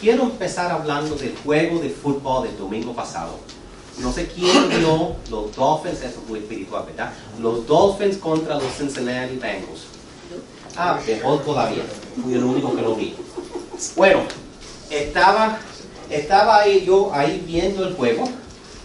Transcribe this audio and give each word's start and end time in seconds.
Quiero 0.00 0.24
empezar 0.24 0.70
hablando 0.70 1.14
del 1.14 1.34
juego 1.42 1.78
de 1.80 1.88
fútbol 1.88 2.46
del 2.46 2.58
domingo 2.58 2.92
pasado. 2.92 3.38
No 3.98 4.12
sé 4.12 4.26
quién 4.26 4.68
vio 4.78 5.16
los 5.30 5.56
Dolphins, 5.56 6.00
eso 6.02 6.20
es 6.22 6.28
muy 6.28 6.40
espiritual, 6.40 6.84
¿verdad? 6.86 7.12
Los 7.40 7.66
Dolphins 7.66 8.18
contra 8.18 8.56
los 8.56 8.76
Cincinnati 8.76 9.36
Bengals. 9.36 9.86
Ah, 10.76 11.00
mejor 11.06 11.42
todavía. 11.42 11.82
Fui 12.22 12.34
el 12.34 12.44
único 12.44 12.76
que 12.76 12.82
lo 12.82 12.94
vi. 12.94 13.14
Bueno, 13.96 14.20
estaba, 14.90 15.58
estaba 16.10 16.60
ahí 16.60 16.84
yo 16.84 17.10
ahí 17.14 17.42
viendo 17.46 17.86
el 17.86 17.94
juego 17.94 18.28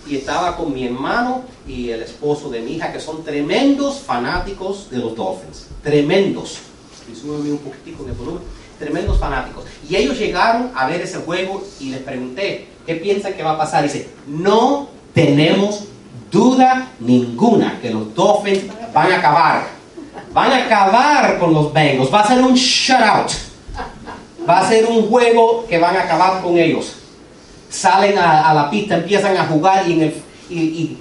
y 0.08 0.16
estaba 0.16 0.56
con 0.56 0.74
mi 0.74 0.86
hermano 0.86 1.44
y 1.68 1.90
el 1.90 2.04
esposo 2.04 2.50
de 2.50 2.62
mi 2.62 2.76
hija, 2.76 2.94
que 2.94 3.02
son 3.02 3.24
tremendos 3.24 4.00
fanáticos 4.00 4.90
de 4.90 4.98
los 4.98 5.16
Dolphins. 5.16 5.68
Tremendos. 5.84 6.60
Y 7.12 7.28
un 7.28 7.58
poquitico 7.58 8.06
de 8.06 8.14
volumen. 8.14 8.44
Tremendos 8.82 9.20
fanáticos. 9.20 9.66
Y 9.88 9.96
ellos 9.96 10.18
llegaron 10.18 10.72
a 10.76 10.88
ver 10.88 11.02
ese 11.02 11.20
juego 11.20 11.64
y 11.80 11.90
les 11.90 12.02
pregunté, 12.02 12.68
¿qué 12.84 12.96
piensan 12.96 13.34
que 13.34 13.44
va 13.44 13.52
a 13.52 13.58
pasar? 13.60 13.86
Y 13.86 13.90
dice, 13.90 14.10
no 14.26 14.90
tenemos 15.14 15.84
duda 16.32 16.88
ninguna 17.00 17.78
que 17.80 17.92
los 17.92 18.16
Dolphins 18.16 18.64
van 18.92 19.12
a 19.12 19.18
acabar. 19.18 19.68
Van 20.34 20.52
a 20.52 20.66
acabar 20.66 21.38
con 21.38 21.54
los 21.54 21.72
Bengals. 21.72 22.12
Va 22.12 22.22
a 22.22 22.28
ser 22.28 22.42
un 22.42 22.56
shutout. 22.56 23.32
Va 24.50 24.62
a 24.62 24.68
ser 24.68 24.88
un 24.88 25.08
juego 25.08 25.68
que 25.68 25.78
van 25.78 25.96
a 25.96 26.02
acabar 26.02 26.42
con 26.42 26.58
ellos. 26.58 26.96
Salen 27.70 28.18
a, 28.18 28.52
la 28.52 28.68
pista, 28.72 28.96
empiezan 28.96 29.38
a 29.38 29.46
jugar 29.46 29.88
y, 29.88 29.94
en 29.94 30.02
el, 30.02 30.24
y, 30.50 30.98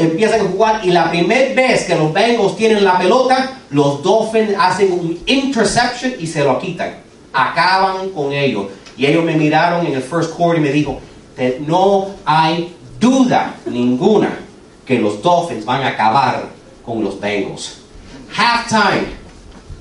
empiezan 0.00 0.40
a 0.40 0.44
jugar. 0.50 0.80
Y 0.82 0.90
la 0.90 1.08
primera 1.10 1.54
vez 1.54 1.84
que 1.84 1.94
los 1.94 2.12
Bengals 2.12 2.56
tienen 2.56 2.82
la 2.82 2.98
pelota, 2.98 3.58
los 3.70 4.02
Dolphins 4.02 4.56
hacen 4.58 4.90
un 4.90 5.18
interception 5.26 6.14
y 6.18 6.26
se 6.26 6.42
lo 6.42 6.58
quitan. 6.58 7.09
Acaban 7.32 8.10
con 8.10 8.32
ellos. 8.32 8.66
Y 8.96 9.06
ellos 9.06 9.24
me 9.24 9.34
miraron 9.34 9.86
en 9.86 9.94
el 9.94 10.02
first 10.02 10.34
quarter 10.34 10.60
y 10.60 10.62
me 10.62 10.72
dijo, 10.72 11.00
no 11.66 12.08
hay 12.24 12.74
duda 12.98 13.54
ninguna 13.66 14.38
que 14.84 14.98
los 14.98 15.22
Dolphins 15.22 15.64
van 15.64 15.82
a 15.82 15.88
acabar 15.88 16.48
con 16.84 17.02
los 17.02 17.18
Bengals. 17.18 17.78
Halftime, 18.36 19.06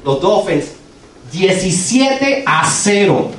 los 0.05 0.21
Dolphins 0.21 0.73
17 1.31 2.43
a 2.45 2.65
0. 2.65 3.31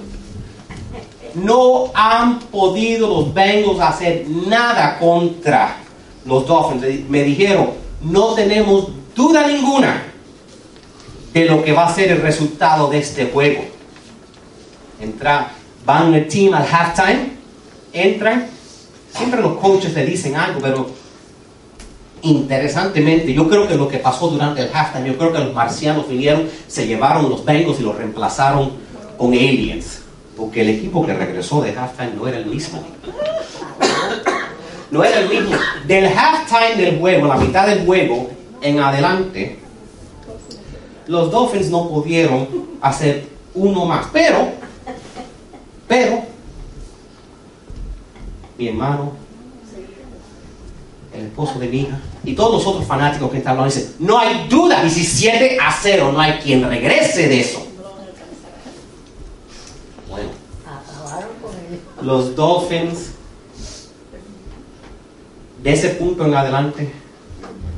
No 1.34 1.90
han 1.94 2.40
podido 2.40 3.08
los 3.08 3.32
Bengals 3.32 3.80
hacer 3.80 4.26
nada 4.28 4.98
contra 4.98 5.76
los 6.24 6.46
Dolphins. 6.46 7.08
Me 7.08 7.22
dijeron, 7.22 7.70
no 8.02 8.34
tenemos 8.34 8.88
duda 9.14 9.46
ninguna 9.46 10.02
de 11.32 11.44
lo 11.44 11.62
que 11.62 11.72
va 11.72 11.86
a 11.86 11.94
ser 11.94 12.10
el 12.10 12.20
resultado 12.20 12.88
de 12.90 12.98
este 12.98 13.26
juego. 13.26 13.69
Entra, 15.00 15.52
van 15.84 16.14
el 16.14 16.28
team 16.28 16.54
al 16.54 16.66
halftime, 16.70 17.30
entran, 17.92 18.46
siempre 19.16 19.40
los 19.40 19.58
coaches 19.58 19.94
le 19.94 20.04
dicen 20.04 20.36
algo, 20.36 20.60
pero 20.60 20.90
interesantemente, 22.22 23.32
yo 23.32 23.48
creo 23.48 23.66
que 23.66 23.76
lo 23.76 23.88
que 23.88 23.98
pasó 23.98 24.28
durante 24.28 24.62
el 24.62 24.70
halftime, 24.72 25.08
yo 25.08 25.16
creo 25.16 25.32
que 25.32 25.38
los 25.38 25.54
marcianos 25.54 26.08
vinieron, 26.08 26.48
se 26.66 26.86
llevaron 26.86 27.30
los 27.30 27.44
Bengals 27.44 27.80
y 27.80 27.82
los 27.82 27.96
reemplazaron 27.96 28.72
con 29.16 29.32
aliens, 29.32 30.02
porque 30.36 30.62
el 30.62 30.70
equipo 30.70 31.04
que 31.04 31.14
regresó 31.14 31.62
de 31.62 31.70
halftime 31.76 32.12
no 32.16 32.28
era 32.28 32.38
el 32.38 32.46
mismo. 32.46 32.82
No 34.90 35.04
era 35.04 35.20
el 35.20 35.28
mismo. 35.28 35.56
Del 35.86 36.06
halftime 36.06 36.74
del 36.76 36.98
juego, 36.98 37.26
la 37.28 37.36
mitad 37.36 37.66
del 37.66 37.86
juego 37.86 38.28
en 38.60 38.80
adelante, 38.80 39.58
los 41.06 41.30
Dolphins 41.30 41.70
no 41.70 41.88
pudieron 41.88 42.48
hacer 42.80 43.26
uno 43.54 43.84
más, 43.84 44.06
pero, 44.12 44.52
pero, 45.90 46.22
mi 48.56 48.68
hermano, 48.68 49.12
el 51.12 51.22
esposo 51.22 51.58
de 51.58 51.66
mi 51.66 51.80
hija, 51.80 51.98
y 52.22 52.32
todos 52.36 52.52
los 52.52 52.64
otros 52.64 52.86
fanáticos 52.86 53.28
que 53.28 53.38
están 53.38 53.54
hablando 53.54 53.74
dicen, 53.74 53.96
no 53.98 54.16
hay 54.16 54.46
duda, 54.48 54.82
17 54.82 55.58
a 55.60 55.72
0, 55.72 56.12
no 56.12 56.20
hay 56.20 56.34
quien 56.34 56.62
regrese 56.62 57.26
de 57.26 57.40
eso. 57.40 57.66
Bueno, 60.08 60.28
los 62.02 62.36
Dolphins, 62.36 63.10
de 65.60 65.72
ese 65.72 65.88
punto 65.88 66.24
en 66.24 66.34
adelante, 66.34 66.92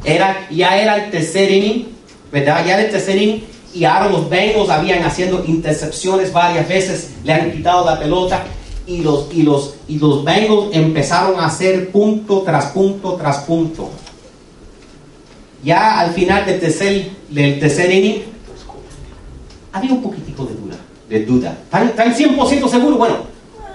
era, 0.04 0.50
ya 0.50 0.76
era 0.76 1.06
el 1.06 1.10
tercer 1.10 1.50
inning, 1.50 1.88
¿verdad? 2.30 2.62
Ya 2.66 2.74
era 2.74 2.84
el 2.84 2.90
tercer 2.90 3.16
inning 3.16 3.51
y 3.74 3.84
ahora 3.84 4.08
los 4.08 4.28
Bengals 4.28 4.68
habían 4.68 5.02
haciendo 5.04 5.44
intercepciones 5.44 6.32
varias 6.32 6.68
veces, 6.68 7.10
le 7.24 7.32
han 7.32 7.52
quitado 7.52 7.84
la 7.84 7.98
pelota 7.98 8.44
y 8.86 9.02
los, 9.02 9.32
y 9.32 9.42
los, 9.42 9.74
y 9.88 9.98
los 9.98 10.24
Bengals 10.24 10.68
empezaron 10.72 11.38
a 11.40 11.46
hacer 11.46 11.90
punto 11.90 12.42
tras 12.42 12.66
punto 12.66 13.14
tras 13.14 13.38
punto. 13.38 13.90
Ya 15.62 16.00
al 16.00 16.12
final 16.12 16.44
del 16.44 16.60
tercer, 16.60 17.10
del 17.30 17.60
tercer 17.60 17.90
inning, 17.92 18.22
había 19.72 19.92
un 19.92 20.02
poquitico 20.02 20.44
de 20.44 20.54
duda. 20.54 20.76
De 21.08 21.24
duda. 21.24 21.58
¿Están, 21.64 22.14
100% 22.14 22.68
seguros? 22.68 22.98
Bueno, 22.98 23.16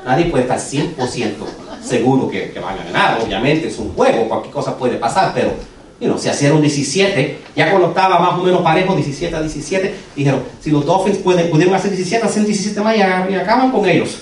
nadie 0.06 0.26
puede 0.26 0.44
estar 0.44 0.60
100% 0.60 1.34
seguro 1.82 2.30
que, 2.30 2.52
que, 2.52 2.60
van 2.60 2.78
a 2.80 2.84
ganar. 2.84 3.22
Obviamente 3.24 3.68
es 3.68 3.80
un 3.80 3.94
juego, 3.94 4.28
cualquier 4.28 4.54
cosa 4.54 4.78
puede 4.78 4.98
pasar, 4.98 5.32
pero 5.34 5.54
you 6.00 6.08
know, 6.08 6.18
se 6.18 6.30
hicieron 6.30 6.62
17. 6.62 7.40
Ya 7.56 7.72
cuando 7.72 7.90
estaba 7.90 8.20
más 8.20 8.40
o 8.40 8.44
menos 8.44 8.62
parejo, 8.62 8.96
17 8.96 9.36
a 9.36 9.42
17, 9.42 9.96
dijeron, 10.16 10.44
si 10.60 10.72
los 10.72 10.86
Dolphins 10.86 11.18
pueden, 11.18 11.50
pudieron 11.50 11.74
hacer 11.74 11.92
17, 11.92 12.26
hacen 12.26 12.46
17 12.46 12.82
más 12.82 12.96
y 12.96 13.02
acaban 13.02 13.72
con 13.72 13.88
ellos. 13.88 14.20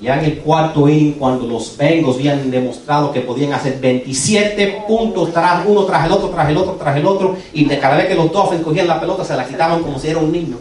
Ya 0.00 0.18
en 0.18 0.24
el 0.24 0.38
cuarto 0.38 0.88
inning, 0.88 1.12
cuando 1.12 1.46
los 1.46 1.76
Bengals 1.76 2.16
habían 2.16 2.50
demostrado 2.50 3.12
que 3.12 3.20
podían 3.20 3.52
hacer 3.52 3.78
27 3.80 4.82
puntos 4.86 5.32
tras 5.32 5.64
uno 5.64 5.84
tras 5.84 6.06
el 6.06 6.12
otro, 6.12 6.28
tras 6.30 6.48
el 6.48 6.56
otro, 6.56 6.72
tras 6.72 6.96
el 6.96 7.06
otro, 7.06 7.36
y 7.52 7.64
de 7.66 7.78
cada 7.78 7.96
vez 7.96 8.06
que 8.06 8.16
los 8.16 8.32
Dolphins 8.32 8.62
cogían 8.62 8.88
la 8.88 9.00
pelota 9.00 9.24
se 9.24 9.36
la 9.36 9.46
quitaban 9.46 9.80
como 9.80 10.00
si 10.00 10.08
era 10.08 10.18
un 10.18 10.32
niño. 10.32 10.56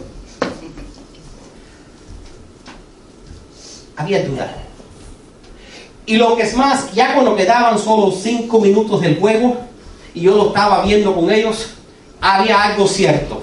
Había 3.97 4.23
duda. 4.23 4.70
Y 6.11 6.17
lo 6.17 6.35
que 6.35 6.43
es 6.43 6.57
más, 6.57 6.91
ya 6.91 7.13
cuando 7.13 7.37
quedaban 7.37 7.79
solo 7.79 8.11
5 8.11 8.59
minutos 8.59 8.99
del 8.99 9.17
juego, 9.17 9.55
y 10.13 10.19
yo 10.19 10.35
lo 10.35 10.47
estaba 10.47 10.83
viendo 10.83 11.15
con 11.15 11.31
ellos, 11.31 11.69
había 12.19 12.63
algo 12.63 12.85
cierto. 12.85 13.41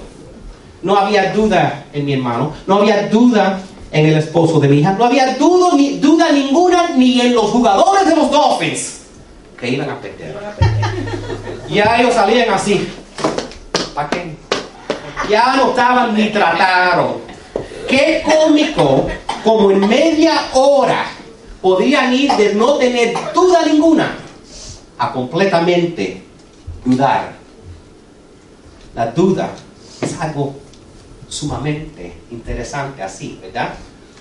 No 0.83 0.95
había 0.95 1.33
duda 1.33 1.85
en 1.91 2.05
mi 2.05 2.13
hermano, 2.13 2.53
no 2.67 2.75
había 2.75 3.07
duda 3.07 3.59
en 3.91 4.05
el 4.05 4.19
esposo 4.19 4.59
de 4.59 4.67
mi 4.67 4.77
hija. 4.81 4.91
No 4.91 5.05
había 5.05 5.33
duda, 5.33 5.69
ni, 5.75 5.97
duda 5.97 6.31
ninguna 6.31 6.89
ni 6.89 7.19
en 7.19 7.33
los 7.33 7.45
jugadores 7.45 8.07
de 8.07 8.15
los 8.15 8.29
Dolphins 8.29 8.99
que 9.59 9.69
iban 9.71 9.89
a 9.89 9.99
perder. 9.99 10.37
Ya 11.71 11.99
ellos 11.99 12.13
salían 12.13 12.51
así. 12.51 12.87
¿Para 13.95 14.09
qué? 14.11 14.35
Ya 15.27 15.55
no 15.55 15.69
estaban 15.71 16.13
ni 16.13 16.29
trataron. 16.29 17.15
Qué 17.87 18.23
cómico, 18.23 19.07
como 19.43 19.71
en 19.71 19.87
media 19.87 20.33
hora 20.53 21.05
podían 21.61 22.13
ir 22.13 22.31
de 22.33 22.55
no 22.55 22.75
tener 22.77 23.13
duda 23.33 23.65
ninguna 23.65 24.15
a 24.97 25.11
completamente 25.11 26.23
dudar. 26.85 27.33
La 28.95 29.07
duda 29.07 29.51
es 30.01 30.19
algo 30.19 30.55
sumamente 31.27 32.13
interesante 32.31 33.03
así, 33.03 33.39
¿verdad? 33.41 33.75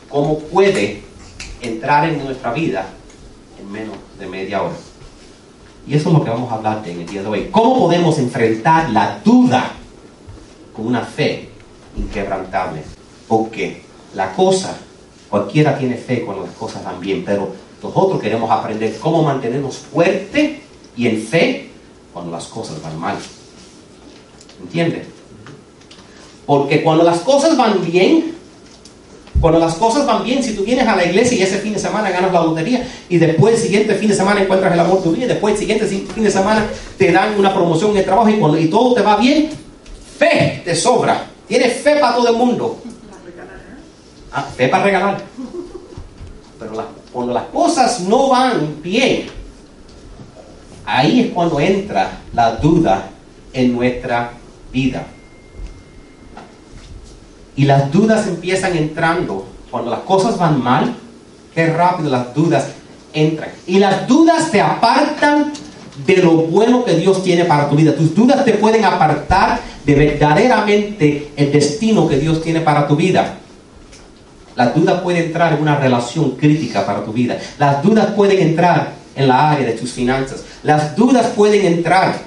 ¿Cómo 0.08 0.38
puede 0.38 1.02
entrar 1.60 2.08
en 2.08 2.24
nuestra 2.24 2.52
vida 2.52 2.86
en 3.58 3.70
menos 3.70 3.96
de 4.18 4.26
media 4.26 4.62
hora? 4.62 4.76
Y 5.86 5.94
eso 5.94 6.10
es 6.10 6.14
lo 6.14 6.24
que 6.24 6.30
vamos 6.30 6.52
a 6.52 6.56
hablar 6.56 6.82
en 6.86 7.00
el 7.00 7.06
día 7.06 7.22
de 7.22 7.28
hoy. 7.28 7.48
¿Cómo 7.50 7.78
podemos 7.78 8.18
enfrentar 8.18 8.90
la 8.90 9.20
duda 9.24 9.72
con 10.74 10.86
una 10.86 11.00
fe 11.00 11.48
inquebrantable? 11.96 12.82
Porque 13.26 13.82
la 14.14 14.32
cosa, 14.34 14.76
cualquiera 15.30 15.78
tiene 15.78 15.96
fe 15.96 16.22
cuando 16.24 16.44
las 16.44 16.54
cosas 16.54 16.84
van 16.84 17.00
bien, 17.00 17.24
pero 17.24 17.52
nosotros 17.82 18.20
queremos 18.20 18.50
aprender 18.50 18.96
cómo 18.98 19.22
mantenernos 19.22 19.76
fuerte 19.76 20.62
y 20.96 21.06
en 21.06 21.22
fe 21.22 21.70
cuando 22.12 22.32
las 22.32 22.46
cosas 22.46 22.82
van 22.82 22.98
mal. 22.98 23.16
¿Entiendes? 24.60 25.06
Porque 26.46 26.82
cuando 26.82 27.04
las 27.04 27.20
cosas 27.20 27.56
van 27.56 27.84
bien, 27.84 28.34
cuando 29.40 29.60
las 29.60 29.74
cosas 29.74 30.04
van 30.06 30.24
bien, 30.24 30.42
si 30.42 30.54
tú 30.54 30.64
vienes 30.64 30.88
a 30.88 30.96
la 30.96 31.04
iglesia 31.04 31.38
y 31.38 31.42
ese 31.42 31.58
fin 31.58 31.72
de 31.72 31.78
semana 31.78 32.10
ganas 32.10 32.32
la 32.32 32.42
lotería 32.42 32.88
y 33.08 33.18
después 33.18 33.54
el 33.54 33.60
siguiente 33.60 33.94
fin 33.94 34.08
de 34.08 34.14
semana 34.16 34.42
encuentras 34.42 34.72
el 34.72 34.80
amor 34.80 34.98
de 34.98 35.04
tu 35.04 35.12
vida 35.12 35.26
y 35.26 35.28
después 35.28 35.54
el 35.54 35.60
siguiente 35.60 35.86
fin 35.86 36.24
de 36.24 36.30
semana 36.30 36.66
te 36.96 37.12
dan 37.12 37.38
una 37.38 37.54
promoción 37.54 37.92
en 37.92 37.98
el 37.98 38.04
trabajo 38.04 38.28
y, 38.30 38.38
cuando, 38.38 38.58
y 38.58 38.66
todo 38.66 38.94
te 38.94 39.02
va 39.02 39.16
bien, 39.16 39.50
fe 40.18 40.62
te 40.64 40.74
sobra. 40.74 41.26
Tienes 41.46 41.80
fe 41.82 41.96
para 41.96 42.16
todo 42.16 42.28
el 42.28 42.36
mundo. 42.36 42.78
Ah, 44.32 44.46
para 44.56 44.84
regalar. 44.84 45.22
Pero 46.58 46.72
cuando 47.12 47.32
las 47.32 47.44
cosas 47.44 48.00
no 48.00 48.28
van 48.28 48.82
bien, 48.82 49.26
ahí 50.84 51.20
es 51.20 51.32
cuando 51.32 51.60
entra 51.60 52.18
la 52.32 52.56
duda 52.56 53.10
en 53.52 53.72
nuestra 53.72 54.32
vida. 54.72 55.06
Y 57.56 57.64
las 57.64 57.90
dudas 57.90 58.26
empiezan 58.26 58.76
entrando 58.76 59.46
cuando 59.70 59.90
las 59.90 60.00
cosas 60.00 60.38
van 60.38 60.62
mal, 60.62 60.94
qué 61.54 61.66
rápido 61.66 62.10
las 62.10 62.34
dudas 62.34 62.68
entran. 63.12 63.50
Y 63.66 63.78
las 63.78 64.06
dudas 64.06 64.50
te 64.50 64.60
apartan 64.60 65.52
de 66.06 66.16
lo 66.18 66.32
bueno 66.32 66.84
que 66.84 66.94
Dios 66.94 67.22
tiene 67.22 67.44
para 67.44 67.68
tu 67.68 67.76
vida. 67.76 67.94
Tus 67.94 68.14
dudas 68.14 68.44
te 68.44 68.54
pueden 68.54 68.84
apartar 68.84 69.60
de 69.84 69.94
verdaderamente 69.94 71.32
el 71.36 71.50
destino 71.50 72.08
que 72.08 72.18
Dios 72.18 72.42
tiene 72.42 72.60
para 72.60 72.86
tu 72.86 72.94
vida. 72.94 73.38
Las 74.58 74.74
dudas 74.74 75.02
pueden 75.02 75.26
entrar 75.26 75.52
en 75.52 75.62
una 75.62 75.76
relación 75.76 76.32
crítica 76.32 76.84
para 76.84 77.04
tu 77.04 77.12
vida. 77.12 77.38
Las 77.60 77.80
dudas 77.80 78.06
pueden 78.06 78.40
entrar 78.40 78.92
en 79.14 79.28
la 79.28 79.52
área 79.52 79.64
de 79.64 79.74
tus 79.74 79.92
finanzas. 79.92 80.42
Las 80.64 80.96
dudas 80.96 81.28
pueden 81.36 81.64
entrar 81.64 82.20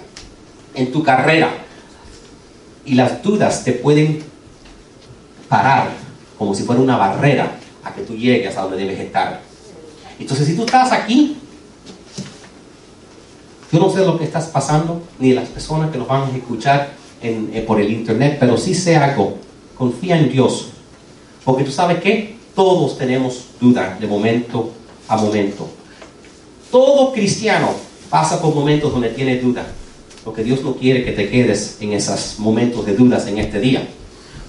en 0.73 0.93
tu 0.93 1.03
carrera. 1.03 1.49
Y 2.85 2.95
las 2.95 3.21
dudas 3.21 3.65
te 3.65 3.73
pueden 3.73 4.23
parar 5.49 5.89
como 6.37 6.55
si 6.55 6.63
fuera 6.63 6.79
una 6.79 6.95
barrera 6.95 7.51
a 7.83 7.93
que 7.93 8.03
tú 8.03 8.15
llegues 8.15 8.55
a 8.55 8.61
donde 8.61 8.77
debes 8.77 9.01
estar. 9.01 9.41
Entonces, 10.17 10.47
si 10.47 10.55
tú 10.55 10.63
estás 10.63 10.93
aquí, 10.93 11.35
yo 13.73 13.77
no 13.77 13.89
sé 13.89 14.05
lo 14.05 14.17
que 14.17 14.23
estás 14.23 14.45
pasando, 14.45 15.03
ni 15.19 15.33
las 15.33 15.49
personas 15.49 15.91
que 15.91 15.97
nos 15.97 16.07
van 16.07 16.31
a 16.31 16.37
escuchar 16.37 16.91
eh, 17.21 17.61
por 17.67 17.81
el 17.81 17.91
internet, 17.91 18.37
pero 18.39 18.55
sí 18.55 18.73
sé 18.73 18.95
algo. 18.95 19.37
Confía 19.75 20.17
en 20.17 20.31
Dios. 20.31 20.71
Porque 21.43 21.63
tú 21.63 21.71
sabes 21.71 22.01
que 22.01 22.35
todos 22.55 22.97
tenemos 22.97 23.45
duda 23.59 23.97
de 23.99 24.07
momento 24.07 24.71
a 25.07 25.17
momento. 25.17 25.69
Todo 26.69 27.11
cristiano 27.11 27.69
pasa 28.09 28.41
por 28.41 28.53
momentos 28.53 28.91
donde 28.91 29.09
tiene 29.09 29.39
duda. 29.39 29.65
Porque 30.23 30.43
Dios 30.43 30.61
no 30.63 30.75
quiere 30.75 31.03
que 31.03 31.13
te 31.13 31.29
quedes 31.29 31.77
en 31.79 31.93
esos 31.93 32.37
momentos 32.37 32.85
de 32.85 32.95
dudas 32.95 33.25
en 33.27 33.39
este 33.39 33.59
día. 33.59 33.87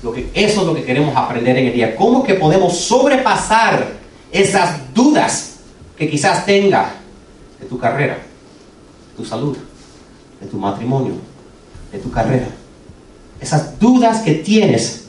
Lo 0.02 0.12
que, 0.12 0.30
eso 0.34 0.60
es 0.60 0.66
lo 0.66 0.74
que 0.74 0.84
queremos 0.84 1.16
aprender 1.16 1.56
en 1.56 1.68
el 1.68 1.72
día. 1.72 1.96
¿Cómo 1.96 2.22
que 2.22 2.34
podemos 2.34 2.76
sobrepasar 2.76 3.92
esas 4.30 4.92
dudas 4.92 5.60
que 5.96 6.10
quizás 6.10 6.44
tenga 6.44 6.96
de 7.60 7.66
tu 7.66 7.78
carrera, 7.78 8.14
de 8.14 9.16
tu 9.16 9.24
salud, 9.24 9.56
de 10.40 10.46
tu 10.46 10.58
matrimonio, 10.58 11.14
de 11.90 11.98
tu 11.98 12.10
carrera? 12.10 12.48
Esas 13.40 13.78
dudas 13.78 14.22
que 14.22 14.34
tienes 14.34 15.06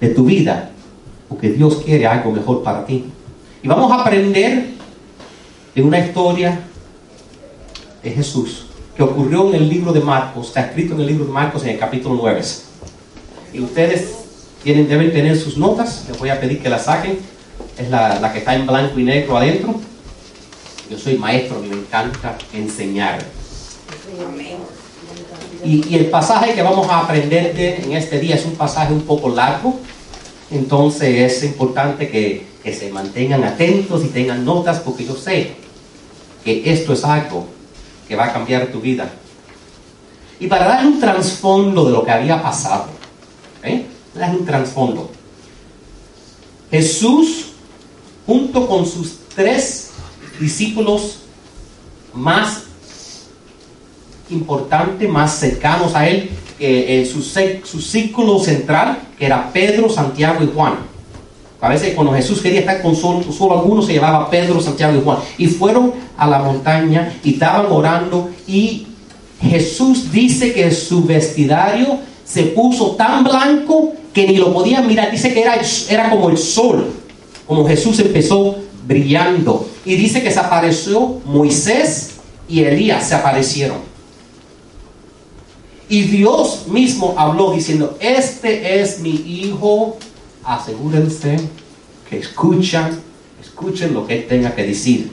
de 0.00 0.08
tu 0.08 0.24
vida, 0.24 0.72
porque 1.28 1.50
Dios 1.50 1.82
quiere 1.84 2.06
algo 2.06 2.32
mejor 2.32 2.62
para 2.62 2.84
ti. 2.84 3.04
Y 3.62 3.68
vamos 3.68 3.90
a 3.92 4.02
aprender 4.02 4.70
de 5.74 5.82
una 5.82 5.98
historia 5.98 6.60
de 8.02 8.10
Jesús 8.10 8.66
que 8.96 9.02
ocurrió 9.02 9.48
en 9.48 9.56
el 9.56 9.68
libro 9.68 9.92
de 9.92 10.00
Marcos, 10.00 10.48
está 10.48 10.62
escrito 10.62 10.94
en 10.94 11.00
el 11.00 11.06
libro 11.06 11.26
de 11.26 11.32
Marcos 11.32 11.62
en 11.64 11.70
el 11.70 11.78
capítulo 11.78 12.16
9. 12.20 12.42
Y 13.52 13.60
ustedes 13.60 14.14
tienen, 14.62 14.88
deben 14.88 15.12
tener 15.12 15.36
sus 15.36 15.58
notas, 15.58 16.06
les 16.08 16.18
voy 16.18 16.30
a 16.30 16.40
pedir 16.40 16.62
que 16.62 16.68
las 16.68 16.84
saquen, 16.84 17.18
es 17.76 17.90
la, 17.90 18.18
la 18.20 18.32
que 18.32 18.38
está 18.38 18.54
en 18.54 18.66
blanco 18.66 18.98
y 18.98 19.04
negro 19.04 19.36
adentro. 19.36 19.74
Yo 20.90 20.98
soy 20.98 21.18
maestro, 21.18 21.62
y 21.64 21.68
me 21.68 21.76
encanta 21.76 22.38
enseñar. 22.52 23.18
Y, 25.64 25.88
y, 25.88 25.94
el 25.96 26.06
pasaje 26.06 26.54
que 26.54 26.62
vamos 26.62 26.88
a 26.88 27.00
aprender 27.00 27.54
de, 27.54 27.76
en 27.76 27.92
este 27.92 28.18
día 28.18 28.36
es 28.36 28.44
un 28.46 28.54
pasaje 28.54 28.92
un 28.92 29.02
poco 29.02 29.28
largo, 29.28 29.78
entonces 30.50 31.32
es 31.32 31.42
importante 31.44 32.08
que, 32.08 32.46
que 32.62 32.72
se 32.72 32.90
mantengan 32.90 33.44
atentos 33.44 34.04
y 34.04 34.08
tengan 34.08 34.44
notas 34.44 34.80
porque 34.80 35.04
yo 35.04 35.16
sé 35.16 35.54
que 36.44 36.62
esto 36.72 36.92
es 36.92 37.04
algo 37.04 37.46
que 38.08 38.14
va 38.14 38.26
a 38.26 38.32
cambiar 38.32 38.68
tu 38.68 38.80
vida. 38.80 39.10
Y 40.38 40.46
para 40.46 40.66
dar 40.66 40.86
un 40.86 41.00
trasfondo 41.00 41.86
de 41.86 41.92
lo 41.92 42.04
que 42.04 42.12
había 42.12 42.42
pasado, 42.42 42.86
¿eh? 43.62 43.86
dar 44.14 44.30
un 44.30 44.44
trasfondo. 44.44 45.10
Jesús, 46.70 47.46
junto 48.26 48.66
con 48.66 48.86
sus 48.86 49.18
tres 49.34 49.90
discípulos 50.38 51.18
más 52.12 52.64
importantes, 54.30 55.08
más 55.08 55.38
cercanos 55.38 55.94
a 55.94 56.08
él, 56.08 56.30
eh, 56.58 57.08
su, 57.10 57.22
círculo 57.80 58.38
central, 58.38 58.98
era 59.18 59.50
Pedro, 59.52 59.88
Santiago 59.88 60.42
y 60.42 60.50
Juan. 60.54 60.74
A 61.60 61.68
veces 61.68 61.94
cuando 61.94 62.12
Jesús 62.12 62.40
quería 62.40 62.60
estar 62.60 62.82
con 62.82 62.94
solo, 62.94 63.24
solo 63.32 63.58
algunos, 63.58 63.86
se 63.86 63.94
llevaba 63.94 64.30
Pedro, 64.30 64.60
Santiago 64.60 64.96
y 64.98 65.02
Juan. 65.02 65.18
Y 65.38 65.46
fueron 65.48 65.92
a 66.16 66.26
la 66.26 66.38
montaña 66.38 67.14
y 67.24 67.34
estaban 67.34 67.66
orando 67.70 68.30
y 68.46 68.86
Jesús 69.40 70.10
dice 70.12 70.52
que 70.52 70.70
su 70.70 71.04
vestidario 71.04 71.98
se 72.24 72.44
puso 72.44 72.92
tan 72.92 73.24
blanco 73.24 73.92
que 74.12 74.26
ni 74.26 74.36
lo 74.36 74.52
podían 74.52 74.86
mirar. 74.86 75.10
Dice 75.10 75.32
que 75.32 75.42
era, 75.42 75.58
era 75.88 76.10
como 76.10 76.30
el 76.30 76.38
sol, 76.38 76.92
como 77.46 77.66
Jesús 77.66 77.98
empezó 78.00 78.56
brillando. 78.86 79.68
Y 79.84 79.96
dice 79.96 80.22
que 80.22 80.30
se 80.30 80.40
apareció 80.40 81.20
Moisés 81.24 82.16
y 82.48 82.62
Elías 82.64 83.08
se 83.08 83.14
aparecieron. 83.14 83.95
Y 85.88 86.02
Dios 86.02 86.66
mismo 86.66 87.14
habló 87.16 87.52
diciendo, 87.52 87.96
este 88.00 88.80
es 88.80 88.98
mi 88.98 89.10
hijo 89.10 89.96
asegúrense 90.46 91.36
que 92.08 92.18
escuchan, 92.18 93.00
escuchen 93.40 93.92
lo 93.92 94.06
que 94.06 94.14
Él 94.14 94.26
tenga 94.28 94.54
que 94.54 94.64
decir. 94.64 95.12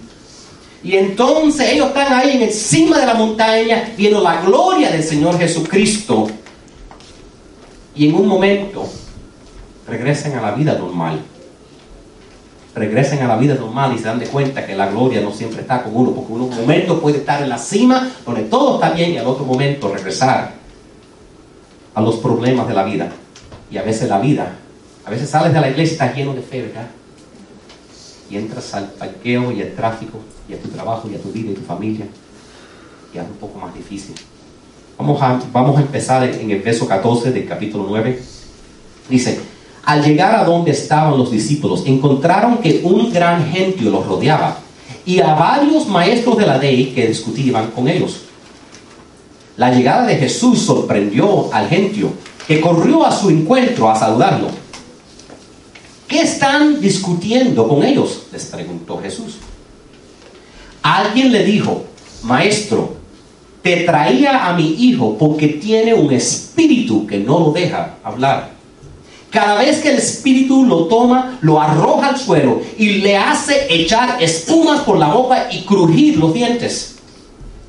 Y 0.84 0.96
entonces 0.96 1.72
ellos 1.72 1.88
están 1.88 2.14
ahí 2.14 2.38
en 2.38 2.44
encima 2.44 3.00
de 3.00 3.06
la 3.06 3.14
montaña 3.16 3.94
viendo 3.98 4.22
la 4.22 4.42
gloria 4.42 4.92
del 4.92 5.04
Señor 5.04 5.38
Jesucristo. 5.38 6.28
Y 7.96 8.10
en 8.10 8.16
un 8.16 8.28
momento 8.28 8.88
regresen 9.88 10.36
a 10.38 10.42
la 10.42 10.52
vida 10.52 10.74
normal. 10.74 11.22
Regresen 12.76 13.22
a 13.22 13.28
la 13.28 13.38
vida 13.38 13.54
normal 13.56 13.94
y 13.96 14.00
se 14.00 14.06
dan 14.06 14.19
de 14.19 14.26
cuenta 14.26 14.66
que 14.66 14.76
la 14.76 14.88
gloria 14.88 15.22
no 15.22 15.31
siempre 15.31 15.62
está 15.62 15.84
con 15.84 15.96
uno, 15.96 16.12
porque 16.12 16.34
un 16.34 16.50
momento 16.50 17.00
puede 17.00 17.19
estar 17.19 17.42
en 17.42 17.50
la 17.50 17.58
cima 17.58 18.12
donde 18.26 18.44
todo 18.44 18.76
está 18.76 18.90
bien 18.92 19.12
y 19.12 19.18
al 19.18 19.28
otro 19.28 19.46
momento 19.46 19.94
regresar 19.94 20.62
a 21.95 22.01
los 22.01 22.18
problemas 22.18 22.68
de 22.68 22.74
la 22.74 22.84
vida. 22.84 23.12
Y 23.72 23.78
a 23.78 23.84
veces 23.84 24.10
la 24.10 24.19
vida 24.19 24.57
a 25.06 25.10
veces 25.10 25.30
sales 25.30 25.54
de 25.54 25.60
la 25.60 25.69
iglesia 25.69 26.12
y 26.13 26.18
lleno 26.18 26.34
de 26.34 26.42
fe, 26.42 26.62
¿verdad? 26.62 26.88
Y 28.30 28.38
entras 28.38 28.74
al 28.74 28.86
parqueo 28.94 29.51
y 29.51 29.62
al 29.62 29.74
tráfico 29.74 30.19
y 30.48 30.54
a 30.54 30.60
tu 30.60 30.69
trabajo 30.69 31.10
y 31.12 31.16
a 31.16 31.19
tu 31.19 31.30
vida 31.31 31.51
y 31.51 31.56
tu 31.56 31.62
familia. 31.62 32.06
Y 33.13 33.18
es 33.18 33.24
un 33.24 33.36
poco 33.36 33.60
más 33.60 33.74
difícil. 33.74 34.16
Vamos 34.98 35.22
a, 35.22 35.42
vamos 35.51 35.78
a 35.78 35.81
empezar 35.81 36.24
en 36.24 36.50
el 36.50 36.62
verso 36.62 36.88
14 36.88 37.31
del 37.31 37.45
capítulo 37.45 37.86
9. 37.90 38.19
Dice, 39.10 39.40
al 39.84 40.01
llegar 40.01 40.36
a 40.36 40.45
donde 40.45 40.72
estaban 40.72 41.18
los 41.18 41.31
discípulos, 41.31 41.84
encontraron 41.86 42.60
que 42.60 42.81
un 42.84 43.12
gran 43.12 43.45
gentío 43.51 43.90
los 43.90 44.06
rodeaba 44.06 44.57
y 45.06 45.19
a 45.19 45.33
varios 45.33 45.88
maestros 45.88 46.38
de 46.38 46.45
la 46.45 46.57
ley 46.57 46.94
que 46.95 47.07
discutían 47.07 47.71
con 47.71 47.90
ellos. 47.90 48.21
La 49.57 49.72
llegada 49.72 50.07
de 50.07 50.16
Jesús 50.16 50.60
sorprendió 50.60 51.54
al 51.54 51.69
gentío, 51.69 52.10
que 52.48 52.60
corrió 52.60 53.06
a 53.06 53.12
su 53.12 53.30
encuentro 53.30 53.90
a 53.90 53.95
saludarlo. 53.95 54.48
¿Qué 56.07 56.22
están 56.22 56.81
discutiendo 56.81 57.68
con 57.68 57.83
ellos? 57.83 58.24
Les 58.31 58.45
preguntó 58.45 59.00
Jesús. 59.02 59.38
Alguien 60.81 61.31
le 61.31 61.44
dijo, 61.44 61.86
maestro, 62.24 62.95
te 63.62 63.78
traía 63.78 64.45
a 64.48 64.54
mi 64.54 64.76
hijo 64.86 65.18
porque 65.18 65.48
tiene 65.48 65.94
un 65.94 66.12
espíritu 66.12 67.07
que 67.07 67.18
no 67.18 67.40
lo 67.40 67.52
deja 67.52 67.95
hablar. 68.04 68.52
Cada 69.30 69.56
vez 69.56 69.80
que 69.80 69.90
el 69.90 69.98
espíritu 69.98 70.66
lo 70.66 70.86
toma, 70.86 71.40
lo 71.42 71.60
arroja 71.60 72.10
al 72.10 72.19
suelo 72.19 72.62
y 72.78 72.98
le 73.00 73.18
hace 73.18 73.66
echar 73.74 74.22
espumas 74.22 74.81
por 74.81 74.98
la 74.98 75.07
boca 75.07 75.48
y 75.52 75.62
crujir 75.62 76.18
los 76.18 76.33
dientes. 76.33 76.95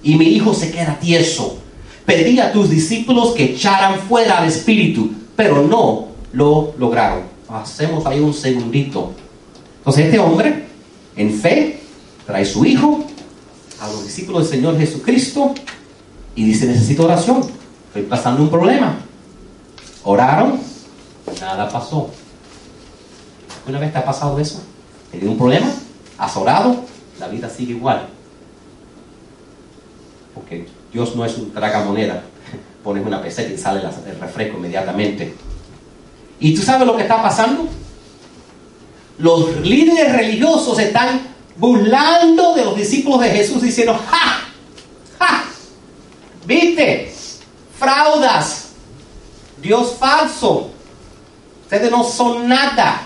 Y 0.03 0.17
mi 0.17 0.27
hijo 0.27 0.53
se 0.53 0.71
queda 0.71 0.99
tieso. 1.01 1.64
Pedí 2.07 2.39
a 2.39 2.53
tus 2.53 2.71
discípulos 2.71 3.33
que 3.33 3.45
echaran 3.45 3.99
fuera 4.01 4.39
al 4.39 4.49
espíritu, 4.49 5.11
pero 5.37 5.63
no 5.63 6.09
lo 6.33 6.75
lograron 6.79 7.35
hacemos 7.49 8.05
ahí 8.07 8.21
un 8.21 8.35
segundito. 8.35 9.13
Entonces 9.79 10.07
este 10.07 10.19
hombre, 10.19 10.67
en 11.17 11.33
fe, 11.33 11.81
trae 12.27 12.45
su 12.45 12.65
hijo 12.65 13.05
a 13.81 13.89
los 13.89 14.05
discípulos 14.05 14.43
del 14.43 14.59
Señor 14.59 14.79
Jesucristo 14.79 15.55
y 16.35 16.45
dice, 16.45 16.67
necesito 16.67 17.05
oración, 17.05 17.45
estoy 17.89 18.03
pasando 18.03 18.43
un 18.43 18.51
problema. 18.51 18.99
Oraron, 20.05 20.59
nada 21.41 21.69
pasó. 21.69 22.11
¿Una 23.67 23.79
vez 23.79 23.93
te 23.93 23.99
ha 23.99 24.05
pasado 24.05 24.39
eso? 24.39 24.63
¿Tienes 25.11 25.29
un 25.29 25.39
problema? 25.39 25.71
¿Has 26.19 26.37
orado? 26.37 26.85
La 27.19 27.29
vida 27.29 27.49
sigue 27.49 27.73
igual. 27.73 28.09
Porque 30.35 30.67
Dios 30.95 31.17
no 31.17 31.25
es 31.25 31.37
un 31.37 31.53
tragamoneda. 31.53 32.23
Pones 32.85 33.05
una 33.05 33.21
peseta 33.21 33.53
y 33.53 33.59
sale 33.59 33.81
el 33.81 34.21
refresco 34.21 34.59
inmediatamente. 34.59 35.35
¿Y 36.39 36.55
tú 36.55 36.63
sabes 36.63 36.87
lo 36.87 36.97
que 36.97 37.03
está 37.03 37.21
pasando? 37.21 37.67
Los 39.19 39.57
líderes 39.61 40.13
religiosos 40.13 40.79
están 40.79 41.21
burlando 41.57 42.55
de 42.55 42.65
los 42.65 42.77
discípulos 42.77 43.21
de 43.21 43.31
Jesús 43.31 43.61
diciendo, 43.63 43.99
¡ja! 44.09 44.43
¡ja! 45.19 45.45
¿Viste? 46.47 47.13
Fraudas. 47.77 48.69
Dios 49.61 49.97
falso. 49.99 50.71
Ustedes 51.63 51.91
no 51.91 52.05
son 52.05 52.47
nada. 52.47 53.03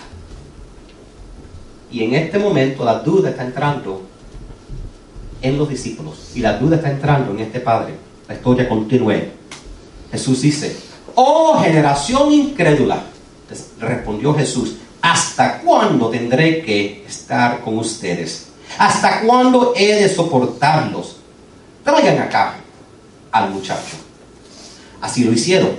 Y 1.90 2.04
en 2.04 2.14
este 2.14 2.38
momento 2.38 2.84
la 2.84 2.98
duda 2.98 3.30
está 3.30 3.44
entrando 3.44 4.02
en 5.42 5.58
los 5.58 5.68
discípulos 5.68 6.32
y 6.34 6.40
la 6.40 6.58
duda 6.58 6.76
está 6.76 6.90
entrando 6.90 7.32
en 7.32 7.40
este 7.40 7.60
padre. 7.60 7.94
La 8.28 8.34
historia 8.34 8.68
continúa. 8.68 9.14
Jesús 10.10 10.42
dice, 10.42 10.76
oh 11.14 11.60
generación 11.62 12.32
incrédula, 12.32 13.02
respondió 13.80 14.34
Jesús, 14.34 14.76
¿hasta 15.02 15.60
cuándo 15.60 16.08
tendré 16.08 16.62
que 16.62 17.04
estar 17.06 17.60
con 17.60 17.78
ustedes? 17.78 18.48
¿Hasta 18.78 19.20
cuándo 19.22 19.72
he 19.76 19.94
de 19.94 20.08
soportarlos? 20.08 21.16
Traigan 21.84 22.18
acá 22.18 22.54
al 23.32 23.50
muchacho. 23.50 23.96
Así 25.00 25.24
lo 25.24 25.32
hicieron. 25.32 25.70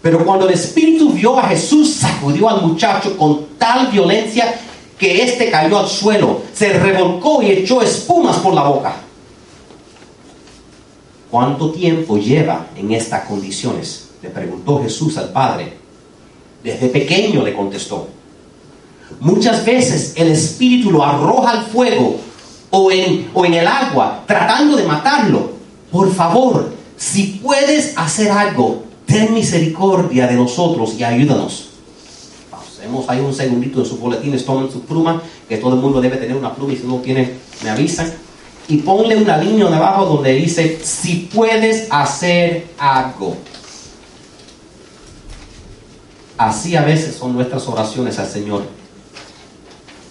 Pero 0.00 0.24
cuando 0.24 0.48
el 0.48 0.54
Espíritu 0.54 1.10
vio 1.12 1.38
a 1.38 1.48
Jesús, 1.48 1.94
sacudió 1.94 2.48
al 2.48 2.62
muchacho 2.62 3.16
con 3.16 3.46
tal 3.58 3.88
violencia 3.88 4.54
que 4.98 5.22
éste 5.22 5.50
cayó 5.50 5.78
al 5.78 5.88
suelo, 5.88 6.42
se 6.52 6.72
revolcó 6.72 7.42
y 7.42 7.50
echó 7.50 7.82
espumas 7.82 8.38
por 8.38 8.54
la 8.54 8.62
boca. 8.62 8.96
¿Cuánto 11.30 11.70
tiempo 11.72 12.16
lleva 12.16 12.68
en 12.76 12.92
estas 12.92 13.24
condiciones? 13.24 14.08
Le 14.22 14.30
preguntó 14.30 14.82
Jesús 14.82 15.16
al 15.18 15.30
Padre. 15.30 15.74
Desde 16.62 16.88
pequeño 16.88 17.44
le 17.44 17.54
contestó. 17.54 18.08
Muchas 19.20 19.64
veces 19.64 20.14
el 20.16 20.28
Espíritu 20.28 20.90
lo 20.90 21.04
arroja 21.04 21.50
al 21.50 21.66
fuego 21.66 22.16
o 22.70 22.90
en, 22.90 23.30
o 23.34 23.44
en 23.44 23.54
el 23.54 23.66
agua, 23.66 24.24
tratando 24.26 24.76
de 24.76 24.84
matarlo. 24.84 25.50
Por 25.90 26.12
favor, 26.12 26.72
si 26.96 27.40
puedes 27.42 27.96
hacer 27.96 28.30
algo, 28.30 28.84
ten 29.06 29.32
misericordia 29.32 30.26
de 30.26 30.34
nosotros 30.34 30.94
y 30.98 31.04
ayúdanos. 31.04 31.68
Hacemos 32.52 33.08
ahí 33.08 33.20
un 33.20 33.34
segundito 33.34 33.80
en 33.80 33.86
sus 33.86 33.98
boletines, 33.98 34.44
tomen 34.44 34.70
su 34.70 34.82
pluma, 34.82 35.22
que 35.48 35.58
todo 35.58 35.74
el 35.74 35.80
mundo 35.80 36.00
debe 36.00 36.16
tener 36.16 36.36
una 36.36 36.54
pluma 36.54 36.72
y 36.72 36.76
si 36.76 36.86
no 36.86 36.96
tiene, 36.96 37.34
me 37.62 37.70
avisan. 37.70 38.12
Y 38.68 38.78
ponle 38.78 39.16
una 39.16 39.38
línea 39.38 39.66
abajo 39.66 40.04
donde 40.04 40.34
dice, 40.34 40.78
si 40.84 41.30
puedes 41.32 41.88
hacer 41.90 42.66
algo. 42.78 43.36
Así 46.36 46.76
a 46.76 46.82
veces 46.82 47.16
son 47.16 47.32
nuestras 47.32 47.66
oraciones 47.66 48.18
al 48.18 48.28
Señor. 48.28 48.64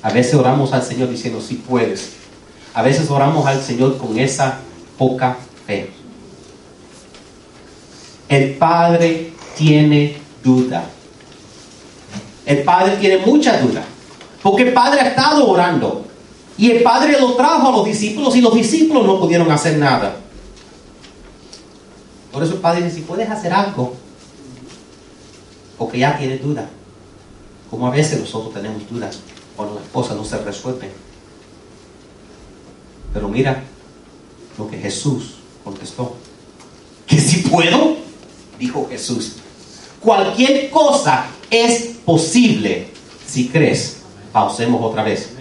A 0.02 0.10
veces 0.10 0.34
oramos 0.34 0.74
al 0.74 0.84
Señor 0.84 1.10
diciendo, 1.10 1.40
si 1.40 1.56
puedes. 1.56 2.14
A 2.74 2.82
veces 2.82 3.10
oramos 3.12 3.46
al 3.46 3.62
Señor 3.62 3.98
con 3.98 4.18
esa 4.18 4.60
poca 4.98 5.38
fe. 5.68 5.92
El 8.28 8.56
Padre 8.56 9.34
tiene 9.56 10.18
duda. 10.44 10.84
El 12.46 12.64
Padre 12.64 12.98
tiene 12.98 13.20
mucha 13.20 13.62
duda. 13.62 13.84
Porque 14.42 14.64
el 14.64 14.74
Padre 14.74 15.02
ha 15.02 15.10
estado 15.10 15.48
orando. 15.48 16.07
Y 16.58 16.72
el 16.72 16.84
Padre 16.84 17.20
lo 17.20 17.36
trajo 17.36 17.68
a 17.68 17.72
los 17.72 17.86
discípulos 17.86 18.36
y 18.36 18.42
los 18.42 18.54
discípulos 18.54 19.06
no 19.06 19.20
pudieron 19.20 19.50
hacer 19.52 19.78
nada. 19.78 20.18
Por 22.32 22.44
eso 22.44 22.54
el 22.54 22.60
Padre 22.60 22.84
dice, 22.84 22.98
si 22.98 23.02
puedes 23.02 23.30
hacer 23.30 23.54
algo, 23.54 23.96
porque 25.78 26.00
ya 26.00 26.18
tienes 26.18 26.42
duda. 26.42 26.70
Como 27.70 27.88
a 27.88 27.92
veces 27.92 28.20
nosotros 28.20 28.54
tenemos 28.54 28.90
dudas 28.90 29.20
cuando 29.56 29.76
las 29.76 29.88
cosas 29.90 30.18
no 30.18 30.26
se 30.26 30.38
resuelven. 30.38 30.92
Pero 33.14 33.28
mira 33.28 33.64
lo 34.58 34.70
que 34.70 34.78
Jesús 34.78 35.36
contestó. 35.64 36.16
Que 37.06 37.20
si 37.20 37.38
puedo, 37.42 37.98
dijo 38.60 38.88
Jesús. 38.90 39.34
Cualquier 40.00 40.70
cosa 40.70 41.28
es 41.50 41.98
posible 42.06 42.88
si 43.26 43.50
crees. 43.50 43.98
Pausemos 44.32 44.82
otra 44.84 45.04
vez. 45.04 45.37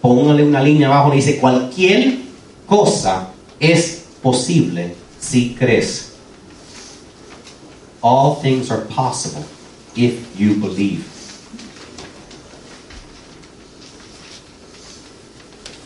Póngale 0.00 0.44
una 0.44 0.62
línea 0.62 0.88
abajo 0.88 1.12
y 1.12 1.16
dice, 1.16 1.38
cualquier 1.38 2.18
cosa 2.66 3.28
es 3.58 4.04
posible 4.22 4.94
si 5.20 5.54
crees. 5.54 6.12
All 8.00 8.40
things 8.40 8.70
are 8.70 8.82
possible 8.82 9.44
if 9.96 10.14
you 10.38 10.54
believe. 10.54 11.04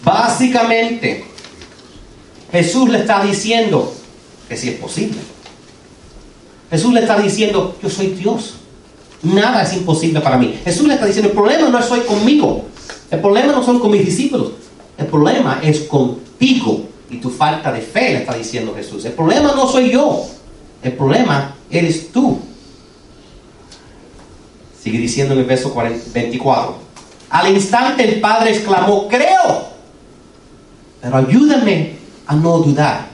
Básicamente, 0.04 1.24
Jesús 2.50 2.90
le 2.90 2.98
está 2.98 3.24
diciendo 3.24 3.94
que 4.48 4.56
si 4.56 4.68
es 4.68 4.78
posible. 4.78 5.18
Jesús 6.70 6.92
le 6.92 7.00
está 7.00 7.18
diciendo, 7.18 7.76
yo 7.82 7.88
soy 7.88 8.08
Dios. 8.08 8.54
Nada 9.22 9.62
es 9.62 9.72
imposible 9.74 10.20
para 10.20 10.36
mí. 10.36 10.58
Jesús 10.64 10.86
le 10.86 10.94
está 10.94 11.06
diciendo, 11.06 11.30
el 11.30 11.34
problema 11.34 11.68
no 11.68 11.78
es 11.78 11.86
soy 11.86 12.00
conmigo. 12.00 12.66
El 13.12 13.20
problema 13.20 13.52
no 13.52 13.62
son 13.62 13.78
con 13.78 13.90
mis 13.90 14.06
discípulos. 14.06 14.52
El 14.96 15.06
problema 15.06 15.60
es 15.62 15.80
contigo 15.80 16.86
y 17.10 17.18
tu 17.18 17.28
falta 17.28 17.70
de 17.70 17.82
fe, 17.82 18.14
le 18.14 18.18
está 18.20 18.34
diciendo 18.34 18.72
Jesús. 18.74 19.04
El 19.04 19.12
problema 19.12 19.52
no 19.54 19.68
soy 19.68 19.90
yo. 19.90 20.26
El 20.82 20.94
problema 20.94 21.54
eres 21.70 22.10
tú. 22.10 22.40
Sigue 24.82 24.98
diciendo 24.98 25.34
en 25.34 25.40
el 25.40 25.44
verso 25.44 25.74
24. 26.14 26.74
Al 27.28 27.54
instante 27.54 28.08
el 28.08 28.18
Padre 28.18 28.52
exclamó, 28.52 29.06
creo, 29.08 29.66
pero 31.02 31.16
ayúdame 31.18 31.96
a 32.26 32.34
no 32.34 32.58
dudar. 32.58 33.08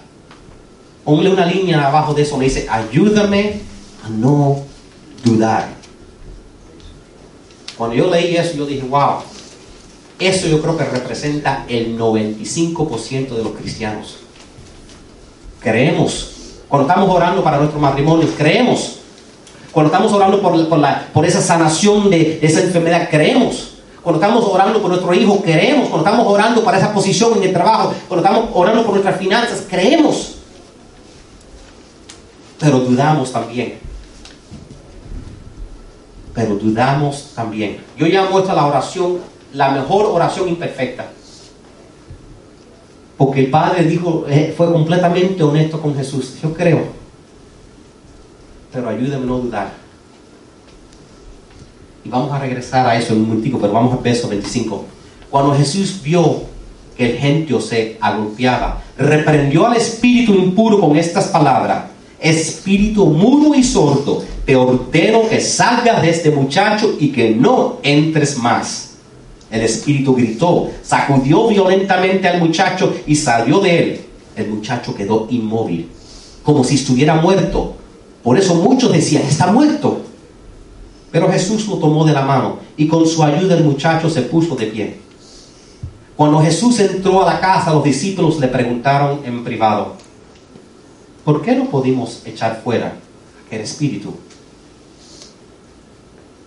Ponle 1.05 1.29
una 1.29 1.45
línea 1.45 1.85
abajo 1.85 2.15
de 2.15 2.23
eso, 2.23 2.37
me 2.37 2.45
dice, 2.45 2.69
ayúdame 2.71 3.61
a 4.05 4.09
no 4.11 4.61
dudar. 5.25 5.71
Cuando 7.77 7.97
yo 7.97 8.09
leí 8.09 8.37
eso, 8.37 8.57
yo 8.57 8.67
dije, 8.67 8.87
wow, 8.87 9.23
eso 10.19 10.49
yo 10.49 10.61
creo 10.61 10.77
que 10.77 10.85
representa 10.85 11.65
el 11.69 11.99
95% 11.99 13.29
de 13.31 13.43
los 13.43 13.53
cristianos. 13.53 14.17
Creemos. 15.61 16.35
Cuando 16.69 16.89
estamos 16.89 17.15
orando 17.15 17.43
para 17.43 17.59
nuestro 17.59 17.81
matrimonio, 17.81 18.29
creemos. 18.37 18.97
Cuando 19.73 19.93
estamos 19.93 20.13
orando 20.13 20.41
por, 20.41 20.69
por, 20.69 20.79
la, 20.79 21.09
por 21.13 21.25
esa 21.25 21.41
sanación 21.41 22.11
de, 22.11 22.39
de 22.41 22.47
esa 22.47 22.63
enfermedad, 22.63 23.09
creemos. 23.11 23.75
Cuando 24.03 24.23
estamos 24.23 24.45
orando 24.45 24.81
por 24.81 24.91
nuestro 24.91 25.15
hijo, 25.15 25.43
creemos. 25.43 25.89
Cuando 25.89 26.09
estamos 26.09 26.27
orando 26.27 26.65
para 26.65 26.79
esa 26.79 26.93
posición 26.93 27.37
en 27.37 27.45
el 27.45 27.53
trabajo, 27.53 27.95
cuando 28.09 28.27
estamos 28.27 28.51
orando 28.55 28.83
por 28.83 28.93
nuestras 28.93 29.19
finanzas, 29.19 29.65
creemos. 29.69 30.37
Pero 32.59 32.81
dudamos 32.81 33.33
también. 33.33 33.79
Pero 36.35 36.55
dudamos 36.55 37.33
también. 37.35 37.79
Yo 37.97 38.07
llamo 38.07 38.39
esta 38.39 38.55
la 38.55 38.67
oración, 38.67 39.19
la 39.53 39.71
mejor 39.71 40.07
oración 40.07 40.49
imperfecta. 40.49 41.07
Porque 43.17 43.41
el 43.41 43.51
Padre 43.51 43.85
dijo, 43.85 44.25
eh, 44.29 44.55
fue 44.57 44.73
completamente 44.73 45.43
honesto 45.43 45.81
con 45.81 45.95
Jesús. 45.97 46.35
Yo 46.43 46.55
creo. 46.55 46.83
Pero 48.73 48.89
ayúdame 48.89 49.25
a 49.25 49.27
no 49.27 49.39
dudar. 49.39 49.73
Y 52.05 52.09
vamos 52.09 52.33
a 52.33 52.39
regresar 52.39 52.87
a 52.87 52.97
eso 52.97 53.13
en 53.13 53.21
un 53.21 53.29
momentico, 53.29 53.59
pero 53.59 53.73
vamos 53.73 53.93
al 53.93 54.03
verso 54.03 54.29
25. 54.29 54.85
Cuando 55.31 55.55
Jesús 55.55 56.01
vio 56.03 56.43
que 56.97 57.11
el 57.11 57.19
gentio 57.19 57.61
se 57.61 57.97
agolpeaba, 58.01 58.83
reprendió 58.97 59.67
al 59.67 59.77
espíritu 59.77 60.35
impuro 60.35 60.81
con 60.81 60.97
estas 60.97 61.27
palabras 61.29 61.85
espíritu 62.21 63.07
mudo 63.07 63.55
y 63.55 63.63
sordo, 63.63 64.25
te 64.45 64.57
ordeno 64.57 65.29
que 65.29 65.41
salgas 65.41 66.03
de 66.03 66.11
este 66.11 66.31
muchacho 66.31 66.97
y 66.99 67.09
que 67.11 67.31
no 67.31 67.79
entres 67.83 68.37
más. 68.39 68.88
El 69.51 69.63
espíritu 69.63 70.15
gritó, 70.15 70.71
sacudió 70.83 71.49
violentamente 71.49 72.29
al 72.29 72.41
muchacho 72.41 72.95
y 73.07 73.17
salió 73.17 73.61
de 73.61 73.79
él. 73.79 74.01
El 74.37 74.49
muchacho 74.49 74.95
quedó 74.95 75.27
inmóvil, 75.31 75.89
como 76.43 76.63
si 76.63 76.75
estuviera 76.75 77.15
muerto. 77.15 77.75
Por 78.23 78.39
eso 78.39 78.55
muchos 78.57 78.93
decían, 78.93 79.23
está 79.23 79.51
muerto. 79.51 80.03
Pero 81.11 81.31
Jesús 81.33 81.67
lo 81.67 81.77
tomó 81.77 82.05
de 82.05 82.13
la 82.13 82.23
mano 82.23 82.59
y 82.77 82.87
con 82.87 83.07
su 83.07 83.23
ayuda 83.23 83.57
el 83.57 83.65
muchacho 83.65 84.11
se 84.11 84.23
puso 84.23 84.55
de 84.55 84.67
pie. 84.67 84.97
Cuando 86.15 86.41
Jesús 86.41 86.79
entró 86.81 87.23
a 87.23 87.33
la 87.33 87.41
casa, 87.41 87.73
los 87.73 87.85
discípulos 87.85 88.39
le 88.41 88.49
preguntaron 88.49 89.21
en 89.25 89.45
privado, 89.45 89.95
¿por 91.25 91.41
qué 91.41 91.55
no 91.55 91.67
pudimos 91.67 92.23
echar 92.27 92.61
fuera 92.63 92.97
el 93.51 93.61
espíritu? 93.61 94.15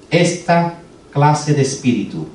Esta 0.10 0.79
clase 1.12 1.53
de 1.53 1.62
espíritu 1.62 2.27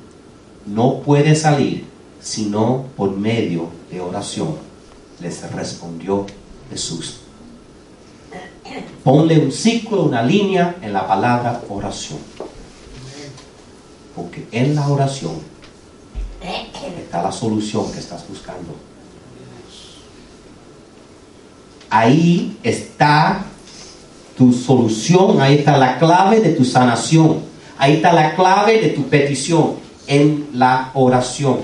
no 0.67 0.99
puede 0.99 1.35
salir 1.35 1.85
sino 2.21 2.85
por 2.95 3.15
medio 3.15 3.69
de 3.91 4.01
oración, 4.01 4.55
les 5.19 5.49
respondió 5.51 6.25
Jesús. 6.69 7.21
Ponle 9.03 9.39
un 9.39 9.51
ciclo, 9.51 10.03
una 10.03 10.21
línea 10.21 10.75
en 10.81 10.91
la 10.91 11.07
palabra 11.07 11.61
oración. 11.69 12.19
Porque 14.15 14.47
en 14.51 14.75
la 14.75 14.87
oración 14.89 15.35
está 16.99 17.21
la 17.21 17.31
solución 17.31 17.91
que 17.91 17.99
estás 17.99 18.27
buscando. 18.27 18.75
Ahí 21.89 22.57
está 22.63 23.45
tu 24.37 24.51
solución, 24.51 25.39
ahí 25.39 25.59
está 25.59 25.77
la 25.77 25.97
clave 25.97 26.41
de 26.41 26.49
tu 26.49 26.65
sanación, 26.65 27.39
ahí 27.77 27.93
está 27.93 28.11
la 28.11 28.35
clave 28.35 28.81
de 28.81 28.89
tu 28.89 29.03
petición. 29.03 29.86
En 30.07 30.47
la 30.53 30.91
oración. 30.93 31.59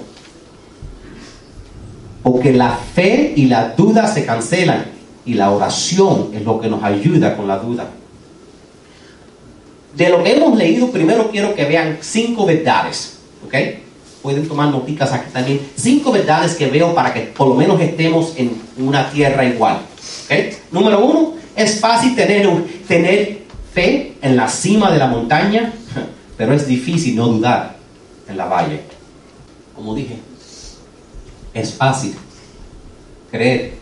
Porque 2.22 2.54
la 2.54 2.78
fe 2.78 3.34
y 3.36 3.46
la 3.48 3.70
duda 3.70 4.08
se 4.08 4.26
cancelan 4.26 4.86
y 5.26 5.34
la 5.34 5.52
oración 5.52 6.32
es 6.34 6.44
lo 6.44 6.60
que 6.60 6.70
nos 6.70 6.84
ayuda 6.84 7.36
con 7.36 7.48
la 7.48 7.58
duda. 7.58 7.90
De 9.96 10.10
lo 10.10 10.24
que 10.24 10.34
hemos 10.34 10.58
leído, 10.58 10.90
primero 10.92 11.30
quiero 11.32 11.54
que 11.54 11.66
vean 11.66 11.98
cinco 12.02 12.46
verdades, 12.46 13.18
¿ok? 13.46 13.56
Pueden 14.22 14.48
tomar 14.48 14.70
notitas 14.70 15.12
aquí 15.12 15.30
también. 15.32 15.62
Cinco 15.76 16.12
verdades 16.12 16.56
que 16.56 16.68
veo 16.68 16.96
para 16.96 17.14
que 17.14 17.22
por 17.22 17.48
lo 17.48 17.56
menos 17.56 17.80
estemos 17.80 18.34
en 18.38 18.62
una 18.78 19.10
tierra 19.12 19.46
igual, 19.46 19.82
¿ok? 20.26 20.54
Número 20.72 21.06
uno, 21.06 21.34
es 21.56 21.80
fácil 21.80 22.16
tener, 22.16 22.50
tener 22.88 23.44
fe 23.74 24.14
en 24.22 24.36
la 24.36 24.48
cima 24.48 24.92
de 24.92 24.98
la 24.98 25.08
montaña, 25.08 25.74
pero 26.38 26.54
es 26.54 26.66
difícil 26.66 27.16
no 27.16 27.28
dudar 27.28 27.83
en 28.34 28.38
la 28.38 28.46
valle. 28.46 28.82
Como 29.76 29.96
dije, 29.96 30.20
es 31.54 31.74
fácil 31.74 32.16
creer 33.32 33.76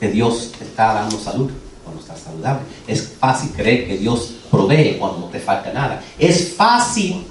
que 0.00 0.08
Dios 0.08 0.52
te 0.58 0.64
está 0.64 0.94
dando 0.94 1.18
salud 1.18 1.50
cuando 1.84 2.02
estás 2.02 2.20
saludable. 2.20 2.62
Es 2.86 3.14
fácil 3.18 3.50
creer 3.50 3.86
que 3.86 3.96
Dios 3.96 4.34
provee 4.50 4.96
cuando 4.98 5.20
no 5.20 5.26
te 5.26 5.38
falta 5.38 5.72
nada. 5.72 6.02
Es 6.18 6.54
fácil 6.54 7.26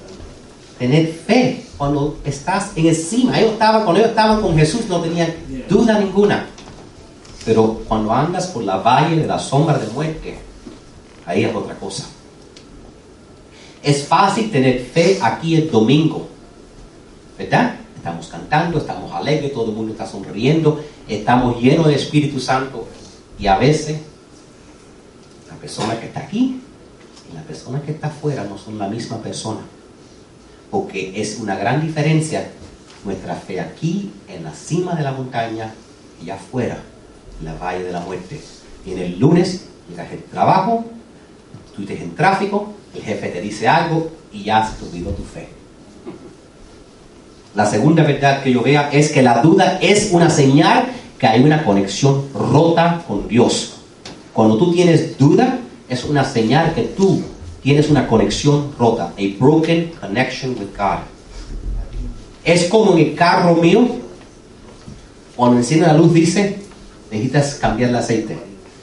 tener 0.79 1.07
fe 1.13 1.65
cuando 1.77 2.17
estás 2.23 2.71
en 2.75 2.87
encima. 2.87 3.39
Ellos 3.39 3.53
estaban, 3.53 3.83
cuando 3.83 3.99
ellos 3.99 4.11
estaban 4.11 4.41
con 4.41 4.57
Jesús 4.57 4.85
no 4.87 5.01
tenían 5.01 5.33
duda 5.69 5.99
ninguna. 5.99 6.47
Pero 7.45 7.81
cuando 7.87 8.11
andas 8.11 8.47
por 8.47 8.63
la 8.63 8.77
valle 8.77 9.17
de 9.17 9.27
la 9.27 9.39
sombra 9.39 9.77
de 9.77 9.87
muerte, 9.87 10.37
ahí 11.25 11.43
es 11.45 11.55
otra 11.55 11.75
cosa. 11.75 12.05
Es 13.87 14.03
fácil 14.03 14.51
tener 14.51 14.81
fe 14.81 15.17
aquí 15.21 15.55
el 15.55 15.71
domingo, 15.71 16.27
¿verdad? 17.37 17.75
Estamos 17.95 18.27
cantando, 18.27 18.79
estamos 18.79 19.13
alegres, 19.13 19.53
todo 19.53 19.69
el 19.69 19.77
mundo 19.77 19.93
está 19.93 20.05
sonriendo, 20.05 20.83
estamos 21.07 21.61
llenos 21.61 21.87
de 21.87 21.95
Espíritu 21.95 22.37
Santo 22.41 22.85
y 23.39 23.47
a 23.47 23.57
veces 23.57 24.01
la 25.49 25.55
persona 25.55 25.97
que 25.97 26.07
está 26.07 26.19
aquí 26.19 26.59
y 27.31 27.33
la 27.33 27.43
persona 27.43 27.81
que 27.81 27.91
está 27.91 28.07
afuera 28.07 28.43
no 28.43 28.57
son 28.57 28.77
la 28.77 28.89
misma 28.89 29.19
persona. 29.19 29.61
Porque 30.69 31.21
es 31.21 31.39
una 31.39 31.55
gran 31.55 31.81
diferencia 31.81 32.51
nuestra 33.05 33.35
fe 33.35 33.61
aquí 33.61 34.11
en 34.27 34.43
la 34.43 34.53
cima 34.53 34.95
de 34.95 35.03
la 35.03 35.13
montaña 35.13 35.73
y 36.21 36.29
afuera 36.29 36.83
en 37.39 37.45
la 37.45 37.53
valle 37.53 37.85
de 37.85 37.93
la 37.93 38.01
muerte. 38.01 38.41
Y 38.85 38.91
en 38.91 38.99
el 38.99 39.17
lunes 39.17 39.63
llegas 39.89 40.11
al 40.11 40.23
trabajo, 40.23 40.83
tú 41.73 41.83
estás 41.83 42.01
en 42.01 42.13
tráfico, 42.15 42.73
el 42.95 43.01
jefe 43.01 43.29
te 43.29 43.41
dice 43.41 43.67
algo 43.67 44.09
y 44.31 44.43
ya 44.43 44.69
te 44.77 44.85
olvidó 44.85 45.11
tu 45.11 45.23
fe. 45.23 45.49
La 47.55 47.65
segunda 47.65 48.03
verdad 48.03 48.43
que 48.43 48.51
yo 48.51 48.61
vea 48.61 48.89
es 48.91 49.11
que 49.11 49.21
la 49.21 49.41
duda 49.41 49.79
es 49.81 50.09
una 50.11 50.29
señal 50.29 50.85
que 51.17 51.25
hay 51.25 51.41
una 51.41 51.63
conexión 51.65 52.25
rota 52.33 53.03
con 53.07 53.27
Dios. 53.27 53.73
Cuando 54.33 54.57
tú 54.57 54.71
tienes 54.71 55.17
duda, 55.17 55.59
es 55.89 56.03
una 56.03 56.23
señal 56.23 56.75
que 56.75 56.83
tú 56.83 57.23
tienes 57.63 57.89
una 57.89 58.07
conexión 58.07 58.71
rota, 58.77 59.13
a 59.17 59.39
broken 59.39 59.91
connection 59.99 60.51
with 60.51 60.77
God. 60.77 60.99
Es 62.43 62.65
como 62.65 62.93
en 62.93 62.99
el 62.99 63.15
carro 63.15 63.55
mío, 63.55 63.87
cuando 65.35 65.57
enciende 65.57 65.87
la 65.87 65.93
luz 65.93 66.13
dice, 66.13 66.59
necesitas 67.11 67.55
cambiar 67.55 67.89
el 67.89 67.95
aceite, 67.95 68.37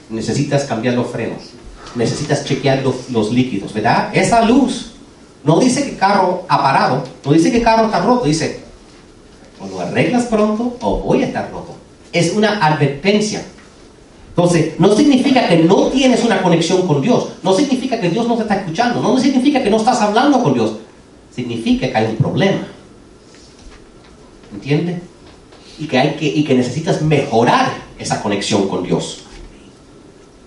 necesitas 0.09 0.65
cambiar 0.65 0.95
los 0.95 1.07
frenos, 1.07 1.54
necesitas 1.95 2.45
chequear 2.45 2.83
los, 2.83 3.31
líquidos, 3.31 3.73
¿verdad? 3.73 4.09
Esa 4.13 4.43
luz 4.45 4.91
no 5.43 5.59
dice 5.59 5.83
que 5.83 5.95
carro 5.95 6.43
ha 6.47 6.61
parado, 6.61 7.03
no 7.23 7.31
dice 7.31 7.51
que 7.51 7.61
carro 7.61 7.85
está 7.85 7.99
roto, 8.01 8.25
dice, 8.25 8.61
o 9.59 9.67
lo 9.67 9.79
arreglas 9.79 10.25
pronto 10.25 10.77
o 10.81 10.99
voy 10.99 11.23
a 11.23 11.27
estar 11.27 11.51
roto. 11.51 11.75
Es 12.11 12.33
una 12.33 12.65
advertencia. 12.65 13.45
Entonces, 14.29 14.79
no 14.79 14.93
significa 14.95 15.47
que 15.47 15.59
no 15.59 15.87
tienes 15.87 16.23
una 16.23 16.41
conexión 16.41 16.85
con 16.85 17.01
Dios, 17.01 17.29
no 17.41 17.53
significa 17.53 17.99
que 17.99 18.09
Dios 18.09 18.27
no 18.27 18.35
te 18.35 18.41
está 18.41 18.55
escuchando, 18.55 19.01
no 19.01 19.17
significa 19.17 19.63
que 19.63 19.69
no 19.69 19.77
estás 19.77 20.01
hablando 20.01 20.43
con 20.43 20.53
Dios, 20.53 20.73
significa 21.33 21.89
que 21.89 21.97
hay 21.97 22.07
un 22.07 22.17
problema. 22.17 22.67
¿Entiendes? 24.53 25.01
Y 25.79 25.87
que, 25.87 25.99
hay 25.99 26.15
que, 26.15 26.25
y 26.25 26.43
que 26.43 26.53
necesitas 26.53 27.01
mejorar 27.01 27.71
esa 27.97 28.21
conexión 28.21 28.67
con 28.67 28.83
Dios. 28.83 29.25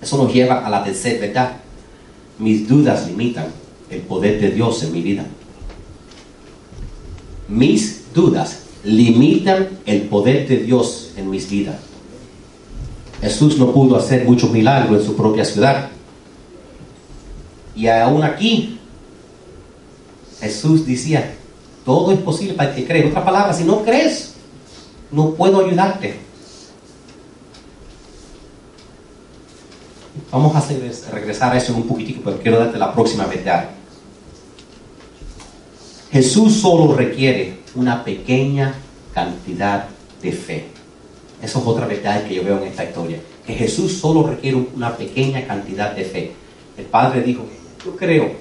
Eso 0.00 0.16
nos 0.16 0.32
lleva 0.32 0.66
a 0.66 0.70
la 0.70 0.84
tercera 0.84 1.20
verdad. 1.20 1.52
Mis 2.38 2.68
dudas 2.68 3.06
limitan 3.06 3.46
el 3.90 4.00
poder 4.02 4.40
de 4.40 4.50
Dios 4.50 4.82
en 4.82 4.92
mi 4.92 5.02
vida. 5.02 5.24
Mis 7.48 8.12
dudas 8.12 8.60
limitan 8.84 9.68
el 9.86 10.02
poder 10.02 10.46
de 10.46 10.58
Dios 10.58 11.12
en 11.16 11.30
mis 11.30 11.48
vidas. 11.50 11.76
Jesús 13.20 13.58
no 13.58 13.72
pudo 13.72 13.96
hacer 13.96 14.24
muchos 14.24 14.50
milagros 14.50 15.00
en 15.00 15.06
su 15.06 15.16
propia 15.16 15.44
ciudad. 15.44 15.88
Y 17.74 17.88
aún 17.88 18.22
aquí, 18.22 18.78
Jesús 20.40 20.86
decía, 20.86 21.34
todo 21.84 22.12
es 22.12 22.18
posible 22.20 22.54
para 22.54 22.74
que 22.74 22.84
cree. 22.84 23.02
En 23.02 23.08
otras 23.08 23.24
palabras, 23.24 23.58
si 23.58 23.64
no 23.64 23.82
crees, 23.82 24.34
no 25.10 25.30
puedo 25.30 25.64
ayudarte. 25.64 26.27
Vamos 30.30 30.54
a 30.54 31.12
regresar 31.12 31.52
a 31.52 31.58
eso 31.58 31.74
un 31.74 31.84
poquitico, 31.84 32.20
pero 32.24 32.38
quiero 32.38 32.58
darte 32.58 32.78
la 32.78 32.92
próxima 32.92 33.26
verdad. 33.26 33.70
Jesús 36.10 36.54
solo 36.54 36.94
requiere 36.94 37.58
una 37.74 38.04
pequeña 38.04 38.74
cantidad 39.12 39.86
de 40.22 40.32
fe. 40.32 40.64
Eso 41.42 41.58
es 41.60 41.66
otra 41.66 41.86
verdad 41.86 42.24
que 42.24 42.34
yo 42.34 42.44
veo 42.44 42.58
en 42.58 42.68
esta 42.68 42.84
historia. 42.84 43.20
Que 43.46 43.54
Jesús 43.54 43.92
solo 43.98 44.26
requiere 44.26 44.56
una 44.74 44.96
pequeña 44.96 45.46
cantidad 45.46 45.92
de 45.94 46.04
fe. 46.04 46.32
El 46.76 46.84
Padre 46.86 47.22
dijo, 47.22 47.44
yo 47.84 47.96
creo, 47.96 48.32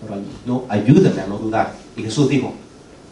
pero 0.00 0.20
no, 0.46 0.64
ayúdame 0.68 1.20
a 1.20 1.26
no 1.26 1.38
dudar. 1.38 1.74
Y 1.96 2.02
Jesús 2.02 2.28
dijo, 2.28 2.52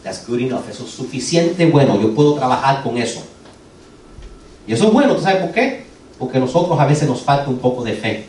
that's 0.03 0.25
good 0.27 0.39
enough, 0.39 0.67
eso 0.69 0.85
es 0.85 0.91
suficiente 0.91 1.65
bueno, 1.65 1.99
yo 2.01 2.13
puedo 2.13 2.35
trabajar 2.35 2.83
con 2.83 2.97
eso. 2.97 3.21
Y 4.67 4.73
eso 4.73 4.87
es 4.87 4.93
bueno, 4.93 5.15
¿tú 5.15 5.21
sabes 5.21 5.41
por 5.41 5.51
qué? 5.51 5.88
Porque 6.19 6.39
nosotros 6.39 6.79
a 6.79 6.85
veces 6.85 7.07
nos 7.07 7.21
falta 7.21 7.49
un 7.49 7.57
poco 7.57 7.83
de 7.83 7.93
fe. 7.93 8.27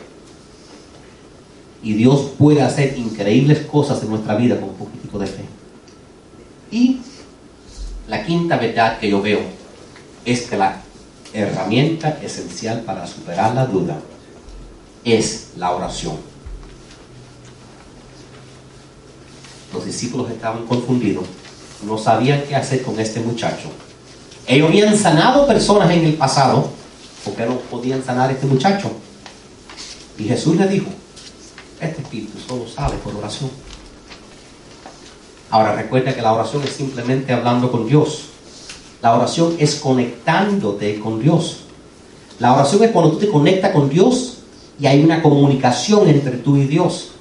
Y 1.83 1.93
Dios 1.93 2.31
puede 2.37 2.61
hacer 2.61 2.97
increíbles 2.97 3.65
cosas 3.65 4.01
en 4.01 4.09
nuestra 4.09 4.35
vida 4.35 4.55
con 4.55 4.69
un 4.69 4.75
poquitico 4.75 5.19
de 5.19 5.27
fe. 5.27 5.43
Y 6.71 7.01
la 8.07 8.25
quinta 8.25 8.57
verdad 8.57 8.97
que 8.97 9.09
yo 9.09 9.21
veo 9.21 9.41
es 10.25 10.43
que 10.43 10.57
la 10.57 10.81
herramienta 11.33 12.19
esencial 12.21 12.81
para 12.81 13.05
superar 13.07 13.53
la 13.53 13.65
duda 13.65 13.99
es 15.03 15.49
la 15.57 15.71
oración. 15.71 16.15
Los 19.73 19.85
discípulos 19.85 20.29
estaban 20.29 20.65
confundidos, 20.65 21.25
no 21.85 21.97
sabían 21.97 22.43
qué 22.47 22.55
hacer 22.55 22.83
con 22.83 22.99
este 22.99 23.19
muchacho. 23.21 23.69
Ellos 24.47 24.69
habían 24.69 24.97
sanado 24.97 25.47
personas 25.47 25.89
en 25.91 26.05
el 26.05 26.15
pasado, 26.15 26.69
porque 27.23 27.45
no 27.45 27.57
podían 27.59 28.03
sanar 28.03 28.29
a 28.29 28.33
este 28.33 28.47
muchacho? 28.47 28.91
Y 30.17 30.23
Jesús 30.25 30.55
le 30.57 30.67
dijo, 30.67 30.87
este 31.79 32.01
espíritu 32.01 32.37
solo 32.47 32.67
sale 32.67 32.95
por 32.97 33.15
oración. 33.15 33.49
Ahora 35.49 35.75
recuerda 35.75 36.15
que 36.15 36.21
la 36.21 36.33
oración 36.33 36.63
es 36.63 36.71
simplemente 36.71 37.33
hablando 37.33 37.71
con 37.71 37.87
Dios. 37.87 38.25
La 39.01 39.15
oración 39.15 39.55
es 39.59 39.75
conectándote 39.75 40.99
con 40.99 41.19
Dios. 41.19 41.61
La 42.39 42.53
oración 42.53 42.83
es 42.83 42.91
cuando 42.91 43.11
tú 43.11 43.17
te 43.19 43.29
conectas 43.29 43.71
con 43.71 43.89
Dios 43.89 44.37
y 44.79 44.87
hay 44.87 45.03
una 45.03 45.21
comunicación 45.21 46.07
entre 46.07 46.37
tú 46.37 46.57
y 46.57 46.65
Dios. 46.65 47.11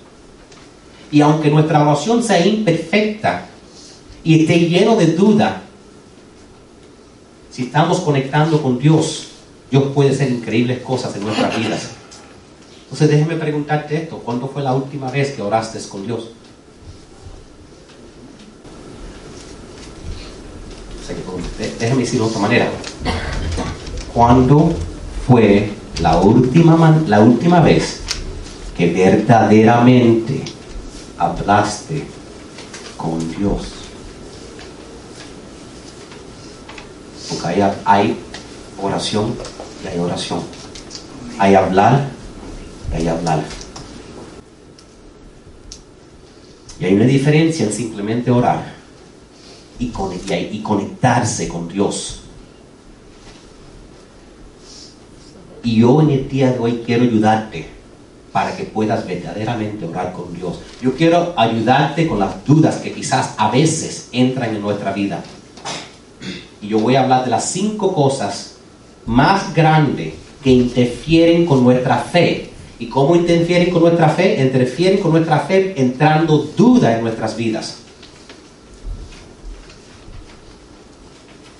Y 1.11 1.21
aunque 1.23 1.51
nuestra 1.51 1.83
oración 1.83 2.23
sea 2.23 2.47
imperfecta 2.47 3.47
y 4.23 4.43
esté 4.43 4.61
lleno 4.61 4.95
de 4.97 5.09
duda, 5.09 5.63
si 7.51 7.65
estamos 7.65 8.01
conectando 8.01 8.63
con 8.63 8.79
Dios, 8.79 9.30
Dios 9.71 9.85
puede 9.95 10.11
hacer 10.11 10.31
increíbles 10.31 10.81
cosas 10.81 11.15
en 11.15 11.23
nuestras 11.25 11.57
vidas. 11.57 11.91
Entonces 12.85 13.09
déjeme 13.09 13.37
preguntarte 13.37 13.97
esto, 13.97 14.19
¿cuándo 14.19 14.49
fue 14.49 14.63
la 14.63 14.75
última 14.75 15.11
vez 15.11 15.33
que 15.33 15.43
oraste 15.43 15.79
con 15.89 16.05
Dios? 16.07 16.31
déjeme 21.79 22.03
decirlo 22.03 22.25
de 22.25 22.31
otra 22.31 22.43
manera. 22.43 22.71
¿Cuándo 24.15 24.73
fue 25.27 25.73
la 26.01 26.19
última, 26.19 27.03
la 27.07 27.21
última 27.21 27.61
vez 27.61 28.01
que 28.77 28.93
verdaderamente 28.93 30.43
hablaste 31.19 32.07
con 32.97 33.19
Dios? 33.37 33.63
Porque 37.29 37.63
hay, 37.63 37.73
hay 37.85 38.17
oración 38.83 39.35
y 39.85 39.89
hay 39.89 39.99
oración. 39.99 40.41
Hay 41.39 41.55
hablar 41.55 42.09
y 42.93 42.97
hay 42.97 43.09
hablar. 43.09 43.45
Y 46.79 46.85
hay 46.85 46.95
una 46.95 47.05
diferencia 47.05 47.67
en 47.67 47.73
simplemente 47.73 48.31
orar 48.31 48.75
y, 49.79 49.89
conectarse 50.63 51.49
con 51.49 51.69
Dios. 51.69 52.21
Y 55.63 55.81
yo 55.81 56.01
en 56.01 56.11
el 56.11 56.29
día 56.29 56.53
de 56.53 56.59
hoy 56.59 56.83
quiero 56.85 57.05
ayudarte 57.05 57.69
para 58.33 58.57
que 58.57 58.65
puedas 58.65 59.07
verdaderamente 59.07 59.85
orar 59.85 60.13
con 60.13 60.33
Dios. 60.35 60.61
Yo 60.81 60.95
quiero 60.95 61.35
ayudarte 61.37 62.07
con 62.07 62.19
las 62.19 62.45
dudas 62.47 62.77
que 62.77 62.93
quizás 62.93 63.35
a 63.37 63.51
veces 63.51 64.09
entran 64.13 64.55
en 64.55 64.63
nuestra 64.63 64.93
vida. 64.93 65.23
Y 66.63 66.69
yo 66.69 66.79
voy 66.79 66.97
a 66.97 67.03
hablar 67.03 67.25
de 67.25 67.31
las 67.31 67.51
cinco 67.51 67.93
cosas 67.95 68.50
más 69.11 69.53
grandes 69.53 70.15
que 70.41 70.51
interfieren 70.51 71.45
con 71.45 71.65
nuestra 71.65 71.99
fe. 71.99 72.51
¿Y 72.79 72.87
cómo 72.87 73.17
interfieren 73.17 73.71
con 73.71 73.83
nuestra 73.83 74.09
fe? 74.09 74.41
Interfieren 74.41 75.01
con 75.01 75.11
nuestra 75.11 75.41
fe 75.41 75.75
entrando 75.77 76.39
duda 76.57 76.97
en 76.97 77.03
nuestras 77.03 77.37
vidas. 77.37 77.79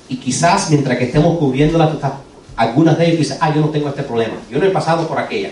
Y 0.09 0.17
quizás 0.17 0.71
mientras 0.71 0.97
que 0.97 1.05
estemos 1.05 1.39
cubriendo 1.39 1.77
las 1.77 1.91
algunas 2.55 2.97
de 2.97 3.07
ellas 3.07 3.19
dicen, 3.19 3.39
ah, 3.41 3.53
yo 3.53 3.63
no 3.63 3.71
tengo 3.71 3.89
este 3.89 4.03
problema, 4.03 4.35
yo 4.51 4.59
no 4.59 4.67
he 4.67 4.71
pasado 4.71 5.09
por 5.09 5.19
aquella. 5.19 5.51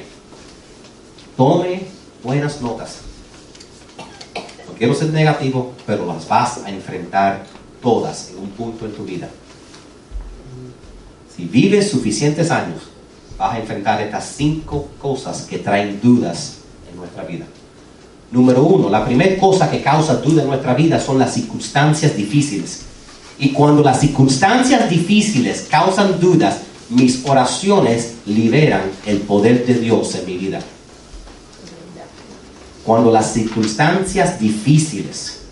Tome 1.36 1.82
buenas 2.22 2.60
notas. 2.60 2.98
No 4.68 4.74
quiero 4.78 4.94
ser 4.94 5.08
negativo, 5.08 5.72
pero 5.84 6.06
las 6.06 6.28
vas 6.28 6.58
a 6.64 6.70
enfrentar 6.70 7.44
todas 7.82 8.30
en 8.30 8.38
un 8.38 8.50
punto 8.50 8.86
en 8.86 8.92
tu 8.92 9.04
vida. 9.04 9.28
Si 11.38 11.44
vives 11.44 11.88
suficientes 11.88 12.50
años, 12.50 12.80
vas 13.38 13.54
a 13.54 13.60
enfrentar 13.60 14.02
estas 14.02 14.32
cinco 14.36 14.88
cosas 15.00 15.42
que 15.42 15.58
traen 15.58 16.00
dudas 16.02 16.54
en 16.90 16.96
nuestra 16.98 17.22
vida. 17.22 17.44
Número 18.32 18.64
uno, 18.64 18.90
la 18.90 19.04
primera 19.04 19.38
cosa 19.38 19.70
que 19.70 19.80
causa 19.80 20.16
duda 20.16 20.42
en 20.42 20.48
nuestra 20.48 20.74
vida 20.74 20.98
son 20.98 21.16
las 21.16 21.32
circunstancias 21.32 22.16
difíciles. 22.16 22.80
Y 23.38 23.50
cuando 23.50 23.84
las 23.84 24.00
circunstancias 24.00 24.90
difíciles 24.90 25.68
causan 25.70 26.18
dudas, 26.18 26.62
mis 26.90 27.24
oraciones 27.24 28.14
liberan 28.26 28.90
el 29.06 29.18
poder 29.18 29.64
de 29.64 29.74
Dios 29.74 30.16
en 30.16 30.26
mi 30.26 30.38
vida. 30.38 30.58
Cuando 32.84 33.12
las 33.12 33.32
circunstancias 33.32 34.40
difíciles 34.40 35.42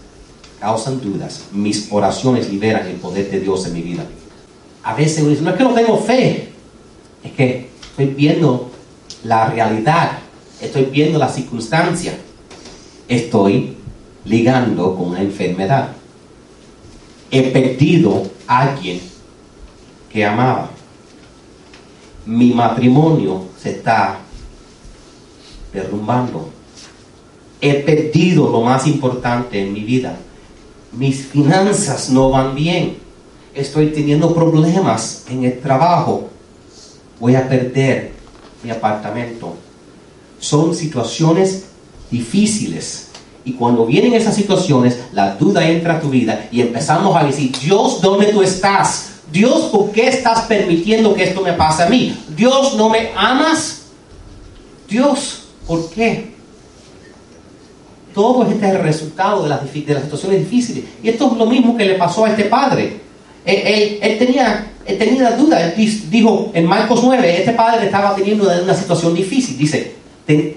causan 0.58 1.00
dudas, 1.00 1.42
mis 1.52 1.86
oraciones 1.92 2.50
liberan 2.50 2.88
el 2.88 2.96
poder 2.96 3.30
de 3.30 3.38
Dios 3.38 3.64
en 3.66 3.72
mi 3.72 3.82
vida. 3.82 4.04
A 4.86 4.94
veces 4.94 5.20
uno 5.20 5.30
dice, 5.30 5.42
no 5.42 5.50
es 5.50 5.56
que 5.56 5.64
no 5.64 5.74
tengo 5.74 5.98
fe, 5.98 6.52
es 7.24 7.32
que 7.32 7.68
estoy 7.82 8.06
viendo 8.06 8.70
la 9.24 9.48
realidad, 9.48 10.18
estoy 10.60 10.84
viendo 10.84 11.18
la 11.18 11.28
circunstancia, 11.28 12.16
estoy 13.08 13.76
ligando 14.24 14.94
con 14.94 15.08
una 15.08 15.22
enfermedad. 15.22 15.88
He 17.30 17.42
perdido 17.50 18.22
a 18.46 18.62
alguien 18.62 19.00
que 20.12 20.24
amaba. 20.24 20.70
Mi 22.24 22.52
matrimonio 22.52 23.46
se 23.60 23.70
está 23.70 24.18
derrumbando 25.72 26.56
he 27.60 27.74
perdido 27.74 28.50
lo 28.50 28.60
más 28.62 28.86
importante 28.86 29.60
en 29.60 29.72
mi 29.72 29.80
vida. 29.80 30.16
Mis 30.92 31.26
finanzas 31.26 32.10
no 32.10 32.30
van 32.30 32.54
bien. 32.54 32.98
Estoy 33.56 33.86
teniendo 33.86 34.34
problemas 34.34 35.24
en 35.30 35.44
el 35.44 35.60
trabajo. 35.60 36.28
Voy 37.18 37.34
a 37.36 37.48
perder 37.48 38.12
mi 38.62 38.70
apartamento. 38.70 39.56
Son 40.38 40.74
situaciones 40.74 41.64
difíciles. 42.10 43.08
Y 43.46 43.54
cuando 43.54 43.86
vienen 43.86 44.12
esas 44.12 44.34
situaciones, 44.34 44.98
la 45.12 45.36
duda 45.36 45.66
entra 45.66 45.94
a 45.94 46.00
tu 46.00 46.10
vida 46.10 46.48
y 46.52 46.60
empezamos 46.60 47.16
a 47.16 47.24
decir, 47.24 47.50
Dios, 47.58 48.02
¿dónde 48.02 48.26
tú 48.26 48.42
estás? 48.42 49.12
Dios, 49.32 49.70
¿por 49.72 49.90
qué 49.90 50.08
estás 50.08 50.42
permitiendo 50.42 51.14
que 51.14 51.24
esto 51.24 51.40
me 51.40 51.54
pase 51.54 51.84
a 51.84 51.88
mí? 51.88 52.14
Dios, 52.36 52.74
¿no 52.76 52.90
me 52.90 53.12
amas? 53.16 53.86
Dios, 54.86 55.44
¿por 55.66 55.88
qué? 55.88 56.34
Todo 58.12 58.44
este 58.44 58.68
es 58.68 58.74
el 58.74 58.82
resultado 58.82 59.44
de 59.44 59.48
las, 59.48 59.72
de 59.72 59.94
las 59.94 60.02
situaciones 60.02 60.40
difíciles. 60.40 60.84
Y 61.02 61.08
esto 61.08 61.30
es 61.32 61.38
lo 61.38 61.46
mismo 61.46 61.74
que 61.74 61.86
le 61.86 61.94
pasó 61.94 62.26
a 62.26 62.30
este 62.30 62.44
padre. 62.44 63.05
Él, 63.46 64.18
tenía, 64.18 64.72
tenía 64.84 65.36
dijo 66.10 66.50
en 66.52 66.66
Marcos 66.66 67.00
9, 67.02 67.38
este 67.38 67.52
padre 67.52 67.86
estaba 67.86 68.14
teniendo 68.14 68.50
una 68.62 68.74
situación 68.74 69.14
difícil. 69.14 69.56
Dice, 69.56 69.94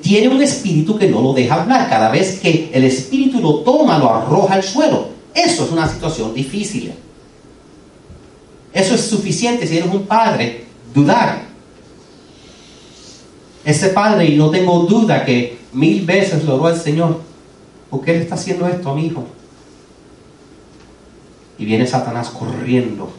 tiene 0.02 0.28
un 0.28 0.42
espíritu 0.42 0.98
que 0.98 1.08
no 1.08 1.22
lo 1.22 1.34
deja 1.34 1.62
hablar. 1.62 1.88
Cada 1.90 2.10
vez 2.10 2.40
que 2.40 2.70
el 2.74 2.84
espíritu 2.84 3.40
lo 3.40 3.60
toma, 3.60 3.98
lo 4.00 4.10
arroja 4.10 4.56
al 4.56 4.64
suelo. 4.64 5.10
Eso 5.34 5.66
es 5.66 5.72
una 5.72 5.88
situación 5.88 6.34
difícil. 6.34 6.92
Eso 8.74 8.96
es 8.96 9.02
suficiente 9.02 9.66
si 9.68 9.78
eres 9.78 9.90
un 9.90 10.04
padre, 10.04 10.66
dudar. 10.94 11.44
Ese 13.64 13.90
padre, 13.90 14.26
y 14.26 14.36
no 14.36 14.50
tengo 14.50 14.80
duda 14.80 15.24
que 15.24 15.60
mil 15.74 16.06
veces 16.06 16.44
lo 16.44 16.56
oró 16.56 16.68
al 16.68 16.80
Señor, 16.80 17.30
¿Por 17.90 18.02
qué 18.02 18.14
le 18.14 18.22
está 18.22 18.36
haciendo 18.36 18.68
esto 18.68 18.90
a 18.90 18.96
mi 18.96 19.08
hijo? 19.08 19.26
Y 21.60 21.66
viene 21.66 21.86
Satanás 21.86 22.30
corriendo, 22.30 23.12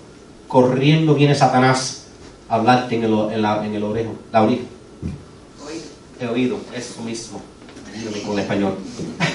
corriendo 0.48 1.14
viene 1.14 1.34
Satanás 1.34 2.06
a 2.48 2.56
hablarte 2.56 2.96
en 2.96 3.04
el, 3.04 3.12
en 3.14 3.74
el 3.74 3.84
orejo, 3.84 4.14
la 4.32 4.42
oreja. 4.42 4.62
He 6.18 6.26
oído, 6.26 6.58
eso 6.74 7.00
mismo. 7.02 7.40
con 8.26 8.32
el 8.34 8.40
español. 8.40 8.76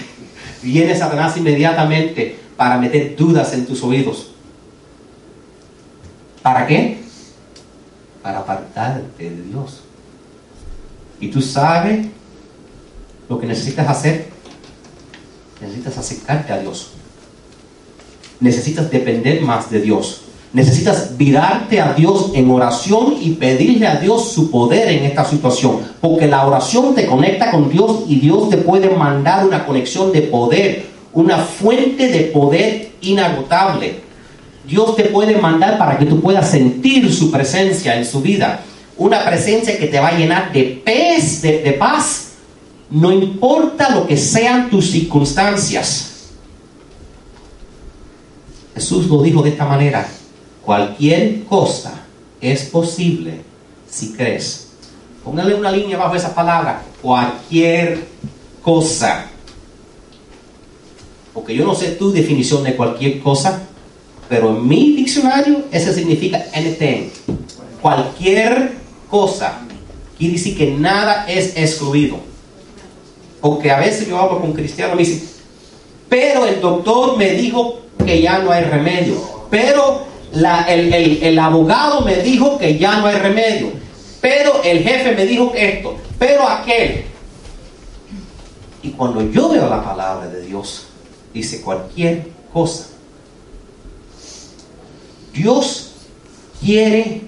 viene 0.61 0.95
Satanás 0.95 1.37
inmediatamente 1.37 2.39
para 2.57 2.77
meter 2.77 3.15
dudas 3.15 3.53
en 3.53 3.65
tus 3.65 3.81
oídos. 3.83 4.31
¿Para 6.41 6.67
qué? 6.67 6.99
Para 8.21 8.39
apartarte 8.39 9.29
de 9.29 9.43
Dios. 9.43 9.81
Y 11.19 11.29
tú 11.29 11.41
sabes 11.41 12.07
lo 13.29 13.39
que 13.39 13.47
necesitas 13.47 13.87
hacer 13.87 14.35
necesitas 15.61 15.97
acercarte 15.97 16.53
a 16.53 16.59
Dios. 16.59 16.91
Necesitas 18.39 18.91
depender 18.91 19.41
más 19.41 19.69
de 19.71 19.81
Dios. 19.81 20.21
Necesitas 20.53 21.17
virarte 21.17 21.81
a 21.81 21.93
Dios 21.93 22.31
en 22.33 22.49
oración 22.49 23.15
y 23.19 23.31
pedirle 23.31 23.87
a 23.87 23.97
Dios 23.97 24.31
su 24.31 24.49
poder 24.49 24.87
en 24.89 25.03
esta 25.03 25.25
situación. 25.25 25.79
Porque 25.99 26.27
la 26.27 26.45
oración 26.45 26.95
te 26.95 27.05
conecta 27.05 27.51
con 27.51 27.69
Dios 27.69 28.03
y 28.07 28.19
Dios 28.19 28.49
te 28.49 28.57
puede 28.57 28.89
mandar 28.89 29.45
una 29.45 29.65
conexión 29.65 30.13
de 30.13 30.21
poder, 30.21 30.85
una 31.11 31.39
fuente 31.39 32.07
de 32.07 32.21
poder 32.21 32.91
inagotable. 33.01 33.99
Dios 34.65 34.95
te 34.95 35.03
puede 35.03 35.37
mandar 35.37 35.77
para 35.77 35.97
que 35.97 36.05
tú 36.05 36.21
puedas 36.21 36.49
sentir 36.49 37.13
su 37.13 37.31
presencia 37.31 37.97
en 37.97 38.05
su 38.05 38.21
vida. 38.21 38.61
Una 38.97 39.25
presencia 39.25 39.77
que 39.77 39.87
te 39.87 39.99
va 39.99 40.09
a 40.09 40.17
llenar 40.17 40.53
de 40.53 40.81
paz, 40.85 41.41
de, 41.41 41.63
de 41.63 41.71
paz 41.73 42.25
no 42.89 43.11
importa 43.11 43.89
lo 43.89 44.07
que 44.07 44.15
sean 44.15 44.69
tus 44.69 44.91
circunstancias. 44.91 46.14
Jesús 48.75 49.07
lo 49.07 49.23
dijo 49.23 49.41
de 49.41 49.51
esta 49.51 49.65
manera, 49.65 50.05
cualquier 50.63 51.45
cosa 51.45 51.93
es 52.41 52.65
posible 52.65 53.39
si 53.89 54.11
crees. 54.11 54.67
Póngale 55.23 55.55
una 55.55 55.71
línea 55.71 55.97
bajo 55.97 56.15
esa 56.15 56.35
palabra, 56.35 56.83
cualquier 57.01 58.05
cosa. 58.61 59.27
Porque 61.33 61.55
yo 61.55 61.65
no 61.65 61.73
sé 61.73 61.91
tu 61.91 62.11
definición 62.11 62.63
de 62.63 62.75
cualquier 62.75 63.21
cosa, 63.21 63.63
pero 64.27 64.49
en 64.49 64.67
mi 64.67 64.95
diccionario 64.95 65.63
ese 65.71 65.93
significa 65.93 66.45
anything. 66.53 67.09
Cualquier 67.81 68.73
cosa. 69.09 69.61
Quiere 70.17 70.33
decir 70.33 70.57
que 70.57 70.71
nada 70.71 71.25
es 71.27 71.55
excluido. 71.55 72.17
Porque 73.39 73.71
a 73.71 73.79
veces 73.79 74.07
yo 74.07 74.17
hablo 74.17 74.41
con 74.41 74.53
cristianos 74.53 74.95
y 74.95 74.97
me 74.97 75.03
dicen, 75.07 75.29
pero 76.09 76.45
el 76.45 76.59
doctor 76.59 77.17
me 77.17 77.31
dijo 77.31 77.84
que 78.03 78.21
ya 78.21 78.39
no 78.39 78.51
hay 78.51 78.63
remedio. 78.63 79.15
Pero 79.49 80.05
el, 80.67 81.39
abogado 81.39 82.01
me 82.01 82.17
dijo 82.17 82.57
que 82.57 82.77
ya 82.77 82.99
no 82.99 83.07
hay 83.07 83.17
remedio. 83.17 83.71
Pero 84.21 84.63
el 84.63 84.83
jefe 84.83 85.13
me 85.13 85.25
dijo 85.25 85.53
esto. 85.55 85.97
Pero 86.17 86.47
aquel. 86.47 87.05
Y 88.81 88.89
cuando 88.91 89.21
yo 89.31 89.49
veo 89.49 89.69
la 89.69 89.83
palabra 89.83 90.27
de 90.27 90.45
Dios, 90.45 90.87
dice 91.33 91.61
cualquier 91.61 92.27
cosa. 92.51 92.87
Dios 95.33 95.91
quiere 96.63 97.21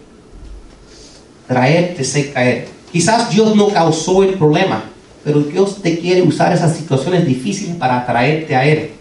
traerte 1.47 2.33
a 2.35 2.45
Él. 2.45 2.65
Quizás 2.91 3.29
Dios 3.29 3.55
no 3.55 3.69
causó 3.69 4.23
el 4.23 4.35
problema, 4.35 4.83
pero 5.23 5.41
Dios 5.41 5.81
te 5.81 5.99
quiere 5.99 6.21
usar 6.21 6.53
esas 6.53 6.75
situaciones 6.75 7.25
difíciles 7.25 7.75
para 7.75 7.99
atraerte 7.99 8.55
a 8.55 8.65
Él. 8.65 8.91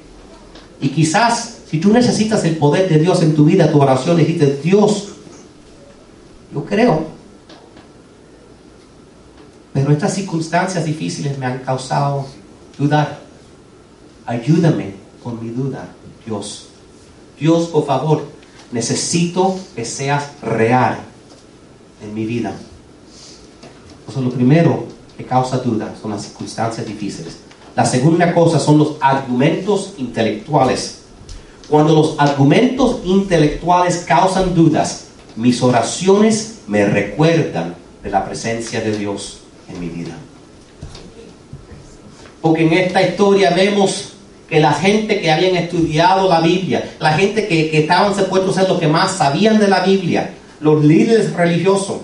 Y 0.80 0.88
quizás 0.88 1.55
si 1.70 1.78
tú 1.80 1.92
necesitas 1.92 2.44
el 2.44 2.56
poder 2.56 2.88
de 2.88 2.98
Dios 2.98 3.22
en 3.22 3.34
tu 3.34 3.44
vida, 3.44 3.70
tu 3.70 3.80
oración, 3.80 4.16
dices, 4.16 4.62
Dios, 4.62 5.08
yo 6.52 6.64
creo, 6.64 7.16
pero 9.76 9.92
estas 9.92 10.14
circunstancias 10.14 10.84
difíciles 10.84 11.36
me 11.38 11.44
han 11.44 11.58
causado 11.58 12.26
dudar. 12.78 13.20
Ayúdame 14.24 14.94
con 15.22 15.42
mi 15.44 15.50
duda, 15.50 15.88
Dios. 16.24 16.68
Dios, 17.38 17.66
por 17.66 17.84
favor, 17.84 18.24
necesito 18.72 19.54
que 19.74 19.84
seas 19.84 20.30
real 20.40 20.96
en 22.02 22.14
mi 22.14 22.24
vida. 22.24 22.54
Eso 24.08 24.22
lo 24.22 24.30
primero 24.30 24.86
que 25.16 25.26
causa 25.26 25.58
duda 25.58 25.94
son 26.00 26.12
las 26.12 26.22
circunstancias 26.22 26.86
difíciles. 26.86 27.36
La 27.74 27.84
segunda 27.84 28.32
cosa 28.32 28.58
son 28.58 28.78
los 28.78 28.96
argumentos 29.00 29.92
intelectuales. 29.98 31.02
Cuando 31.68 31.94
los 31.94 32.14
argumentos 32.18 32.98
intelectuales 33.04 34.04
causan 34.06 34.54
dudas, 34.54 35.06
mis 35.34 35.62
oraciones 35.62 36.60
me 36.66 36.84
recuerdan 36.84 37.74
de 38.02 38.10
la 38.10 38.24
presencia 38.24 38.80
de 38.80 38.96
Dios 38.96 39.40
en 39.68 39.80
mi 39.80 39.88
vida. 39.88 40.16
Porque 42.40 42.66
en 42.66 42.72
esta 42.72 43.02
historia 43.02 43.50
vemos 43.50 44.12
que 44.48 44.60
la 44.60 44.72
gente 44.72 45.20
que 45.20 45.32
habían 45.32 45.56
estudiado 45.56 46.28
la 46.28 46.40
Biblia, 46.40 46.94
la 47.00 47.12
gente 47.14 47.48
que, 47.48 47.70
que 47.70 47.80
estaban 47.80 48.14
supuestos 48.14 48.56
a 48.56 48.60
ser 48.60 48.70
los 48.70 48.78
que 48.78 48.86
más 48.86 49.16
sabían 49.16 49.58
de 49.58 49.66
la 49.66 49.80
Biblia, 49.80 50.34
los 50.60 50.84
líderes 50.84 51.32
religiosos, 51.32 51.98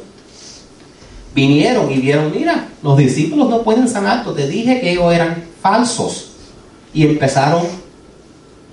vinieron 1.35 1.90
y 1.90 1.98
vieron, 1.98 2.33
mira, 2.33 2.68
los 2.83 2.98
discípulos 2.98 3.48
no 3.48 3.62
pueden 3.62 3.88
sanar, 3.88 4.25
te 4.35 4.48
dije 4.48 4.81
que 4.81 4.92
ellos 4.92 5.12
eran 5.12 5.44
falsos. 5.61 6.31
Y 6.92 7.07
empezaron 7.07 7.62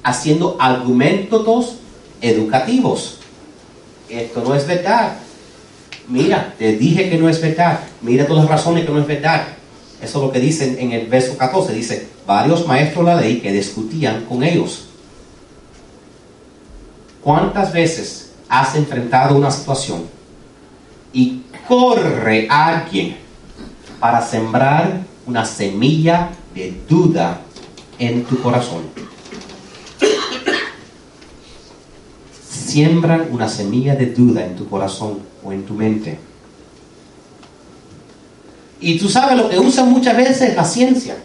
haciendo 0.04 0.58
argumentos 0.60 1.76
educativos. 2.22 3.20
Esto 4.10 4.42
no 4.42 4.56
es 4.56 4.66
verdad. 4.66 5.18
Mira, 6.08 6.56
te 6.58 6.76
dije 6.76 7.10
que 7.10 7.18
no 7.18 7.30
es 7.30 7.42
verdad. 7.42 7.82
Mira 8.02 8.26
todas 8.26 8.44
las 8.44 8.52
razones 8.52 8.86
que 8.86 8.92
no 8.92 9.00
es 9.00 9.08
verdad. 9.08 9.48
Eso 10.02 10.20
es 10.20 10.26
lo 10.26 10.32
que 10.32 10.40
dicen 10.40 10.78
en 10.80 10.92
el 10.92 11.08
verso 11.08 11.38
14. 11.38 11.74
Dice, 11.74 12.08
varios 12.26 12.66
maestros 12.66 13.06
de 13.06 13.12
la 13.12 13.22
ley 13.22 13.40
que 13.40 13.52
discutían 13.52 14.26
con 14.26 14.44
ellos. 14.44 14.86
¿Cuántas 17.22 17.74
veces 17.74 18.32
has 18.48 18.76
enfrentado 18.76 19.36
una 19.36 19.52
situación 19.52 20.04
y 21.14 21.42
corre 21.68 22.48
alguien 22.50 23.18
para 24.00 24.22
sembrar 24.22 25.02
una 25.28 25.46
semilla 25.46 26.30
de 26.56 26.74
duda 26.88 27.42
en 28.00 28.24
tu 28.24 28.42
corazón? 28.42 29.09
Siembran 32.60 33.28
una 33.32 33.48
semilla 33.48 33.96
de 33.96 34.08
duda 34.08 34.46
en 34.46 34.56
tu 34.56 34.68
corazón 34.68 35.20
o 35.44 35.52
en 35.52 35.64
tu 35.64 35.74
mente. 35.74 36.20
Y 38.82 38.98
tú 38.98 39.10
sabes 39.10 39.38
lo 39.38 39.50
que 39.50 39.60
usan 39.60 39.92
muchas 39.92 40.16
veces 40.16 40.56
la 40.56 40.66
ciencia. 40.66 41.18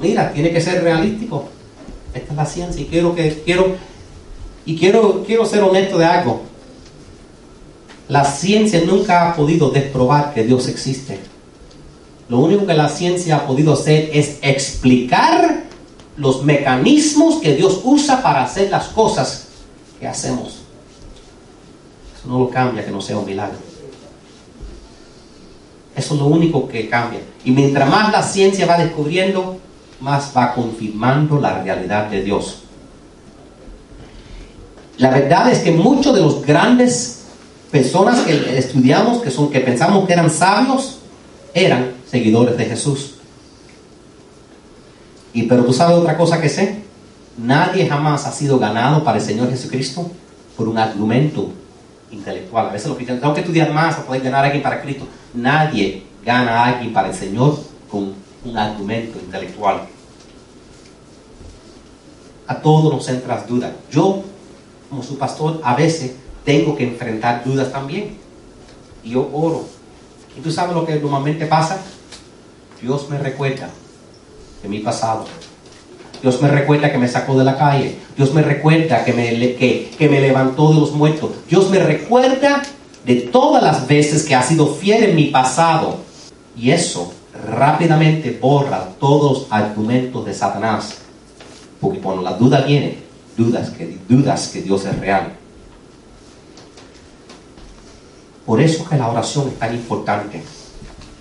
Mira, 0.00 0.32
tiene 0.32 0.50
que 0.50 0.60
ser 0.60 0.82
realístico. 0.82 1.48
Esta 2.14 2.32
es 2.32 2.36
la 2.36 2.46
ciencia 2.46 2.82
y 2.82 2.86
quiero 2.86 3.14
que 3.14 3.42
quiero 3.44 3.76
y 4.64 4.76
quiero 4.76 5.24
quiero 5.24 5.44
ser 5.44 5.62
honesto 5.62 5.98
de 5.98 6.04
algo. 6.04 6.42
La 8.08 8.24
ciencia 8.24 8.82
nunca 8.84 9.30
ha 9.30 9.36
podido 9.36 9.70
desprobar 9.70 10.32
que 10.32 10.44
Dios 10.44 10.68
existe. 10.68 11.18
Lo 12.28 12.38
único 12.38 12.66
que 12.66 12.74
la 12.74 12.88
ciencia 12.88 13.36
ha 13.36 13.46
podido 13.46 13.72
hacer 13.72 14.10
es 14.12 14.38
explicar 14.42 15.45
los 16.16 16.44
mecanismos 16.44 17.36
que 17.36 17.54
Dios 17.54 17.80
usa 17.84 18.22
para 18.22 18.44
hacer 18.44 18.70
las 18.70 18.88
cosas 18.88 19.48
que 20.00 20.06
hacemos. 20.06 20.60
Eso 22.18 22.28
no 22.28 22.38
lo 22.38 22.50
cambia 22.50 22.84
que 22.84 22.90
no 22.90 23.00
sea 23.00 23.18
un 23.18 23.26
milagro. 23.26 23.58
Eso 25.94 26.14
es 26.14 26.20
lo 26.20 26.26
único 26.26 26.68
que 26.68 26.88
cambia. 26.88 27.20
Y 27.44 27.50
mientras 27.50 27.88
más 27.88 28.12
la 28.12 28.22
ciencia 28.22 28.66
va 28.66 28.76
descubriendo, 28.78 29.58
más 30.00 30.32
va 30.36 30.54
confirmando 30.54 31.40
la 31.40 31.62
realidad 31.62 32.08
de 32.10 32.22
Dios. 32.22 32.62
La 34.98 35.10
verdad 35.10 35.50
es 35.50 35.60
que 35.60 35.72
muchos 35.72 36.14
de 36.14 36.20
los 36.22 36.44
grandes 36.44 37.24
personas 37.70 38.20
que 38.20 38.58
estudiamos, 38.58 39.22
que 39.22 39.30
son 39.30 39.50
que 39.50 39.60
pensamos 39.60 40.06
que 40.06 40.12
eran 40.12 40.30
sabios, 40.30 40.98
eran 41.52 41.92
seguidores 42.10 42.56
de 42.56 42.64
Jesús. 42.64 43.15
Y 45.36 45.42
pero 45.42 45.66
tú 45.66 45.72
sabes 45.74 45.98
otra 45.98 46.16
cosa 46.16 46.40
que 46.40 46.48
sé, 46.48 46.78
nadie 47.36 47.86
jamás 47.86 48.26
ha 48.26 48.32
sido 48.32 48.58
ganado 48.58 49.04
para 49.04 49.18
el 49.18 49.22
Señor 49.22 49.50
Jesucristo 49.50 50.10
por 50.56 50.66
un 50.66 50.78
argumento 50.78 51.50
intelectual. 52.10 52.70
A 52.70 52.72
veces 52.72 52.88
lo 52.88 52.96
que 52.96 53.04
tengo 53.04 53.34
que 53.34 53.40
estudiar 53.40 53.70
más 53.70 53.96
para 53.96 54.06
poder 54.06 54.22
ganar 54.22 54.40
a 54.40 54.44
alguien 54.44 54.62
para 54.62 54.80
Cristo. 54.80 55.06
Nadie 55.34 56.04
gana 56.24 56.52
a 56.52 56.64
alguien 56.68 56.90
para 56.90 57.08
el 57.08 57.14
Señor 57.14 57.60
con 57.90 58.14
un 58.46 58.56
argumento 58.56 59.18
intelectual. 59.18 59.82
A 62.46 62.54
todos 62.62 62.94
nos 62.94 63.06
entran 63.06 63.46
dudas. 63.46 63.72
Yo, 63.90 64.22
como 64.88 65.02
su 65.02 65.18
pastor, 65.18 65.60
a 65.62 65.76
veces 65.76 66.14
tengo 66.46 66.74
que 66.74 66.84
enfrentar 66.84 67.44
dudas 67.44 67.70
también. 67.70 68.16
Y 69.04 69.10
yo 69.10 69.28
oro. 69.34 69.66
¿Y 70.34 70.40
tú 70.40 70.50
sabes 70.50 70.74
lo 70.74 70.86
que 70.86 70.98
normalmente 70.98 71.44
pasa? 71.44 71.78
Dios 72.80 73.10
me 73.10 73.18
recuerda 73.18 73.68
de 74.66 74.76
mi 74.76 74.80
pasado. 74.80 75.24
Dios 76.20 76.42
me 76.42 76.48
recuerda 76.48 76.90
que 76.90 76.98
me 76.98 77.08
sacó 77.08 77.38
de 77.38 77.44
la 77.44 77.56
calle. 77.56 77.96
Dios 78.16 78.34
me 78.34 78.42
recuerda 78.42 79.04
que 79.04 79.12
me, 79.12 79.28
que, 79.56 79.92
que 79.96 80.08
me 80.08 80.20
levantó 80.20 80.72
de 80.72 80.80
los 80.80 80.92
muertos. 80.92 81.30
Dios 81.48 81.70
me 81.70 81.78
recuerda 81.78 82.62
de 83.04 83.14
todas 83.14 83.62
las 83.62 83.86
veces 83.86 84.24
que 84.24 84.34
ha 84.34 84.42
sido 84.42 84.66
fiel 84.66 85.04
en 85.04 85.16
mi 85.16 85.26
pasado. 85.26 85.98
Y 86.56 86.70
eso 86.70 87.12
rápidamente 87.48 88.38
borra 88.40 88.88
todos 88.98 89.40
los 89.40 89.46
argumentos 89.52 90.24
de 90.24 90.34
Satanás. 90.34 90.96
Porque 91.80 92.00
cuando 92.00 92.22
la 92.22 92.32
duda 92.32 92.62
viene, 92.62 92.98
dudas 93.36 93.70
que, 93.70 93.98
dudas 94.08 94.48
que 94.48 94.62
Dios 94.62 94.84
es 94.84 94.98
real. 94.98 95.34
Por 98.44 98.60
eso 98.60 98.88
que 98.88 98.96
la 98.96 99.08
oración 99.08 99.48
es 99.48 99.58
tan 99.58 99.74
importante. 99.74 100.42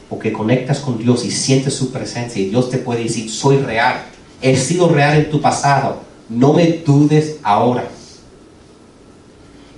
Porque 0.09 0.31
conectas 0.31 0.79
con 0.79 0.97
Dios 0.97 1.25
y 1.25 1.31
sientes 1.31 1.73
su 1.73 1.91
presencia 1.91 2.41
y 2.41 2.49
Dios 2.49 2.69
te 2.69 2.77
puede 2.77 3.03
decir, 3.03 3.29
soy 3.29 3.57
real. 3.57 4.05
He 4.41 4.55
sido 4.55 4.87
real 4.89 5.17
en 5.17 5.29
tu 5.29 5.41
pasado. 5.41 6.01
No 6.29 6.53
me 6.53 6.83
dudes 6.85 7.37
ahora. 7.43 7.87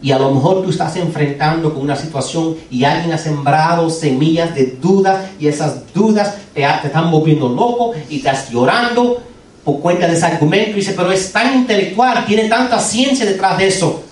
Y 0.02 0.12
a 0.12 0.20
lo 0.20 0.32
mejor 0.32 0.64
tú 0.64 0.70
estás 0.70 0.96
enfrentando 0.96 1.74
con 1.74 1.84
una 1.84 1.96
situación 1.96 2.56
y 2.70 2.84
alguien 2.84 3.14
ha 3.14 3.18
sembrado 3.18 3.90
semillas 3.90 4.54
de 4.54 4.78
dudas 4.80 5.26
y 5.40 5.48
esas 5.48 5.92
dudas 5.94 6.36
te, 6.54 6.64
están 6.64 7.10
moviendo 7.10 7.50
loco 7.50 7.94
y 8.10 8.18
estás 8.18 8.50
llorando 8.52 9.24
por 9.64 9.80
cuenta 9.80 10.08
de 10.08 10.14
ese 10.14 10.26
argumento 10.26 10.72
y 10.72 10.76
dices, 10.76 10.94
pero 10.96 11.12
es 11.12 11.32
tan 11.32 11.56
intelectual, 11.56 12.26
tiene 12.26 12.48
tanta 12.48 12.80
ciencia 12.80 13.26
detrás 13.26 13.58
de 13.58 13.68
eso. 13.68 14.04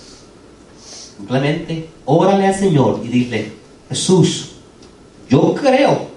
Simplemente 1.17 1.87
órale 2.05 2.47
al 2.47 2.55
Señor 2.55 3.01
y 3.03 3.07
dile, 3.07 3.53
Jesús, 3.87 4.54
yo 5.29 5.55
creo, 5.55 6.07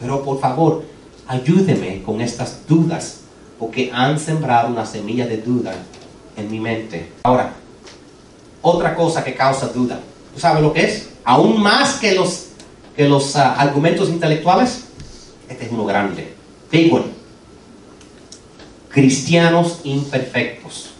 pero 0.00 0.22
por 0.22 0.40
favor, 0.40 0.84
ayúdeme 1.26 2.02
con 2.02 2.20
estas 2.20 2.66
dudas, 2.66 3.20
porque 3.58 3.90
han 3.92 4.18
sembrado 4.20 4.68
una 4.68 4.86
semilla 4.86 5.26
de 5.26 5.38
duda 5.38 5.74
en 6.36 6.50
mi 6.50 6.60
mente. 6.60 7.10
Ahora, 7.24 7.54
otra 8.62 8.94
cosa 8.94 9.24
que 9.24 9.34
causa 9.34 9.68
duda, 9.68 10.00
¿tú 10.34 10.40
sabes 10.40 10.62
lo 10.62 10.72
que 10.72 10.84
es? 10.84 11.08
Aún 11.24 11.60
más 11.60 11.94
que 11.94 12.14
los, 12.14 12.48
que 12.96 13.08
los 13.08 13.34
uh, 13.34 13.38
argumentos 13.38 14.08
intelectuales, 14.08 14.84
este 15.48 15.66
es 15.66 15.72
uno 15.72 15.84
grande. 15.84 16.34
Big 16.70 16.92
one. 16.92 17.06
Cristianos 18.88 19.80
imperfectos. 19.84 20.90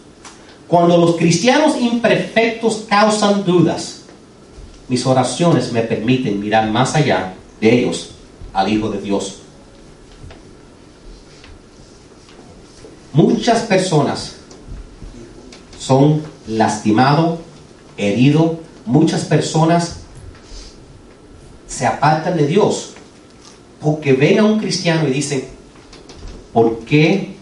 Cuando 0.67 0.97
los 0.97 1.15
cristianos 1.15 1.77
imperfectos 1.79 2.85
causan 2.89 3.45
dudas, 3.45 4.01
mis 4.89 5.05
oraciones 5.05 5.71
me 5.71 5.81
permiten 5.81 6.39
mirar 6.39 6.69
más 6.69 6.95
allá 6.95 7.33
de 7.61 7.79
ellos 7.79 8.11
al 8.53 8.71
Hijo 8.71 8.89
de 8.89 9.01
Dios. 9.01 9.39
Muchas 13.13 13.61
personas 13.63 14.35
son 15.79 16.21
lastimados, 16.47 17.39
heridos, 17.97 18.57
muchas 18.85 19.25
personas 19.25 19.97
se 21.67 21.85
apartan 21.85 22.37
de 22.37 22.47
Dios 22.47 22.93
porque 23.81 24.13
ven 24.13 24.39
a 24.39 24.43
un 24.43 24.59
cristiano 24.59 25.07
y 25.07 25.11
dicen, 25.11 25.45
¿por 26.53 26.79
qué 26.79 27.35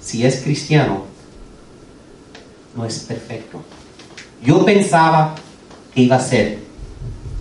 si 0.00 0.24
es 0.24 0.42
cristiano 0.42 1.04
no 2.76 2.84
es 2.84 3.00
perfecto? 3.00 3.62
Yo 4.42 4.64
pensaba 4.64 5.34
que 5.94 6.02
iba 6.02 6.16
a 6.16 6.20
ser 6.20 6.58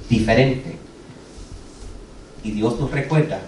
diferente. 0.10 0.79
Y 2.50 2.52
Dios 2.54 2.80
nos 2.80 2.90
recuerda, 2.90 3.42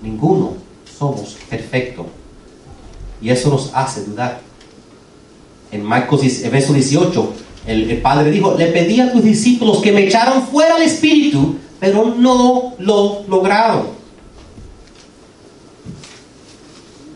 ninguno 0.00 0.54
somos 0.98 1.36
perfectos. 1.50 2.06
Y 3.20 3.28
eso 3.28 3.50
nos 3.50 3.70
hace 3.74 4.04
dudar. 4.04 4.40
En 5.70 5.82
Marcos 5.82 6.22
verso 6.50 6.72
18, 6.72 7.32
el, 7.66 7.90
el, 7.90 8.00
Padre 8.00 8.30
dijo, 8.30 8.54
le 8.54 8.68
pedí 8.68 8.98
a 9.00 9.12
tus 9.12 9.22
discípulos 9.22 9.82
que 9.82 9.92
me 9.92 10.06
echaran 10.06 10.46
fuera 10.46 10.78
el 10.78 10.84
Espíritu, 10.84 11.56
pero 11.78 12.14
no 12.16 12.74
lo 12.78 13.24
lograron. 13.28 13.88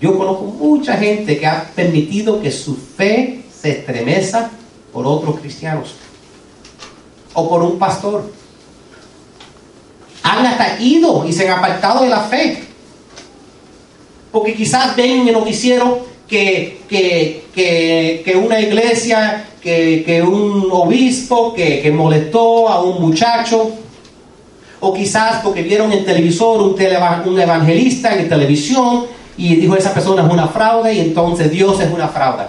Yo 0.02 0.18
conozco 0.18 0.44
mucha 0.44 0.98
gente 0.98 1.38
que 1.38 1.46
ha 1.46 1.72
permitido 1.74 2.42
que 2.42 2.50
su 2.50 2.76
fe 2.76 3.46
se 3.58 3.70
estremeza 3.70 4.50
por 4.92 5.06
otros 5.06 5.40
cristianos 5.40 5.94
o 7.32 7.48
por 7.48 7.62
un 7.62 7.78
pastor. 7.78 8.41
Han 10.22 10.46
hasta 10.46 10.80
ido 10.80 11.26
y 11.26 11.32
se 11.32 11.48
han 11.48 11.58
apartado 11.58 12.04
de 12.04 12.10
la 12.10 12.20
fe. 12.20 12.62
Porque 14.30 14.54
quizás 14.54 14.96
ven 14.96 15.22
en 15.22 15.28
el 15.28 15.34
noticiero 15.34 16.06
que, 16.26 16.80
que, 16.88 18.36
una 18.36 18.60
iglesia, 18.60 19.46
que, 19.60 20.24
un 20.26 20.68
obispo 20.72 21.52
que, 21.52 21.90
molestó 21.92 22.68
a 22.68 22.82
un 22.82 23.00
muchacho, 23.00 23.70
o 24.80 24.94
quizás 24.94 25.42
porque 25.42 25.62
vieron 25.62 25.92
en 25.92 26.04
televisor 26.04 26.60
un, 26.62 26.76
un 27.26 27.40
evangelista 27.40 28.16
en 28.16 28.28
televisión 28.28 29.06
y 29.36 29.56
dijo 29.56 29.76
esa 29.76 29.94
persona 29.94 30.26
es 30.26 30.32
una 30.32 30.48
fraude 30.48 30.92
y 30.94 31.00
entonces 31.00 31.50
Dios 31.50 31.80
es 31.80 31.92
una 31.92 32.08
fraude. 32.08 32.44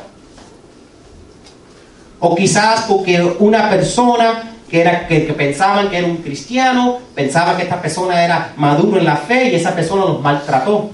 O 2.19 2.33
quizás 2.33 2.85
porque 2.87 3.21
una 3.39 3.69
persona 3.69 4.52
que, 4.73 4.81
era, 4.81 5.07
que, 5.07 5.19
pensaban 5.19 5.91
que 5.91 5.99
era 5.99 6.07
un 6.07 6.17
cristiano, 6.17 6.97
pensaba 7.13 7.55
que 7.55 7.61
esta 7.61 7.79
persona 7.79 8.25
era 8.25 8.53
maduro 8.57 8.97
en 8.97 9.05
la 9.05 9.17
fe 9.17 9.49
y 9.49 9.55
esa 9.55 9.75
persona 9.75 10.03
los 10.03 10.19
maltrató. 10.19 10.89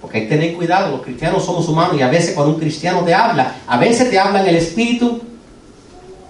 Porque 0.00 0.18
hay 0.18 0.22
que 0.28 0.36
tener 0.36 0.54
cuidado, 0.54 0.92
los 0.92 1.02
cristianos 1.02 1.44
somos 1.44 1.68
humanos 1.68 1.96
y 1.98 2.02
a 2.02 2.08
veces 2.08 2.32
cuando 2.36 2.54
un 2.54 2.60
cristiano 2.60 3.00
te 3.00 3.12
habla, 3.12 3.56
a 3.66 3.78
veces 3.78 4.10
te 4.10 4.16
habla 4.16 4.42
en 4.42 4.46
el 4.46 4.54
espíritu 4.54 5.22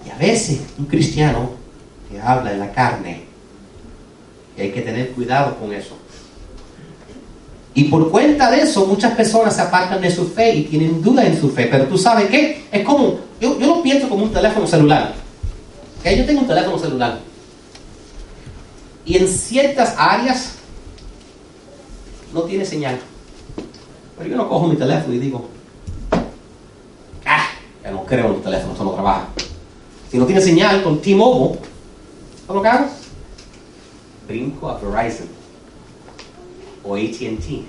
y 0.07 0.11
a 0.11 0.15
veces 0.15 0.63
un 0.79 0.87
cristiano 0.87 1.51
te 2.11 2.19
habla 2.19 2.53
en 2.53 2.61
la 2.61 2.73
carne. 2.73 3.25
Y 4.57 4.63
hay 4.63 4.71
que 4.71 4.81
tener 4.81 5.11
cuidado 5.11 5.55
con 5.57 5.71
eso. 5.75 5.99
Y 7.75 7.85
por 7.85 8.11
cuenta 8.11 8.51
de 8.51 8.63
eso, 8.63 8.87
muchas 8.87 9.15
personas 9.15 9.55
se 9.55 9.61
apartan 9.61 10.01
de 10.01 10.11
su 10.11 10.29
fe 10.29 10.55
y 10.55 10.63
tienen 10.63 11.03
duda 11.03 11.27
en 11.27 11.39
su 11.39 11.51
fe. 11.51 11.69
Pero 11.71 11.85
tú 11.85 11.99
sabes 11.99 12.31
qué? 12.31 12.65
Es 12.73 12.83
como, 12.85 13.19
yo, 13.39 13.59
yo 13.59 13.67
lo 13.67 13.83
pienso 13.83 14.09
como 14.09 14.25
un 14.25 14.33
teléfono 14.33 14.67
celular. 14.67 15.24
Yo 16.05 16.27
tengo 16.27 16.43
un 16.43 16.47
teléfono 16.47 16.79
celular. 16.79 17.21
Y 19.07 19.17
en 19.17 19.29
ciertas 19.29 19.95
áreas 19.97 20.53
no 22.33 22.43
tiene 22.43 22.65
señal. 22.65 23.01
Pero 24.19 24.31
yo 24.31 24.37
no 24.37 24.49
cojo 24.49 24.69
mi 24.69 24.77
teléfono 24.77 25.15
y 25.15 25.19
digo, 25.19 25.49
ah, 27.27 27.47
ya 27.83 27.91
no 27.91 28.05
creo 28.05 28.27
en 28.27 28.33
los 28.35 28.43
teléfonos, 28.43 28.75
eso 28.75 28.85
no 28.85 28.93
trabaja. 28.93 29.29
Si 30.11 30.19
no 30.19 30.27
tiene 30.27 30.41
señal 30.41 30.83
con 30.83 31.01
T-Mobile, 31.01 31.59
¿cómo 32.47 32.63
lo 32.63 32.71
hago? 32.71 32.87
Brinco 34.29 34.69
a 34.69 34.79
Verizon 34.79 35.29
o 36.85 36.95
ATT 36.95 37.65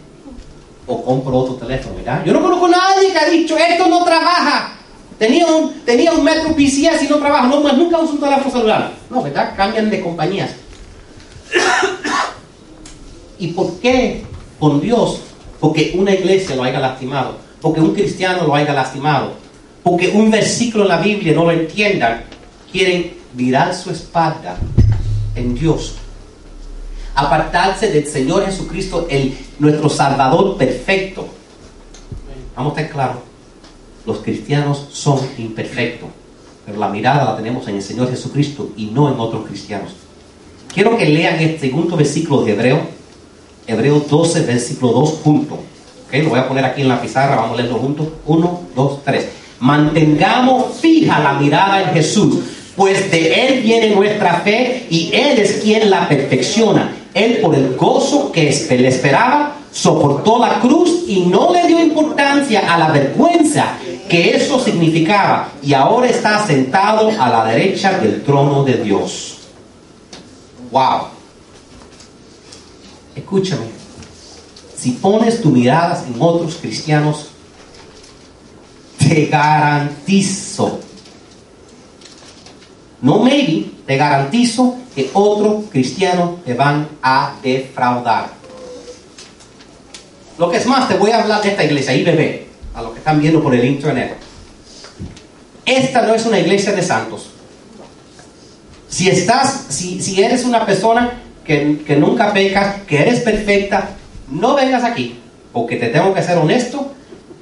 o 0.87 1.03
compro 1.03 1.37
otro 1.37 1.55
teléfono, 1.55 1.95
¿verdad? 1.95 2.23
Yo 2.23 2.33
no 2.33 2.41
conozco 2.41 2.65
a 2.67 2.69
nadie 2.69 3.11
que 3.11 3.17
ha 3.17 3.29
dicho 3.29 3.57
esto 3.57 3.87
no 3.87 4.03
trabaja. 4.03 4.73
Tenía 5.17 5.45
un, 5.45 5.73
tenía 5.85 6.11
un 6.11 6.23
Metro 6.23 6.55
PCS 6.55 7.03
y 7.03 7.07
no 7.09 7.17
trabaja, 7.17 7.47
no, 7.47 7.61
nunca 7.73 7.99
uso 7.99 8.13
un 8.13 8.19
teléfono 8.19 8.51
celular. 8.51 8.91
No, 9.09 9.23
¿verdad? 9.23 9.53
Cambian 9.55 9.89
de 9.89 10.01
compañías. 10.01 10.51
¿Y 13.39 13.47
por 13.47 13.79
qué 13.79 14.23
con 14.59 14.81
Dios? 14.81 15.21
Porque 15.59 15.93
una 15.95 16.13
iglesia 16.13 16.55
lo 16.55 16.63
haya 16.63 16.79
lastimado, 16.79 17.37
porque 17.61 17.81
un 17.81 17.93
cristiano 17.93 18.45
lo 18.45 18.55
haya 18.55 18.73
lastimado, 18.73 19.33
porque 19.83 20.09
un 20.09 20.29
versículo 20.29 20.83
en 20.83 20.89
la 20.89 20.99
Biblia 20.99 21.33
no 21.33 21.45
lo 21.45 21.51
entiendan, 21.51 22.23
quieren 22.71 23.13
virar 23.33 23.73
su 23.73 23.91
espalda 23.91 24.57
en 25.35 25.55
Dios 25.55 25.95
apartarse 27.15 27.91
del 27.91 28.05
Señor 28.07 28.45
Jesucristo, 28.45 29.07
el, 29.09 29.35
nuestro 29.57 29.89
Salvador 29.89 30.57
perfecto. 30.57 31.27
Vamos 32.55 32.77
a 32.77 32.81
estar 32.81 32.93
claros, 32.93 33.17
los 34.05 34.19
cristianos 34.19 34.87
son 34.91 35.19
imperfectos, 35.37 36.09
pero 36.65 36.79
la 36.79 36.89
mirada 36.89 37.25
la 37.25 37.37
tenemos 37.37 37.67
en 37.67 37.75
el 37.75 37.81
Señor 37.81 38.09
Jesucristo 38.09 38.71
y 38.77 38.85
no 38.87 39.11
en 39.11 39.19
otros 39.19 39.45
cristianos. 39.47 39.91
Quiero 40.73 40.97
que 40.97 41.05
lean 41.05 41.39
el 41.39 41.59
segundo 41.59 41.95
versículo 41.95 42.43
de 42.43 42.53
Hebreo, 42.53 42.79
Hebreo 43.67 43.99
12, 43.99 44.41
versículo 44.41 44.91
2 44.91 45.19
junto. 45.23 45.59
¿Okay? 46.07 46.21
Lo 46.21 46.29
voy 46.29 46.39
a 46.39 46.47
poner 46.47 46.65
aquí 46.65 46.81
en 46.81 46.89
la 46.89 47.01
pizarra, 47.01 47.35
vamos 47.35 47.53
a 47.53 47.61
leerlo 47.61 47.79
juntos. 47.79 48.07
1, 48.25 48.61
2, 48.75 49.03
3. 49.03 49.27
Mantengamos 49.59 50.75
fija 50.79 51.19
la 51.19 51.33
mirada 51.33 51.81
en 51.81 51.89
Jesús, 51.93 52.39
pues 52.75 53.09
de 53.09 53.47
Él 53.47 53.61
viene 53.63 53.95
nuestra 53.95 54.41
fe 54.41 54.85
y 54.89 55.09
Él 55.13 55.39
es 55.39 55.61
quien 55.63 55.89
la 55.89 56.07
perfecciona. 56.07 56.93
Él 57.13 57.37
por 57.37 57.55
el 57.55 57.75
gozo 57.75 58.31
que 58.31 58.51
le 58.69 58.87
esperaba, 58.89 59.55
soportó 59.75 60.39
la 60.39 60.61
cruz 60.61 61.03
y 61.05 61.25
no 61.25 61.51
le 61.51 61.67
dio 61.67 61.81
importancia 61.81 62.73
a 62.73 62.77
la 62.77 62.91
vergüenza 62.91 63.73
que 64.07 64.33
eso 64.33 64.57
significaba 64.57 65.49
y 65.61 65.73
ahora 65.73 66.07
está 66.07 66.45
sentado 66.47 67.11
a 67.19 67.29
la 67.29 67.43
derecha 67.43 67.99
del 67.99 68.23
trono 68.23 68.63
de 68.63 68.77
Dios. 68.77 69.39
Wow. 70.71 71.07
Escúchame. 73.15 73.65
Si 74.77 74.91
pones 74.91 75.41
tu 75.41 75.49
miradas 75.49 76.05
en 76.07 76.15
otros 76.21 76.55
cristianos, 76.55 77.27
te 78.97 79.25
garantizo, 79.25 80.79
no 83.01 83.19
maybe, 83.19 83.71
te 83.85 83.97
garantizo 83.97 84.75
que 84.95 85.09
otros 85.13 85.65
cristianos 85.69 86.43
te 86.45 86.53
van 86.53 86.87
a 87.01 87.33
defraudar. 87.43 88.34
Lo 90.37 90.49
que 90.49 90.57
es 90.57 90.65
más, 90.65 90.87
te 90.87 90.95
voy 90.95 91.11
a 91.11 91.21
hablar 91.21 91.41
de 91.41 91.49
esta 91.49 91.63
iglesia, 91.63 91.95
IBB, 91.95 92.45
a 92.73 92.81
los 92.81 92.91
que 92.91 92.99
están 92.99 93.21
viendo 93.21 93.41
por 93.41 93.55
el 93.55 93.63
internet. 93.63 94.17
Esta 95.65 96.01
no 96.01 96.13
es 96.13 96.25
una 96.25 96.39
iglesia 96.39 96.73
de 96.73 96.81
santos. 96.81 97.27
Si 98.89 99.09
estás, 99.09 99.65
si, 99.69 100.01
si 100.01 100.21
eres 100.21 100.45
una 100.45 100.65
persona 100.65 101.21
que, 101.43 101.79
que 101.85 101.95
nunca 101.95 102.33
pecas, 102.33 102.81
que 102.87 103.01
eres 103.01 103.21
perfecta, 103.21 103.89
no 104.29 104.55
vengas 104.55 104.83
aquí, 104.83 105.19
porque 105.51 105.77
te 105.77 105.87
tengo 105.87 106.13
que 106.13 106.21
ser 106.21 106.37
honesto. 106.37 106.91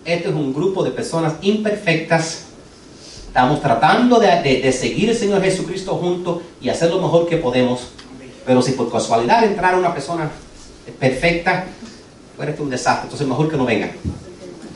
Este 0.06 0.30
es 0.30 0.36
un 0.36 0.54
grupo 0.54 0.84
de 0.84 0.92
personas 0.92 1.34
imperfectas 1.42 2.46
Estamos 3.34 3.62
tratando 3.62 4.20
de, 4.20 4.72
seguir 4.72 5.10
al 5.10 5.16
Señor 5.16 5.42
Jesucristo 5.42 5.96
juntos 5.96 6.44
y 6.62 6.70
hacer 6.70 6.92
lo 6.92 7.02
mejor 7.02 7.28
que 7.28 7.38
podemos. 7.38 7.88
Pero 8.46 8.62
si 8.62 8.74
por 8.74 8.92
casualidad 8.92 9.44
entrar 9.44 9.74
una 9.74 9.92
persona 9.92 10.30
perfecta, 11.00 11.66
puede 12.36 12.52
ser 12.54 12.62
un 12.62 12.70
desastre. 12.70 13.04
Entonces 13.04 13.28
mejor 13.28 13.50
que 13.50 13.58
no 13.58 13.66
venga. 13.66 13.92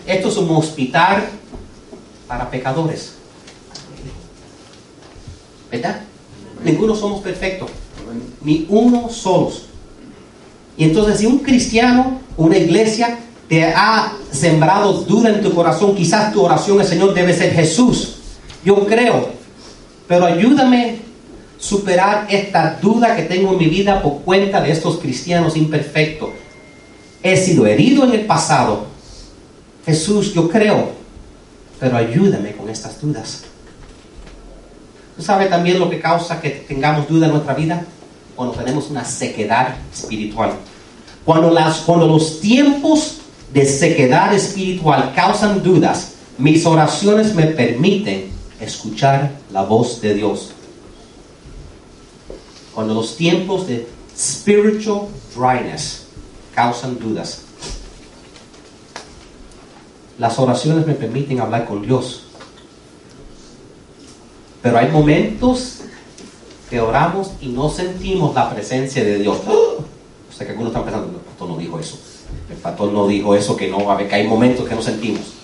Esto 0.05 0.29
es 0.29 0.37
un 0.37 0.49
hospital 0.55 1.27
para 2.27 2.49
pecadores. 2.49 3.13
¿Verdad? 5.71 6.01
Ninguno 6.63 6.95
somos 6.95 7.21
perfectos. 7.21 7.69
Ni 8.41 8.65
uno 8.69 9.09
solos. 9.09 9.65
Y 10.77 10.85
entonces 10.85 11.19
si 11.19 11.25
un 11.25 11.39
cristiano, 11.39 12.21
una 12.37 12.57
iglesia, 12.57 13.19
te 13.47 13.65
ha 13.65 14.13
sembrado 14.31 14.93
duda 14.93 15.29
en 15.29 15.41
tu 15.41 15.53
corazón, 15.53 15.95
quizás 15.95 16.33
tu 16.33 16.41
oración 16.41 16.79
al 16.79 16.85
Señor 16.85 17.13
debe 17.13 17.33
ser 17.33 17.53
Jesús. 17.53 18.17
Yo 18.63 18.85
creo, 18.85 19.29
pero 20.07 20.25
ayúdame 20.25 20.99
a 20.99 21.61
superar 21.61 22.27
esta 22.29 22.77
duda 22.81 23.15
que 23.15 23.23
tengo 23.23 23.53
en 23.53 23.57
mi 23.57 23.67
vida 23.67 24.01
por 24.01 24.21
cuenta 24.21 24.61
de 24.61 24.71
estos 24.71 24.97
cristianos 24.97 25.55
imperfectos. 25.55 26.29
He 27.23 27.35
sido 27.37 27.65
herido 27.65 28.03
en 28.03 28.11
el 28.13 28.25
pasado. 28.25 28.85
Jesús, 29.85 30.33
yo 30.33 30.49
creo, 30.49 30.91
pero 31.79 31.97
ayúdame 31.97 32.51
con 32.53 32.69
estas 32.69 32.99
dudas. 33.01 33.43
¿Tú 35.15 35.23
sabes 35.23 35.49
también 35.49 35.79
lo 35.79 35.89
que 35.89 35.99
causa 35.99 36.39
que 36.39 36.49
tengamos 36.49 37.07
duda 37.07 37.27
en 37.27 37.33
nuestra 37.33 37.53
vida? 37.53 37.85
Cuando 38.35 38.53
tenemos 38.55 38.89
una 38.89 39.03
sequedad 39.03 39.75
espiritual. 39.91 40.51
Cuando, 41.25 41.49
las, 41.49 41.79
cuando 41.79 42.07
los 42.07 42.39
tiempos 42.39 43.17
de 43.51 43.65
sequedad 43.65 44.33
espiritual 44.33 45.13
causan 45.15 45.63
dudas, 45.63 46.13
mis 46.37 46.65
oraciones 46.65 47.33
me 47.33 47.47
permiten 47.47 48.29
escuchar 48.59 49.31
la 49.51 49.63
voz 49.63 50.01
de 50.01 50.13
Dios. 50.13 50.51
Cuando 52.75 52.93
los 52.93 53.17
tiempos 53.17 53.67
de 53.67 53.87
spiritual 54.15 55.07
dryness 55.35 56.06
causan 56.57 56.97
dudas, 56.97 57.43
las 60.17 60.39
oraciones 60.39 60.87
me 60.87 60.95
permiten 60.95 61.39
hablar 61.39 61.67
con 61.67 61.83
Dios. 61.83 62.23
Pero 64.63 64.79
hay 64.79 64.89
momentos 64.89 65.81
que 66.67 66.81
oramos 66.81 67.33
y 67.41 67.49
no 67.49 67.69
sentimos 67.69 68.33
la 68.33 68.49
presencia 68.49 69.03
de 69.03 69.19
Dios. 69.19 69.37
O 69.47 69.85
sea 70.35 70.47
que 70.47 70.53
algunos 70.53 70.71
están 70.71 70.83
pensando, 70.83 71.19
el 71.19 71.23
pastor 71.23 71.47
no 71.47 71.57
dijo 71.57 71.79
eso. 71.79 71.99
El 72.49 72.57
pastor 72.57 72.91
no 72.91 73.07
dijo 73.07 73.35
eso, 73.35 73.55
que 73.55 73.67
no, 73.67 73.91
a 73.91 73.95
ver, 73.95 74.09
que 74.09 74.15
hay 74.15 74.27
momentos 74.27 74.67
que 74.67 74.73
no 74.73 74.81
sentimos 74.81 75.36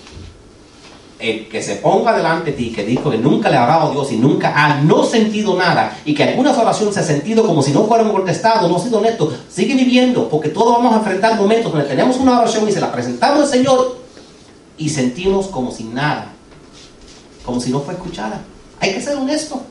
el 1.24 1.48
que 1.48 1.64
se 1.64 1.78
ponga 1.78 2.16
delante 2.16 2.52
de 2.52 2.58
ti, 2.58 2.72
que 2.72 2.84
dijo 2.84 3.10
que 3.10 3.18
nunca 3.18 3.50
le 3.50 3.56
ha 3.56 3.64
orado 3.64 3.88
a 3.88 3.92
Dios 3.92 4.12
y 4.12 4.18
nunca 4.18 4.54
ha 4.54 4.82
no 4.82 5.06
sentido 5.06 5.56
nada, 5.56 5.98
y 6.04 6.14
que 6.14 6.24
algunas 6.24 6.58
oraciones 6.58 6.94
se 6.94 7.00
ha 7.00 7.04
sentido 7.04 7.48
como 7.48 7.64
si 7.64 7.72
no 7.72 7.86
fueran 7.86 8.12
contestados, 8.12 8.70
no 8.70 8.76
ha 8.76 8.80
sido 8.80 9.00
honesto, 9.00 9.34
sigue 9.50 9.74
viviendo, 9.74 10.28
porque 10.28 10.50
todos 10.50 10.76
vamos 10.76 10.94
a 10.94 10.98
enfrentar 10.98 11.40
momentos 11.40 11.72
donde 11.72 11.88
tenemos 11.88 12.18
una 12.18 12.42
oración 12.42 12.68
y 12.68 12.74
se 12.74 12.82
la 12.82 12.92
presentamos 12.92 13.40
al 13.44 13.48
Señor 13.48 14.00
y 14.78 14.90
sentimos 14.90 15.48
como 15.48 15.72
si 15.72 15.86
nada, 15.86 16.34
como 17.46 17.62
si 17.62 17.72
no 17.72 17.80
fue 17.80 17.94
escuchada. 17.94 18.42
Hay 18.82 18.94
que 18.94 19.02
ser 19.02 19.16
honesto. 19.16 19.62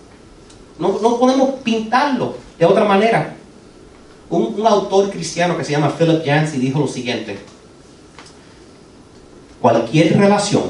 No, 0.78 0.98
no 1.02 1.18
podemos 1.18 1.50
pintarlo 1.62 2.34
de 2.58 2.64
otra 2.64 2.84
manera. 2.84 3.36
Un, 4.30 4.54
un 4.58 4.66
autor 4.66 5.10
cristiano 5.10 5.58
que 5.58 5.64
se 5.64 5.72
llama 5.72 5.94
Philip 5.98 6.24
Yancey 6.24 6.58
dijo 6.58 6.78
lo 6.78 6.88
siguiente. 6.88 7.38
Cualquier 9.60 10.16
relación 10.18 10.62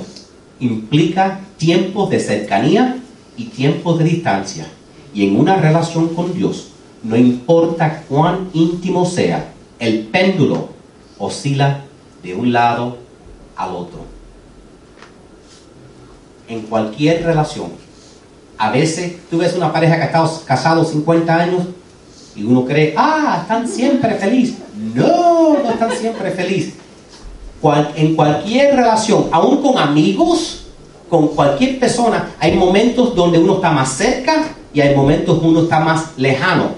implica 0.63 1.41
tiempos 1.59 2.09
de 2.09 2.21
cercanía 2.21 2.99
y 3.37 3.47
tiempos 3.47 3.99
de 3.99 4.05
distancia. 4.05 4.67
Y 5.13 5.27
en 5.27 5.39
una 5.39 5.57
relación 5.57 6.15
con 6.15 6.33
Dios, 6.33 6.69
no 7.03 7.17
importa 7.17 8.05
cuán 8.09 8.49
íntimo 8.55 9.05
sea, 9.05 9.53
el 9.79 10.05
péndulo 10.07 10.69
oscila 11.19 11.83
de 12.23 12.35
un 12.35 12.53
lado 12.53 12.99
al 13.57 13.75
otro. 13.75 14.01
En 16.49 16.63
cualquier 16.63 17.25
relación. 17.25 17.73
A 18.57 18.71
veces 18.71 19.17
tú 19.29 19.39
ves 19.39 19.55
una 19.55 19.73
pareja 19.73 19.97
que 19.97 20.03
ha 20.03 20.07
estado 20.07 20.43
casado 20.47 20.85
50 20.85 21.35
años 21.35 21.63
y 22.37 22.45
uno 22.45 22.65
cree, 22.65 22.95
ah, 22.97 23.41
están 23.43 23.67
siempre 23.67 24.15
felices. 24.15 24.59
No, 24.95 25.59
no 25.59 25.71
están 25.71 25.91
siempre 25.93 26.31
felices 26.31 26.75
en 27.97 28.17
cualquier 28.17 28.75
relación, 28.75 29.27
aún 29.31 29.63
con 29.63 29.79
amigos, 29.79 30.65
con 31.09 31.29
cualquier 31.29 31.79
persona, 31.79 32.35
hay 32.41 32.57
momentos 32.57 33.15
donde 33.15 33.39
uno 33.39 33.55
está 33.55 33.71
más 33.71 33.93
cerca 33.93 34.55
y 34.73 34.81
hay 34.81 34.97
momentos 34.97 35.37
donde 35.37 35.51
uno 35.51 35.63
está 35.63 35.81
más 35.81 36.13
lejano. 36.17 36.71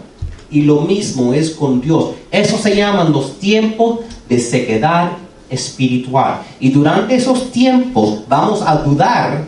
Y 0.51 0.62
lo 0.62 0.80
mismo 0.82 1.32
es 1.32 1.51
con 1.51 1.80
Dios. 1.80 2.11
Eso 2.30 2.59
se 2.59 2.76
llaman 2.76 3.12
los 3.12 3.39
tiempos 3.39 4.01
de 4.28 4.39
sequedad 4.39 5.12
espiritual. 5.49 6.43
Y 6.61 6.70
durante 6.70 7.14
esos 7.14 7.51
tiempos 7.51 8.20
vamos 8.28 8.62
a 8.62 8.76
dudar 8.76 9.45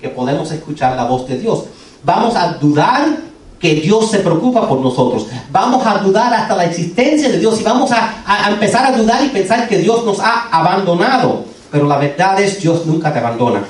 que 0.00 0.08
podemos 0.08 0.50
escuchar 0.50 0.96
la 0.96 1.04
voz 1.04 1.28
de 1.28 1.38
Dios. 1.38 1.64
Vamos 2.04 2.34
a 2.34 2.54
dudar 2.54 3.18
que 3.62 3.76
Dios 3.76 4.10
se 4.10 4.18
preocupa 4.18 4.68
por 4.68 4.80
nosotros. 4.80 5.28
Vamos 5.52 5.86
a 5.86 5.98
dudar 5.98 6.34
hasta 6.34 6.56
la 6.56 6.64
existencia 6.64 7.28
de 7.28 7.38
Dios 7.38 7.60
y 7.60 7.62
vamos 7.62 7.92
a, 7.92 8.50
empezar 8.50 8.84
a 8.86 8.98
dudar 8.98 9.24
y 9.24 9.28
pensar 9.28 9.68
que 9.68 9.78
Dios 9.78 10.04
nos 10.04 10.18
ha 10.18 10.48
abandonado. 10.50 11.44
Pero 11.70 11.86
la 11.86 11.96
verdad 11.96 12.40
es 12.40 12.60
Dios 12.60 12.84
nunca 12.86 13.12
te 13.12 13.20
abandona 13.20 13.62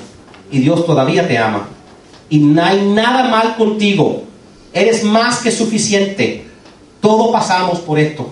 y 0.51 0.57
Dios 0.57 0.83
todavía 0.87 1.27
te 1.27 1.37
ama. 1.37 1.67
Y 2.27 2.39
no 2.39 2.63
hay 2.63 2.81
nada 2.89 3.25
mal 3.25 3.55
contigo. 3.55 4.23
Eres 4.73 5.03
más 5.03 5.37
que 5.41 5.51
suficiente. 5.51 6.47
Todos 6.99 7.31
pasamos 7.31 7.77
por 7.79 7.99
esto. 7.99 8.27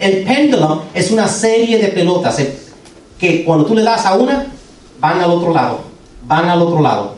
El 0.00 0.24
péndulo 0.24 0.82
es 0.92 1.12
una 1.12 1.28
serie 1.28 1.78
de 1.78 1.86
pelotas 1.88 2.40
eh, 2.40 2.58
que 3.16 3.44
cuando 3.44 3.64
tú 3.64 3.76
le 3.76 3.82
das 3.84 4.04
a 4.06 4.14
una, 4.14 4.48
van 4.98 5.20
al 5.20 5.30
otro 5.30 5.54
lado, 5.54 5.82
van 6.24 6.48
al 6.50 6.60
otro 6.60 6.80
lado. 6.80 7.14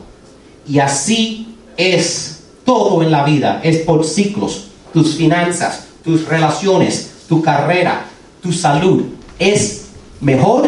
Y 0.67 0.77
así 0.77 1.55
es 1.75 2.36
todo 2.67 3.01
en 3.01 3.11
la 3.11 3.23
vida 3.23 3.61
es 3.63 3.77
por 3.77 4.03
ciclos. 4.03 4.67
Tus 4.91 5.15
finanzas, 5.15 5.87
tus 6.03 6.27
relaciones, 6.27 7.11
tu 7.29 7.41
carrera, 7.41 8.07
tu 8.41 8.51
salud. 8.51 9.03
Es 9.39 9.85
mejor, 10.19 10.67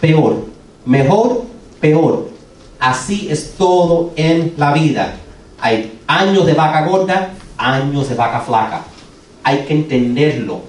peor. 0.00 0.46
Mejor, 0.86 1.42
peor. 1.80 2.28
Así 2.78 3.26
es 3.28 3.54
todo 3.58 4.12
en 4.14 4.54
la 4.56 4.72
vida. 4.72 5.16
Hay 5.60 5.98
años 6.06 6.46
de 6.46 6.54
vaca 6.54 6.86
gorda, 6.86 7.30
años 7.58 8.08
de 8.08 8.14
vaca 8.14 8.40
flaca. 8.40 8.84
Hay 9.42 9.64
que 9.64 9.74
entenderlo. 9.74 10.60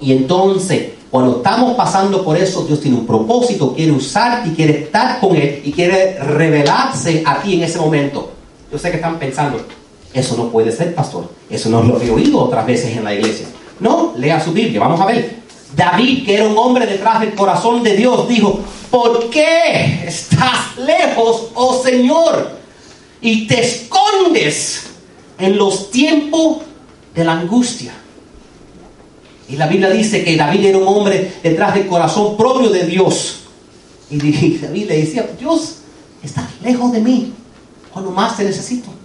Y 0.00 0.12
entonces, 0.12 0.90
cuando 1.10 1.38
estamos 1.38 1.74
pasando 1.74 2.24
por 2.24 2.36
eso, 2.36 2.64
Dios 2.64 2.80
tiene 2.80 2.98
un 2.98 3.06
propósito, 3.06 3.74
quiere 3.74 3.90
usarte 3.90 4.50
y 4.50 4.52
quiere 4.52 4.84
estar 4.84 5.18
con 5.18 5.34
Él 5.34 5.60
y 5.64 5.72
quiere 5.72 6.20
revelarse 6.20 7.24
a 7.26 7.42
ti 7.42 7.54
en 7.54 7.64
ese 7.64 7.80
momento. 7.80 8.30
Yo 8.70 8.78
sé 8.78 8.90
que 8.90 8.96
están 8.96 9.18
pensando, 9.18 9.58
eso 10.18 10.36
no 10.36 10.50
puede 10.50 10.72
ser, 10.72 10.94
pastor. 10.94 11.30
Eso 11.48 11.68
no 11.68 11.82
lo 11.82 12.00
he 12.00 12.10
oído 12.10 12.40
otras 12.40 12.66
veces 12.66 12.96
en 12.96 13.04
la 13.04 13.14
iglesia. 13.14 13.46
No, 13.80 14.14
lea 14.16 14.42
su 14.42 14.52
Biblia, 14.52 14.80
vamos 14.80 15.00
a 15.00 15.06
ver. 15.06 15.38
David, 15.76 16.24
que 16.24 16.34
era 16.34 16.48
un 16.48 16.56
hombre 16.56 16.86
detrás 16.86 17.20
del 17.20 17.34
corazón 17.34 17.82
de 17.82 17.96
Dios, 17.96 18.28
dijo, 18.28 18.60
¿por 18.90 19.30
qué 19.30 20.04
estás 20.06 20.76
lejos, 20.78 21.48
oh 21.54 21.80
Señor? 21.82 22.58
Y 23.20 23.46
te 23.46 23.60
escondes 23.60 24.86
en 25.38 25.56
los 25.56 25.90
tiempos 25.90 26.58
de 27.14 27.24
la 27.24 27.32
angustia. 27.32 27.92
Y 29.48 29.56
la 29.56 29.66
Biblia 29.66 29.90
dice 29.90 30.24
que 30.24 30.36
David 30.36 30.66
era 30.66 30.78
un 30.78 30.88
hombre 30.88 31.32
detrás 31.42 31.74
del 31.74 31.86
corazón 31.86 32.36
propio 32.36 32.70
de 32.70 32.84
Dios. 32.84 33.40
Y 34.10 34.18
David 34.58 34.88
le 34.88 34.98
decía, 34.98 35.28
Dios, 35.38 35.76
estás 36.22 36.46
lejos 36.62 36.92
de 36.92 37.00
mí 37.00 37.32
cuando 37.92 38.10
más 38.10 38.36
te 38.36 38.44
necesito. 38.44 38.97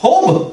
Job 0.00 0.52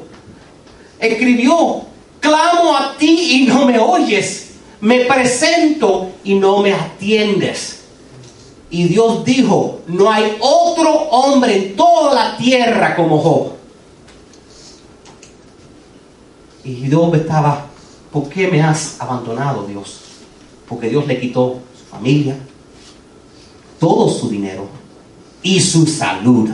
escribió, 1.00 1.82
clamo 2.20 2.76
a 2.76 2.98
ti 2.98 3.41
y 3.41 3.46
no 3.46 3.66
me 3.66 3.80
oyes, 3.80 4.56
me 4.82 5.06
presento 5.06 6.12
y 6.24 6.36
no 6.36 6.60
me 6.60 6.74
atiendes. 6.74 7.82
Y 8.70 8.88
Dios 8.88 9.24
dijo, 9.24 9.82
no 9.88 10.12
hay 10.12 10.36
otro 10.39 10.91
hombre 11.12 11.56
en 11.56 11.76
toda 11.76 12.14
la 12.14 12.38
tierra 12.38 12.96
como 12.96 13.20
Job. 13.20 13.52
Y 16.64 16.89
Job 16.91 17.14
estaba, 17.16 17.68
¿por 18.12 18.28
qué 18.28 18.48
me 18.48 18.62
has 18.62 19.00
abandonado 19.00 19.66
Dios? 19.68 20.02
Porque 20.68 20.89
Dios 20.89 21.06
le 21.06 21.20
quitó 21.20 21.60
su 21.78 21.86
familia, 21.86 22.36
todo 23.80 24.10
su 24.10 24.30
dinero 24.30 24.68
y 25.43 25.60
su 25.60 25.86
salud 25.86 26.50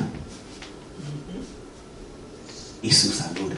y 2.81 2.91
su 2.91 3.11
salud. 3.11 3.51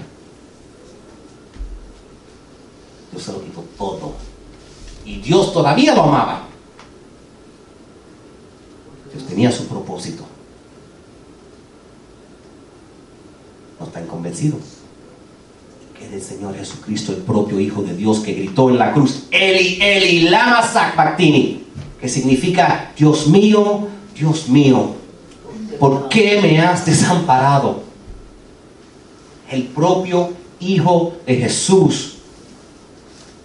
Dios 3.11 3.24
se 3.24 3.32
lo 3.32 3.43
quitó 3.43 3.63
todo. 3.78 4.13
Y 5.05 5.17
Dios 5.17 5.53
todavía 5.53 5.93
lo 5.93 6.03
amaba. 6.03 6.47
Dios 9.13 9.28
tenía 9.28 9.51
su 9.51 9.67
propósito. 9.67 10.24
¿No 13.80 13.86
están 13.86 14.07
convencidos? 14.07 14.61
Que 15.97 16.07
es 16.07 16.13
el 16.13 16.21
Señor 16.21 16.55
Jesucristo, 16.55 17.11
el 17.11 17.19
propio 17.19 17.59
Hijo 17.59 17.84
de 17.84 17.95
Dios, 17.95 18.19
que 18.19 18.34
gritó 18.34 18.69
en 18.69 18.80
la 18.80 18.93
cruz, 18.93 19.26
Eli, 19.30 19.78
Eli, 19.82 20.21
lama 20.30 20.63
sabachthani, 20.63 21.63
que 21.99 22.09
significa, 22.09 22.91
Dios 22.97 23.28
mío, 23.28 23.88
Dios 24.15 24.49
mío, 24.49 24.95
¿por 25.80 26.09
qué 26.09 26.39
me 26.41 26.59
has 26.59 26.86
desamparado? 26.86 27.84
El 29.53 29.63
propio 29.63 30.31
Hijo 30.59 31.13
de 31.25 31.35
Jesús 31.35 32.15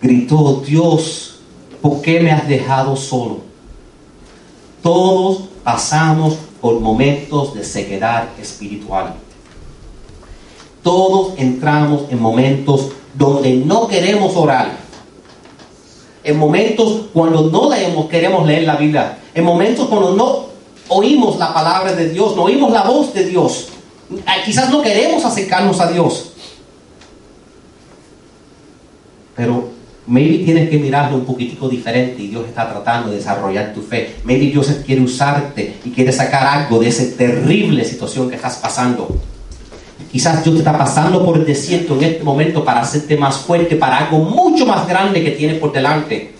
gritó, 0.00 0.62
Dios, 0.64 1.40
¿por 1.82 2.00
qué 2.00 2.20
me 2.20 2.30
has 2.30 2.46
dejado 2.46 2.94
solo? 2.94 3.38
Todos 4.82 5.48
pasamos 5.64 6.36
por 6.60 6.78
momentos 6.78 7.54
de 7.54 7.64
sequedad 7.64 8.28
espiritual. 8.40 9.14
Todos 10.82 11.34
entramos 11.38 12.04
en 12.10 12.22
momentos 12.22 12.92
donde 13.14 13.56
no 13.56 13.88
queremos 13.88 14.36
orar. 14.36 14.78
En 16.22 16.38
momentos 16.38 17.06
cuando 17.12 17.50
no 17.50 18.08
queremos 18.08 18.46
leer 18.46 18.62
la 18.62 18.76
Biblia. 18.76 19.18
En 19.34 19.44
momentos 19.44 19.88
cuando 19.88 20.14
no 20.14 20.44
oímos 20.88 21.36
la 21.36 21.52
palabra 21.52 21.92
de 21.94 22.10
Dios, 22.10 22.36
no 22.36 22.44
oímos 22.44 22.70
la 22.72 22.84
voz 22.84 23.12
de 23.12 23.24
Dios. 23.24 23.68
Ah, 24.26 24.36
quizás 24.44 24.70
no 24.70 24.82
queremos 24.82 25.24
acercarnos 25.24 25.80
a 25.80 25.90
Dios. 25.90 26.32
Pero 29.36 29.70
maybe 30.06 30.44
tienes 30.44 30.70
que 30.70 30.78
mirarlo 30.78 31.18
un 31.18 31.24
poquitico 31.24 31.68
diferente 31.68 32.22
y 32.22 32.28
Dios 32.28 32.46
está 32.46 32.68
tratando 32.68 33.10
de 33.10 33.16
desarrollar 33.16 33.74
tu 33.74 33.82
fe. 33.82 34.16
Maybe 34.24 34.46
Dios 34.46 34.68
quiere 34.84 35.02
usarte 35.02 35.76
y 35.84 35.90
quiere 35.90 36.12
sacar 36.12 36.46
algo 36.46 36.80
de 36.80 36.88
esa 36.88 37.04
terrible 37.16 37.84
situación 37.84 38.30
que 38.30 38.36
estás 38.36 38.56
pasando. 38.56 39.08
Quizás 40.10 40.42
Dios 40.42 40.54
te 40.54 40.60
está 40.60 40.76
pasando 40.76 41.24
por 41.24 41.36
el 41.36 41.44
desierto 41.44 41.94
en 41.96 42.04
este 42.04 42.24
momento 42.24 42.64
para 42.64 42.80
hacerte 42.80 43.16
más 43.18 43.36
fuerte, 43.36 43.76
para 43.76 43.98
algo 43.98 44.18
mucho 44.20 44.64
más 44.64 44.88
grande 44.88 45.22
que 45.22 45.32
tienes 45.32 45.58
por 45.58 45.70
delante. 45.70 46.32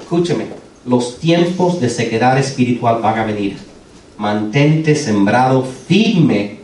Escúcheme, 0.00 0.46
los 0.86 1.18
tiempos 1.18 1.80
de 1.80 1.90
sequedad 1.90 2.38
espiritual 2.38 3.02
van 3.02 3.18
a 3.18 3.24
venir. 3.24 3.56
Mantente 4.18 4.94
sembrado 4.94 5.64
firme 5.64 6.61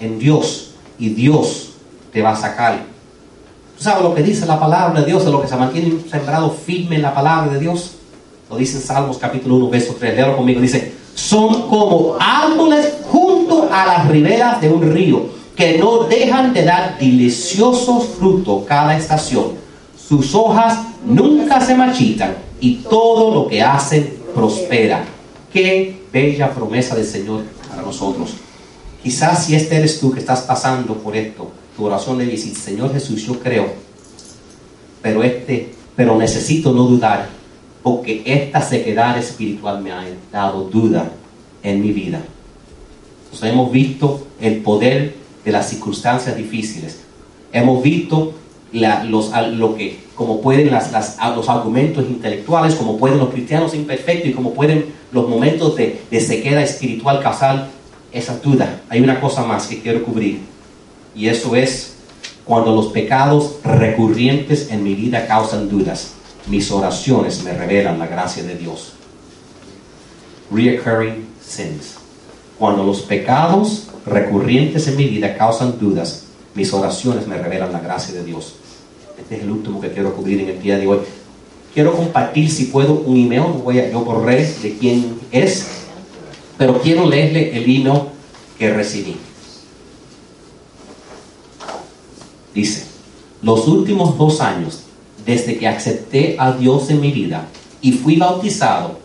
en 0.00 0.18
Dios 0.18 0.70
y 0.98 1.10
Dios 1.10 1.70
te 2.12 2.22
va 2.22 2.30
a 2.30 2.36
sacar. 2.36 2.84
¿Tú 3.76 3.84
sabes 3.84 4.02
lo 4.02 4.14
que 4.14 4.22
dice 4.22 4.46
la 4.46 4.58
palabra 4.58 5.00
de 5.00 5.06
Dios 5.06 5.24
de 5.24 5.30
lo 5.30 5.40
que 5.40 5.48
se 5.48 5.56
mantiene 5.56 6.02
sembrado 6.10 6.50
firme 6.50 6.96
en 6.96 7.02
la 7.02 7.14
palabra 7.14 7.52
de 7.52 7.60
Dios? 7.60 7.92
Lo 8.50 8.56
dice 8.56 8.80
Salmos 8.80 9.18
capítulo 9.18 9.56
1, 9.56 9.70
verso 9.70 9.94
3. 9.98 10.16
Léalo 10.16 10.36
conmigo. 10.36 10.60
Dice, 10.60 10.94
son 11.14 11.68
como 11.68 12.16
árboles 12.18 12.94
junto 13.10 13.68
a 13.70 13.86
las 13.86 14.08
riberas 14.08 14.60
de 14.60 14.70
un 14.70 14.92
río, 14.92 15.26
que 15.54 15.78
no 15.78 16.04
dejan 16.04 16.52
de 16.54 16.64
dar 16.64 16.98
deliciosos 16.98 18.06
frutos 18.18 18.64
cada 18.66 18.96
estación. 18.96 19.52
Sus 19.96 20.34
hojas 20.34 20.78
nunca 21.04 21.60
se 21.60 21.74
machitan 21.74 22.36
y 22.60 22.76
todo 22.76 23.34
lo 23.34 23.48
que 23.48 23.62
hacen 23.62 24.18
prospera. 24.34 25.04
Qué 25.52 26.02
bella 26.12 26.50
promesa 26.50 26.94
del 26.94 27.06
Señor 27.06 27.42
para 27.68 27.82
nosotros. 27.82 28.30
Quizás 29.08 29.46
si 29.46 29.54
este 29.54 29.76
eres 29.76 30.00
tú 30.00 30.12
que 30.12 30.20
estás 30.20 30.42
pasando 30.42 30.92
por 30.92 31.16
esto, 31.16 31.50
tu 31.74 31.86
oración 31.86 32.18
le 32.18 32.26
dice, 32.26 32.54
Señor 32.54 32.92
Jesús, 32.92 33.24
yo 33.24 33.40
creo, 33.40 33.72
pero 35.00 35.22
este, 35.22 35.72
pero 35.96 36.18
necesito 36.18 36.74
no 36.74 36.82
dudar, 36.82 37.30
porque 37.82 38.20
esta 38.26 38.60
sequedad 38.60 39.16
espiritual 39.16 39.80
me 39.80 39.92
ha 39.92 40.04
dado 40.30 40.64
duda 40.64 41.10
en 41.62 41.80
mi 41.80 41.92
vida. 41.92 42.20
hemos 43.40 43.72
visto 43.72 44.26
el 44.42 44.58
poder 44.58 45.14
de 45.42 45.52
las 45.52 45.70
circunstancias 45.70 46.36
difíciles. 46.36 46.98
Hemos 47.50 47.82
visto 47.82 48.34
los, 48.74 49.30
lo 49.52 49.74
que, 49.74 50.00
como 50.14 50.42
pueden 50.42 50.70
los 50.70 51.48
argumentos 51.48 52.04
intelectuales, 52.04 52.74
como 52.74 52.98
pueden 52.98 53.16
los 53.16 53.30
cristianos 53.30 53.74
imperfectos 53.74 54.28
y 54.28 54.34
como 54.34 54.52
pueden 54.52 54.84
los 55.12 55.26
momentos 55.26 55.76
de, 55.76 56.02
de 56.10 56.20
sequedad 56.20 56.60
espiritual 56.60 57.22
causar 57.22 57.77
esa 58.12 58.38
duda. 58.38 58.82
Hay 58.88 59.00
una 59.00 59.20
cosa 59.20 59.44
más 59.44 59.66
que 59.66 59.80
quiero 59.80 60.02
cubrir 60.04 60.40
y 61.14 61.28
eso 61.28 61.56
es 61.56 61.94
cuando 62.44 62.74
los 62.74 62.88
pecados 62.88 63.56
recurrentes 63.62 64.70
en 64.70 64.82
mi 64.82 64.94
vida 64.94 65.26
causan 65.26 65.68
dudas. 65.68 66.12
Mis 66.46 66.70
oraciones 66.70 67.42
me 67.42 67.52
revelan 67.52 67.98
la 67.98 68.06
gracia 68.06 68.42
de 68.42 68.54
Dios. 68.54 68.94
Reoccurring 70.50 71.26
sins. 71.44 71.96
Cuando 72.58 72.84
los 72.84 73.02
pecados 73.02 73.88
recurrentes 74.06 74.88
en 74.88 74.96
mi 74.96 75.06
vida 75.06 75.36
causan 75.36 75.78
dudas, 75.78 76.24
mis 76.54 76.72
oraciones 76.72 77.26
me 77.26 77.36
revelan 77.36 77.72
la 77.72 77.80
gracia 77.80 78.14
de 78.14 78.24
Dios. 78.24 78.54
Este 79.18 79.36
es 79.36 79.42
el 79.42 79.50
último 79.50 79.80
que 79.80 79.90
quiero 79.90 80.14
cubrir 80.14 80.40
en 80.40 80.48
el 80.48 80.62
día 80.62 80.78
de 80.78 80.86
hoy. 80.86 80.98
Quiero 81.74 81.94
compartir, 81.94 82.50
si 82.50 82.66
puedo, 82.66 82.94
un 82.94 83.16
email. 83.16 83.62
Voy 83.62 83.78
a, 83.78 83.90
yo 83.90 84.02
de 84.02 84.76
quién 84.80 85.20
es, 85.30 85.66
pero 86.58 86.80
quiero 86.82 87.08
leerle 87.08 87.56
el 87.56 87.64
email 87.64 88.02
que 88.58 88.74
recibí. 88.74 89.16
Dice, 92.54 92.84
los 93.40 93.68
últimos 93.68 94.18
dos 94.18 94.40
años 94.40 94.80
desde 95.24 95.56
que 95.56 95.68
acepté 95.68 96.36
a 96.38 96.52
Dios 96.52 96.90
en 96.90 97.00
mi 97.00 97.12
vida 97.12 97.46
y 97.80 97.92
fui 97.92 98.16
bautizado 98.16 98.98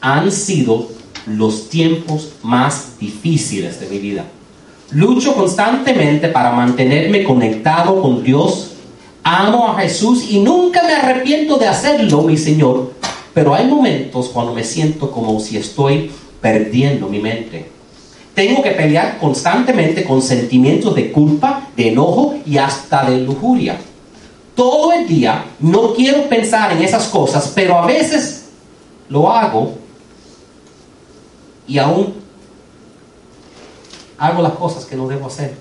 han 0.00 0.30
sido 0.30 0.88
los 1.26 1.68
tiempos 1.68 2.30
más 2.42 2.98
difíciles 2.98 3.80
de 3.80 3.88
mi 3.88 3.98
vida. 3.98 4.24
Lucho 4.90 5.34
constantemente 5.34 6.28
para 6.28 6.52
mantenerme 6.52 7.24
conectado 7.24 8.02
con 8.02 8.22
Dios. 8.22 8.72
Amo 9.22 9.68
a 9.68 9.80
Jesús 9.80 10.26
y 10.30 10.40
nunca 10.40 10.82
me 10.82 10.94
arrepiento 10.94 11.56
de 11.56 11.68
hacerlo, 11.68 12.22
mi 12.22 12.36
Señor. 12.36 12.92
Pero 13.32 13.54
hay 13.54 13.66
momentos 13.68 14.28
cuando 14.28 14.52
me 14.52 14.64
siento 14.64 15.10
como 15.12 15.38
si 15.38 15.56
estoy 15.56 16.10
perdiendo 16.40 17.08
mi 17.08 17.18
mente. 17.18 17.70
Tengo 18.34 18.62
que 18.62 18.70
pelear 18.70 19.18
constantemente 19.18 20.04
con 20.04 20.22
sentimientos 20.22 20.94
de 20.94 21.12
culpa, 21.12 21.68
de 21.76 21.88
enojo 21.88 22.36
y 22.46 22.58
hasta 22.58 23.10
de 23.10 23.20
lujuria. 23.20 23.78
Todo 24.54 24.92
el 24.92 25.06
día 25.06 25.44
no 25.58 25.94
quiero 25.94 26.28
pensar 26.28 26.72
en 26.72 26.82
esas 26.82 27.08
cosas, 27.08 27.52
pero 27.54 27.78
a 27.78 27.86
veces 27.86 28.46
lo 29.08 29.30
hago 29.30 29.74
y 31.66 31.78
aún 31.78 32.14
hago 34.18 34.42
las 34.42 34.52
cosas 34.52 34.84
que 34.84 34.96
no 34.96 35.08
debo 35.08 35.26
hacer. 35.26 35.54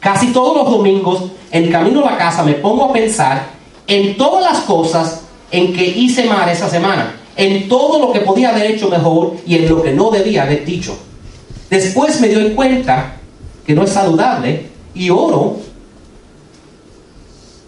Casi 0.00 0.32
todos 0.32 0.56
los 0.56 0.70
domingos, 0.70 1.30
en 1.50 1.70
camino 1.70 2.06
a 2.06 2.12
la 2.12 2.18
casa, 2.18 2.42
me 2.42 2.54
pongo 2.54 2.86
a 2.86 2.92
pensar 2.92 3.46
en 3.86 4.16
todas 4.16 4.52
las 4.52 4.64
cosas 4.64 5.20
en 5.50 5.72
que 5.72 5.86
hice 5.86 6.24
mal 6.24 6.48
esa 6.48 6.68
semana, 6.68 7.14
en 7.36 7.68
todo 7.68 7.98
lo 7.98 8.12
que 8.12 8.20
podía 8.20 8.50
haber 8.50 8.70
hecho 8.70 8.88
mejor 8.88 9.36
y 9.46 9.56
en 9.56 9.68
lo 9.68 9.82
que 9.82 9.92
no 9.92 10.10
debía 10.10 10.42
haber 10.42 10.64
dicho. 10.64 10.96
Después 11.70 12.20
me 12.20 12.28
doy 12.28 12.50
cuenta 12.50 13.16
que 13.66 13.74
no 13.74 13.84
es 13.84 13.90
saludable 13.90 14.66
y 14.94 15.10
oro, 15.10 15.58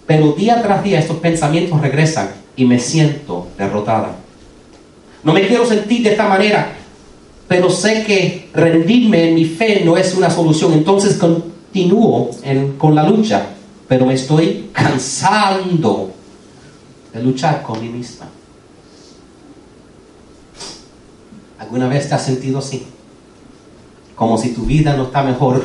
pero 0.07 0.33
día 0.33 0.63
tras 0.63 0.85
día 0.85 0.99
estos 0.99 1.17
pensamientos 1.19 1.81
regresan 1.81 2.31
y 2.57 2.65
me 2.67 2.79
siento 2.79 3.49
derrotada. 3.57 4.17
No 5.23 5.33
me 5.33 5.47
quiero 5.47 5.65
sentir 5.65 6.03
de 6.03 6.11
esta 6.11 6.29
manera, 6.29 6.73
pero 7.49 7.71
sé 7.71 8.05
que 8.05 8.51
rendirme 8.53 9.29
en 9.29 9.35
mi 9.35 9.47
fe 9.47 9.83
no 9.85 9.97
es 9.97 10.15
una 10.15 10.29
solución. 10.29 10.75
Entonces 10.75 11.17
continúo 11.17 12.31
con 12.77 12.95
la 12.95 13.09
lucha, 13.09 13.47
pero 13.89 14.05
me 14.05 14.15
estoy 14.15 14.69
cansando 14.73 16.11
de 17.13 17.23
luchar 17.23 17.63
con 17.63 17.81
mí 17.81 17.89
misma. 17.89 18.27
¿Alguna 21.65 21.89
vez 21.89 22.09
te 22.09 22.15
has 22.15 22.23
sentido 22.23 22.59
así? 22.59 22.85
Como 24.15 24.37
si 24.37 24.53
tu 24.53 24.65
vida 24.65 24.97
no 24.97 25.05
está 25.05 25.23
mejor. 25.23 25.65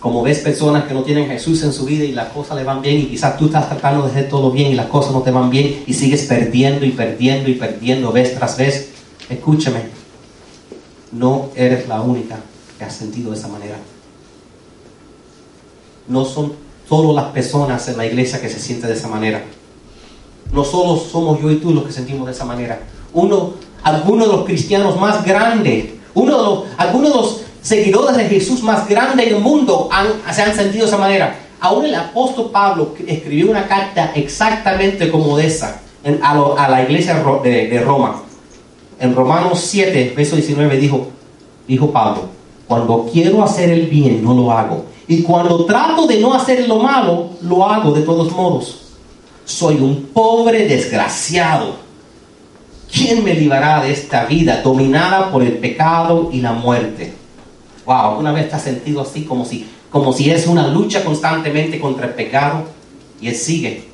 Como 0.00 0.22
ves 0.22 0.38
personas 0.38 0.84
que 0.84 0.94
no 0.94 1.02
tienen 1.02 1.28
Jesús 1.28 1.62
en 1.64 1.72
su 1.72 1.84
vida 1.84 2.04
y 2.04 2.12
las 2.12 2.28
cosas 2.28 2.56
le 2.56 2.64
van 2.64 2.80
bien 2.80 2.98
y 2.98 3.06
quizás 3.06 3.36
tú 3.36 3.46
estás 3.46 3.68
tratando 3.68 4.04
de 4.04 4.10
hacer 4.10 4.28
todo 4.28 4.50
bien 4.50 4.72
y 4.72 4.74
las 4.74 4.86
cosas 4.86 5.12
no 5.12 5.22
te 5.22 5.30
van 5.30 5.50
bien 5.50 5.84
y 5.86 5.92
sigues 5.92 6.24
perdiendo 6.24 6.86
y 6.86 6.92
perdiendo 6.92 7.50
y 7.50 7.54
perdiendo 7.54 8.10
vez 8.10 8.34
tras 8.36 8.56
vez. 8.56 8.90
Escúchame, 9.28 9.82
no 11.12 11.50
eres 11.54 11.86
la 11.88 12.00
única 12.00 12.36
que 12.78 12.84
ha 12.84 12.90
sentido 12.90 13.32
de 13.32 13.36
esa 13.36 13.48
manera. 13.48 13.76
No 16.06 16.24
son 16.24 16.54
solo 16.88 17.12
las 17.12 17.32
personas 17.32 17.86
en 17.88 17.98
la 17.98 18.06
iglesia 18.06 18.40
que 18.40 18.48
se 18.48 18.60
sienten 18.60 18.88
de 18.88 18.96
esa 18.96 19.08
manera. 19.08 19.44
No 20.52 20.64
solo 20.64 20.96
somos 20.96 21.42
yo 21.42 21.50
y 21.50 21.56
tú 21.56 21.74
los 21.74 21.84
que 21.84 21.92
sentimos 21.92 22.24
de 22.26 22.32
esa 22.32 22.46
manera. 22.46 22.80
Uno, 23.12 23.54
algunos 23.82 24.28
de 24.28 24.36
los 24.36 24.44
cristianos 24.44 24.98
más 24.98 25.24
grandes, 25.24 25.86
uno 26.14 26.36
de 26.36 26.42
los, 26.42 26.64
algunos 26.76 27.10
de 27.10 27.16
los 27.16 27.40
seguidores 27.62 28.16
de 28.16 28.24
Jesús 28.24 28.62
más 28.62 28.88
grandes 28.88 29.30
del 29.30 29.40
mundo 29.40 29.88
se 30.32 30.42
han 30.42 30.54
sentido 30.54 30.84
de 30.84 30.90
esa 30.90 30.98
manera. 30.98 31.38
Aún 31.60 31.86
el 31.86 31.94
apóstol 31.94 32.50
Pablo 32.52 32.94
escribió 33.06 33.50
una 33.50 33.66
carta 33.66 34.12
exactamente 34.14 35.10
como 35.10 35.38
esa 35.38 35.80
a, 36.22 36.68
la 36.68 36.82
iglesia 36.82 37.14
de 37.42 37.82
Roma. 37.84 38.22
En 39.00 39.14
Romanos 39.14 39.60
7, 39.60 40.14
verso 40.16 40.36
19 40.36 40.76
dijo, 40.76 41.08
dijo 41.66 41.90
Pablo, 41.90 42.38
cuando 42.66 43.08
quiero 43.10 43.42
hacer 43.42 43.70
el 43.70 43.86
bien 43.86 44.22
no 44.22 44.34
lo 44.34 44.52
hago. 44.52 44.84
Y 45.06 45.22
cuando 45.22 45.64
trato 45.64 46.06
de 46.06 46.20
no 46.20 46.34
hacer 46.34 46.68
lo 46.68 46.80
malo, 46.80 47.30
lo 47.40 47.64
hago 47.64 47.92
de 47.92 48.02
todos 48.02 48.30
modos. 48.32 48.82
Soy 49.44 49.76
un 49.76 50.10
pobre 50.12 50.68
desgraciado. 50.68 51.87
¿Quién 52.90 53.22
me 53.22 53.34
librará 53.34 53.82
de 53.82 53.92
esta 53.92 54.24
vida 54.24 54.62
dominada 54.62 55.30
por 55.30 55.42
el 55.42 55.58
pecado 55.58 56.30
y 56.32 56.40
la 56.40 56.52
muerte? 56.52 57.12
Wow, 57.84 58.18
¿una 58.18 58.32
vez 58.32 58.48
te 58.48 58.56
has 58.56 58.62
sentido 58.62 59.02
así 59.02 59.24
como 59.24 59.44
si, 59.44 59.68
como 59.90 60.12
si 60.12 60.30
es 60.30 60.46
una 60.46 60.68
lucha 60.68 61.04
constantemente 61.04 61.78
contra 61.78 62.06
el 62.06 62.14
pecado? 62.14 62.64
Y 63.20 63.28
él 63.28 63.34
sigue. 63.34 63.88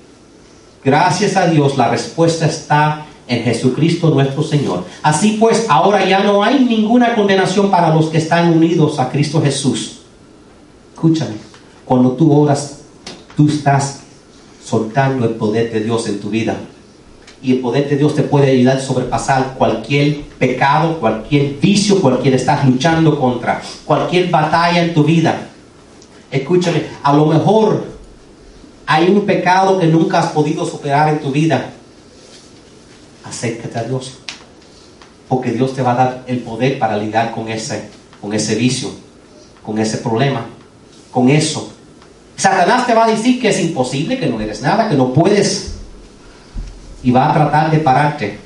Gracias 0.85 1.37
a 1.37 1.47
Dios 1.47 1.77
la 1.77 1.89
respuesta 1.89 2.47
está 2.47 3.07
en 3.27 3.43
Jesucristo 3.43 4.11
nuestro 4.11 4.43
Señor. 4.43 4.85
Así 5.03 5.39
pues, 5.41 5.67
ahora 5.69 6.05
ya 6.05 6.23
no 6.23 6.43
hay 6.43 6.65
ninguna 6.65 7.15
condenación 7.15 7.71
para 7.71 7.95
los 7.95 8.07
que 8.07 8.19
están 8.19 8.53
unidos 8.53 8.99
a 8.99 9.11
Cristo 9.11 9.41
Jesús. 9.43 10.03
Escúchame, 10.95 11.37
cuando 11.85 12.13
tú 12.13 12.33
oras, 12.33 12.81
tú 13.37 13.49
estás 13.49 14.01
soltando 14.65 15.27
el 15.27 15.35
poder 15.35 15.73
de 15.73 15.81
Dios 15.81 16.07
en 16.09 16.21
tu 16.21 16.31
vida. 16.31 16.57
Y 17.45 17.53
el 17.53 17.59
poder 17.61 17.89
de 17.89 17.97
Dios 17.97 18.17
te 18.17 18.23
puede 18.23 18.51
ayudar 18.51 18.79
a 18.79 18.81
sobrepasar 18.81 19.55
cualquier 19.57 20.23
pecado, 20.39 20.99
cualquier 20.99 21.61
vicio, 21.61 22.01
cualquier 22.01 22.35
estás 22.35 22.67
luchando 22.67 23.21
contra, 23.21 23.63
cualquier 23.85 24.31
batalla 24.31 24.83
en 24.83 24.95
tu 24.95 25.05
vida. 25.05 25.49
Escúchame, 26.31 26.83
a 27.03 27.13
lo 27.13 27.27
mejor 27.27 27.85
hay 28.87 29.09
un 29.11 29.27
pecado 29.27 29.79
que 29.79 29.87
nunca 29.87 30.19
has 30.21 30.33
podido 30.33 30.67
superar 30.67 31.11
en 31.11 31.21
tu 31.21 31.31
vida 31.31 31.71
acércate 33.25 33.79
a 33.79 33.85
Dios. 33.85 34.13
Porque 35.29 35.51
Dios 35.51 35.75
te 35.75 35.83
va 35.83 35.93
a 35.93 35.97
dar 35.97 36.25
el 36.27 36.39
poder 36.39 36.79
para 36.79 36.97
lidiar 36.97 37.33
con 37.33 37.49
ese, 37.49 37.89
con 38.21 38.33
ese 38.33 38.55
vicio, 38.55 38.91
con 39.65 39.79
ese 39.79 39.99
problema, 39.99 40.47
con 41.11 41.29
eso. 41.29 41.73
Satanás 42.37 42.87
te 42.87 42.95
va 42.95 43.05
a 43.05 43.11
decir 43.11 43.41
que 43.41 43.49
es 43.49 43.61
imposible, 43.61 44.19
que 44.19 44.27
no 44.27 44.41
eres 44.41 44.63
nada, 44.63 44.89
que 44.89 44.97
no 44.97 45.13
puedes. 45.13 45.74
Y 47.05 47.11
va 47.11 47.31
a 47.31 47.35
tratar 47.35 47.71
de 47.71 47.79
pararte. 47.79 48.39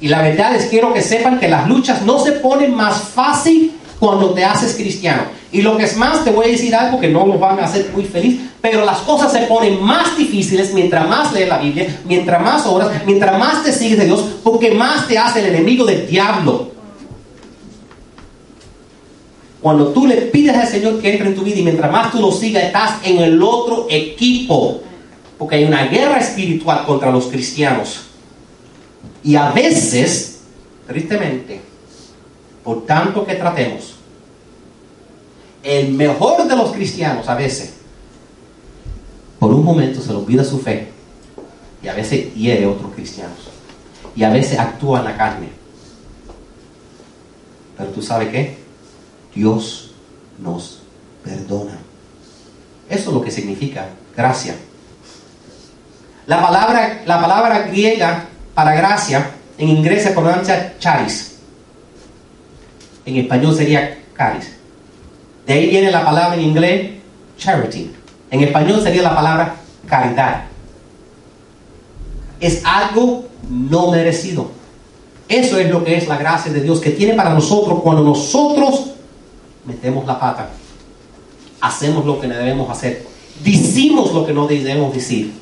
Y 0.00 0.08
la 0.08 0.22
verdad 0.22 0.54
es 0.56 0.66
quiero 0.66 0.92
que 0.92 1.02
sepan 1.02 1.38
que 1.38 1.48
las 1.48 1.68
luchas 1.68 2.02
no 2.02 2.18
se 2.18 2.32
ponen 2.32 2.74
más 2.74 3.00
fácil 3.02 3.72
cuando 3.98 4.30
te 4.30 4.44
haces 4.44 4.74
cristiano. 4.74 5.22
Y 5.52 5.62
lo 5.62 5.76
que 5.76 5.84
es 5.84 5.96
más, 5.96 6.24
te 6.24 6.30
voy 6.30 6.46
a 6.46 6.48
decir 6.48 6.74
algo 6.74 7.00
que 7.00 7.08
no 7.08 7.26
nos 7.26 7.40
van 7.40 7.58
a 7.60 7.64
hacer 7.64 7.90
muy 7.94 8.04
feliz, 8.04 8.40
pero 8.60 8.84
las 8.84 8.98
cosas 8.98 9.32
se 9.32 9.40
ponen 9.42 9.82
más 9.82 10.16
difíciles 10.16 10.74
mientras 10.74 11.08
más 11.08 11.32
lees 11.32 11.48
la 11.48 11.58
Biblia, 11.58 12.00
mientras 12.04 12.42
más 12.42 12.66
oras, 12.66 12.90
mientras 13.06 13.38
más 13.38 13.62
te 13.62 13.72
sigues 13.72 13.98
de 13.98 14.06
Dios, 14.06 14.22
porque 14.42 14.72
más 14.72 15.06
te 15.06 15.16
hace 15.16 15.40
el 15.40 15.54
enemigo 15.54 15.84
del 15.84 16.06
diablo. 16.06 16.72
Cuando 19.62 19.88
tú 19.88 20.06
le 20.06 20.16
pides 20.16 20.56
al 20.56 20.68
Señor 20.68 21.00
que 21.00 21.10
entre 21.10 21.28
en 21.28 21.34
tu 21.34 21.42
vida 21.42 21.58
y 21.58 21.62
mientras 21.62 21.90
más 21.90 22.12
tú 22.12 22.20
lo 22.20 22.30
sigas, 22.30 22.64
estás 22.64 22.96
en 23.04 23.18
el 23.18 23.42
otro 23.42 23.86
equipo. 23.88 24.80
Porque 25.38 25.56
hay 25.56 25.64
una 25.64 25.86
guerra 25.86 26.18
espiritual 26.18 26.84
contra 26.86 27.10
los 27.10 27.26
cristianos. 27.26 28.06
Y 29.22 29.36
a 29.36 29.50
veces, 29.50 30.40
tristemente, 30.86 31.60
por 32.64 32.86
tanto 32.86 33.24
que 33.24 33.34
tratemos, 33.34 33.96
el 35.62 35.92
mejor 35.92 36.46
de 36.46 36.56
los 36.56 36.72
cristianos 36.72 37.28
a 37.28 37.34
veces, 37.34 37.74
por 39.38 39.52
un 39.52 39.64
momento 39.64 40.00
se 40.00 40.10
le 40.12 40.18
olvida 40.18 40.44
su 40.44 40.58
fe 40.58 40.88
y 41.82 41.88
a 41.88 41.94
veces 41.94 42.32
hiere 42.34 42.64
a 42.64 42.70
otros 42.70 42.92
cristianos 42.94 43.38
y 44.14 44.24
a 44.24 44.30
veces 44.30 44.58
actúa 44.58 45.00
en 45.00 45.04
la 45.04 45.16
carne. 45.16 45.48
Pero 47.76 47.90
tú 47.90 48.00
sabes 48.00 48.28
qué? 48.30 48.56
Dios 49.34 49.90
nos 50.38 50.80
perdona. 51.22 51.78
Eso 52.88 53.10
es 53.10 53.14
lo 53.14 53.22
que 53.22 53.30
significa 53.30 53.90
gracia. 54.16 54.56
La 56.26 56.42
palabra, 56.42 57.02
la 57.06 57.20
palabra 57.20 57.58
griega 57.68 58.24
para 58.54 58.74
gracia 58.74 59.30
en 59.58 59.68
inglés 59.68 60.02
se 60.02 60.10
pronuncia 60.10 60.74
charis. 60.78 61.36
En 63.04 63.16
español 63.16 63.54
sería 63.54 63.98
caris. 64.12 64.56
De 65.46 65.52
ahí 65.52 65.70
viene 65.70 65.90
la 65.90 66.04
palabra 66.04 66.34
en 66.34 66.42
inglés 66.42 66.90
charity. 67.38 67.92
En 68.30 68.42
español 68.42 68.82
sería 68.82 69.02
la 69.02 69.14
palabra 69.14 69.54
caridad. 69.86 70.44
Es 72.40 72.62
algo 72.64 73.26
no 73.48 73.90
merecido. 73.90 74.50
Eso 75.28 75.58
es 75.58 75.70
lo 75.70 75.84
que 75.84 75.96
es 75.96 76.08
la 76.08 76.16
gracia 76.16 76.52
de 76.52 76.60
Dios 76.60 76.80
que 76.80 76.90
tiene 76.90 77.14
para 77.14 77.30
nosotros 77.30 77.80
cuando 77.82 78.02
nosotros 78.02 78.92
metemos 79.64 80.06
la 80.06 80.18
pata, 80.18 80.50
hacemos 81.60 82.04
lo 82.04 82.20
que 82.20 82.28
debemos 82.28 82.70
hacer, 82.70 83.04
decimos 83.42 84.12
lo 84.12 84.24
que 84.24 84.32
no 84.32 84.46
debemos 84.46 84.94
decir, 84.94 85.32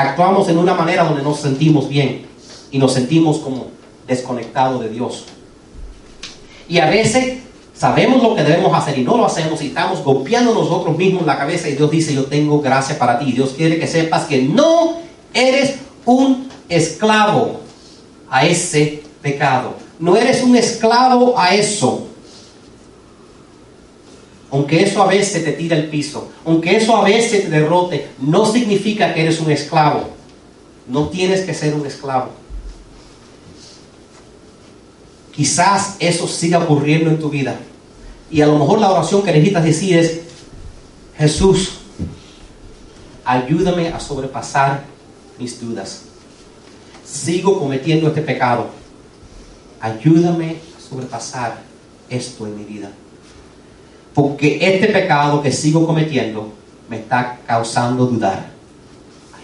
actuamos 0.00 0.48
en 0.48 0.58
una 0.58 0.74
manera 0.74 1.04
donde 1.04 1.22
nos 1.22 1.40
sentimos 1.40 1.88
bien 1.88 2.26
y 2.70 2.78
nos 2.78 2.92
sentimos 2.92 3.38
como 3.38 3.68
desconectados 4.06 4.80
de 4.80 4.88
Dios. 4.88 5.24
Y 6.68 6.78
a 6.78 6.88
veces 6.88 7.38
sabemos 7.74 8.22
lo 8.22 8.34
que 8.34 8.42
debemos 8.42 8.72
hacer 8.74 8.98
y 8.98 9.02
no 9.02 9.16
lo 9.16 9.26
hacemos 9.26 9.62
y 9.62 9.68
estamos 9.68 10.04
golpeando 10.04 10.54
nosotros 10.54 10.96
mismos 10.96 11.26
la 11.26 11.38
cabeza 11.38 11.68
y 11.68 11.74
Dios 11.74 11.90
dice, 11.90 12.14
yo 12.14 12.26
tengo 12.26 12.60
gracia 12.60 12.98
para 12.98 13.18
ti. 13.18 13.32
Dios 13.32 13.54
quiere 13.56 13.78
que 13.78 13.86
sepas 13.86 14.24
que 14.24 14.42
no 14.42 14.98
eres 15.34 15.76
un 16.04 16.48
esclavo 16.68 17.60
a 18.30 18.46
ese 18.46 19.02
pecado. 19.22 19.74
No 19.98 20.16
eres 20.16 20.42
un 20.42 20.56
esclavo 20.56 21.38
a 21.38 21.54
eso 21.54 22.09
aunque 24.50 24.82
eso 24.82 25.02
a 25.02 25.06
veces 25.06 25.44
te 25.44 25.52
tira 25.52 25.76
el 25.76 25.88
piso, 25.88 26.30
aunque 26.44 26.76
eso 26.76 26.96
a 26.96 27.04
veces 27.04 27.42
te 27.42 27.50
derrote, 27.50 28.08
no 28.18 28.44
significa 28.44 29.14
que 29.14 29.22
eres 29.22 29.40
un 29.40 29.50
esclavo. 29.50 30.10
No 30.88 31.08
tienes 31.08 31.42
que 31.42 31.54
ser 31.54 31.74
un 31.74 31.86
esclavo. 31.86 32.30
Quizás 35.32 35.96
eso 36.00 36.26
siga 36.26 36.58
ocurriendo 36.58 37.10
en 37.10 37.20
tu 37.20 37.30
vida. 37.30 37.56
Y 38.30 38.40
a 38.40 38.46
lo 38.46 38.58
mejor 38.58 38.80
la 38.80 38.90
oración 38.90 39.22
que 39.22 39.32
necesitas 39.32 39.64
decir 39.64 39.96
es, 39.96 40.20
Jesús, 41.16 41.78
ayúdame 43.24 43.88
a 43.88 44.00
sobrepasar 44.00 44.84
mis 45.38 45.60
dudas. 45.60 46.02
Sigo 47.04 47.58
cometiendo 47.58 48.08
este 48.08 48.22
pecado. 48.22 48.68
Ayúdame 49.80 50.56
a 50.76 50.80
sobrepasar 50.80 51.62
esto 52.08 52.46
en 52.46 52.56
mi 52.56 52.64
vida. 52.64 52.90
Porque 54.20 54.58
este 54.60 54.88
pecado 54.88 55.40
que 55.40 55.50
sigo 55.50 55.86
cometiendo 55.86 56.52
me 56.90 56.98
está 56.98 57.38
causando 57.46 58.04
dudar. 58.04 58.50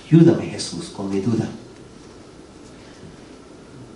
Ayúdame 0.04 0.48
Jesús 0.48 0.92
con 0.94 1.08
mi 1.08 1.18
duda. 1.20 1.48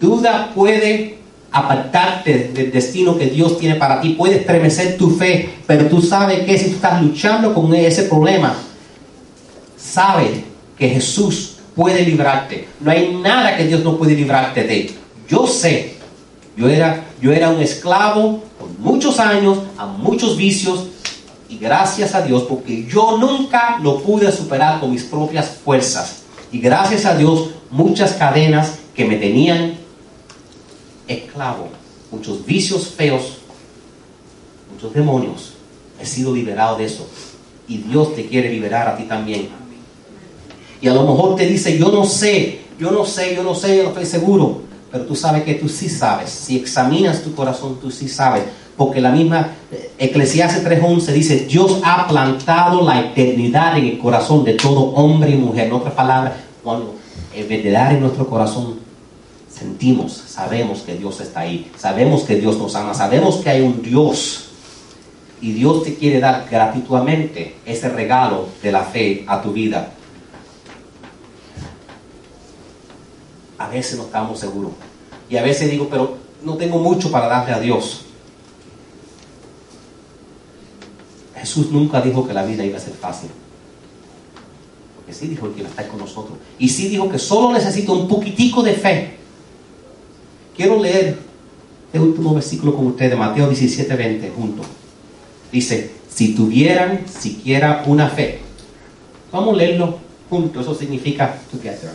Duda 0.01 0.51
puede 0.55 1.19
apartarte 1.53 2.51
del 2.55 2.73
destino 2.73 3.19
que 3.19 3.27
Dios 3.27 3.59
tiene 3.59 3.75
para 3.75 4.01
ti, 4.01 4.15
puede 4.15 4.37
estremecer 4.37 4.97
tu 4.97 5.11
fe, 5.11 5.51
pero 5.67 5.85
tú 5.87 6.01
sabes 6.01 6.47
que 6.47 6.57
si 6.57 6.71
tú 6.71 6.77
estás 6.77 7.03
luchando 7.03 7.53
con 7.53 7.75
ese 7.75 8.05
problema, 8.05 8.57
sabes 9.77 10.31
que 10.79 10.89
Jesús 10.89 11.57
puede 11.77 12.07
librarte. 12.07 12.69
No 12.81 12.91
hay 12.91 13.21
nada 13.23 13.55
que 13.55 13.67
Dios 13.67 13.85
no 13.85 13.99
puede 13.99 14.15
librarte 14.15 14.65
de. 14.65 14.91
Yo 15.29 15.47
sé, 15.47 15.97
yo 16.57 16.71
era, 16.71 17.05
yo 17.21 17.33
era 17.33 17.51
un 17.51 17.61
esclavo 17.61 18.49
muchos 18.81 19.21
años, 19.21 19.59
a 19.79 19.87
muchos 19.87 20.37
vicios, 20.37 20.87
y 21.49 21.59
gracias 21.59 22.15
a 22.15 22.23
Dios, 22.23 22.45
porque 22.45 22.87
yo 22.87 23.19
nunca 23.19 23.79
lo 23.83 24.01
pude 24.01 24.31
superar 24.33 24.81
con 24.81 24.91
mis 24.91 25.05
propias 25.05 25.51
fuerzas. 25.65 26.23
Y 26.53 26.61
gracias 26.61 27.05
a 27.05 27.17
Dios, 27.17 27.51
muchas 27.71 28.13
cadenas 28.13 28.79
que 28.95 29.05
me 29.05 29.17
tenían 29.17 29.75
esclavo, 31.07 31.69
muchos 32.11 32.45
vicios 32.47 32.89
feos, 32.89 33.39
muchos 34.73 34.95
demonios, 34.95 35.55
he 36.01 36.07
sido 36.07 36.35
liberado 36.35 36.77
de 36.77 36.85
eso. 36.85 37.07
Y 37.69 37.79
Dios 37.79 38.15
te 38.15 38.27
quiere 38.27 38.51
liberar 38.51 38.89
a 38.89 38.97
ti 38.97 39.05
también. 39.05 39.49
Y 40.81 40.89
a 40.89 40.95
lo 40.95 41.03
mejor 41.03 41.37
te 41.37 41.47
dice, 41.47 41.77
yo 41.77 41.91
no 41.91 42.05
sé, 42.05 42.63
yo 42.79 42.91
no 42.91 43.05
sé, 43.05 43.35
yo 43.35 43.43
no 43.43 43.55
sé, 43.55 43.83
no 43.83 43.91
estoy 43.91 44.07
seguro. 44.07 44.63
Pero 44.91 45.05
tú 45.05 45.15
sabes 45.15 45.45
que 45.45 45.55
tú 45.55 45.69
sí 45.69 45.89
sabes. 45.89 46.31
Si 46.31 46.57
examinas 46.57 47.23
tu 47.23 47.35
corazón, 47.35 47.79
tú 47.81 47.91
sí 47.91 48.09
sabes 48.09 48.45
porque 48.81 49.03
la 49.03 49.11
misma 49.11 49.51
eh, 49.71 49.93
Eclesiastes 49.99 50.65
3.11 50.65 51.13
dice, 51.13 51.37
Dios 51.41 51.83
ha 51.85 52.09
plantado 52.09 52.81
la 52.81 52.99
eternidad 52.99 53.77
en 53.77 53.85
el 53.85 53.99
corazón 53.99 54.43
de 54.43 54.55
todo 54.55 54.81
hombre 54.95 55.33
y 55.33 55.37
mujer. 55.37 55.67
En 55.67 55.75
otras 55.75 55.93
palabras, 55.93 56.33
cuando 56.65 56.95
en 57.35 57.47
verdad 57.47 57.93
en 57.93 58.01
nuestro 58.01 58.27
corazón 58.27 58.81
sentimos, 59.51 60.13
sabemos 60.13 60.79
que 60.79 60.95
Dios 60.95 61.21
está 61.21 61.41
ahí, 61.41 61.71
sabemos 61.77 62.23
que 62.23 62.37
Dios 62.37 62.57
nos 62.57 62.75
ama, 62.75 62.95
sabemos 62.95 63.37
que 63.37 63.51
hay 63.51 63.61
un 63.61 63.83
Dios 63.83 64.47
y 65.43 65.53
Dios 65.53 65.83
te 65.83 65.97
quiere 65.97 66.19
dar 66.19 66.47
gratuitamente 66.51 67.57
ese 67.67 67.91
regalo 67.91 68.47
de 68.63 68.73
la 68.73 68.85
fe 68.85 69.27
a 69.27 69.43
tu 69.43 69.53
vida. 69.53 69.93
A 73.59 73.69
veces 73.69 73.99
no 73.99 74.05
estamos 74.05 74.41
seguros. 74.41 74.73
Y 75.29 75.37
a 75.37 75.43
veces 75.43 75.71
digo, 75.71 75.87
pero 75.91 76.17
no 76.43 76.57
tengo 76.57 76.79
mucho 76.79 77.11
para 77.11 77.27
darle 77.27 77.53
a 77.53 77.61
Dios. 77.61 78.07
Jesús 81.41 81.71
nunca 81.71 82.03
dijo 82.03 82.27
que 82.27 82.35
la 82.35 82.45
vida 82.45 82.65
iba 82.65 82.77
a 82.77 82.81
ser 82.81 82.93
fácil. 82.93 83.31
Porque 84.95 85.13
sí 85.13 85.29
dijo 85.29 85.53
que 85.53 85.61
iba 85.61 85.69
a 85.69 85.71
estar 85.71 85.89
con 85.89 85.99
nosotros. 85.99 86.39
Y 86.59 86.69
sí 86.69 86.89
dijo 86.89 87.09
que 87.09 87.19
solo 87.19 87.53
necesito 87.53 87.95
un 87.95 88.07
poquitico 88.07 88.63
de 88.63 88.75
fe. 88.75 89.17
Quiero 90.55 90.79
leer 90.79 91.19
el 91.93 92.01
último 92.01 92.35
versículo 92.35 92.77
con 92.77 92.89
ustedes, 92.89 93.17
Mateo 93.17 93.49
17, 93.49 93.95
20, 93.95 94.33
junto. 94.37 94.63
Dice, 95.51 95.91
si 96.13 96.35
tuvieran 96.35 97.07
siquiera 97.09 97.85
una 97.87 98.09
fe. 98.09 98.41
Vamos 99.33 99.55
a 99.55 99.57
leerlo 99.57 99.99
juntos, 100.29 100.63
eso 100.63 100.75
significa 100.75 101.39
together. 101.51 101.91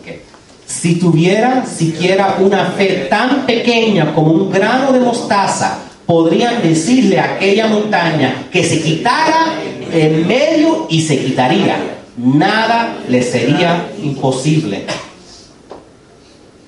Okay. 0.00 0.20
Si 0.64 0.94
tuvieran 0.96 1.66
siquiera 1.66 2.36
una 2.40 2.66
fe 2.66 3.06
tan 3.10 3.44
pequeña 3.44 4.14
como 4.14 4.32
un 4.32 4.50
grano 4.50 4.92
de 4.92 5.00
mostaza, 5.00 5.78
podrían 6.06 6.62
decirle 6.62 7.18
a 7.18 7.34
aquella 7.34 7.66
montaña 7.66 8.48
que 8.52 8.62
se 8.64 8.80
quitara 8.80 9.54
en 9.92 10.26
medio 10.26 10.86
y 10.90 11.02
se 11.02 11.18
quitaría. 11.24 11.76
Nada 12.16 12.98
le 13.08 13.22
sería 13.22 13.90
imposible. 14.02 14.84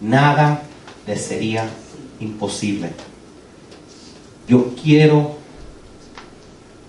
Nada 0.01 0.63
le 1.07 1.17
sería 1.17 1.69
imposible. 2.21 2.91
Yo 4.49 4.75
quiero 4.83 5.37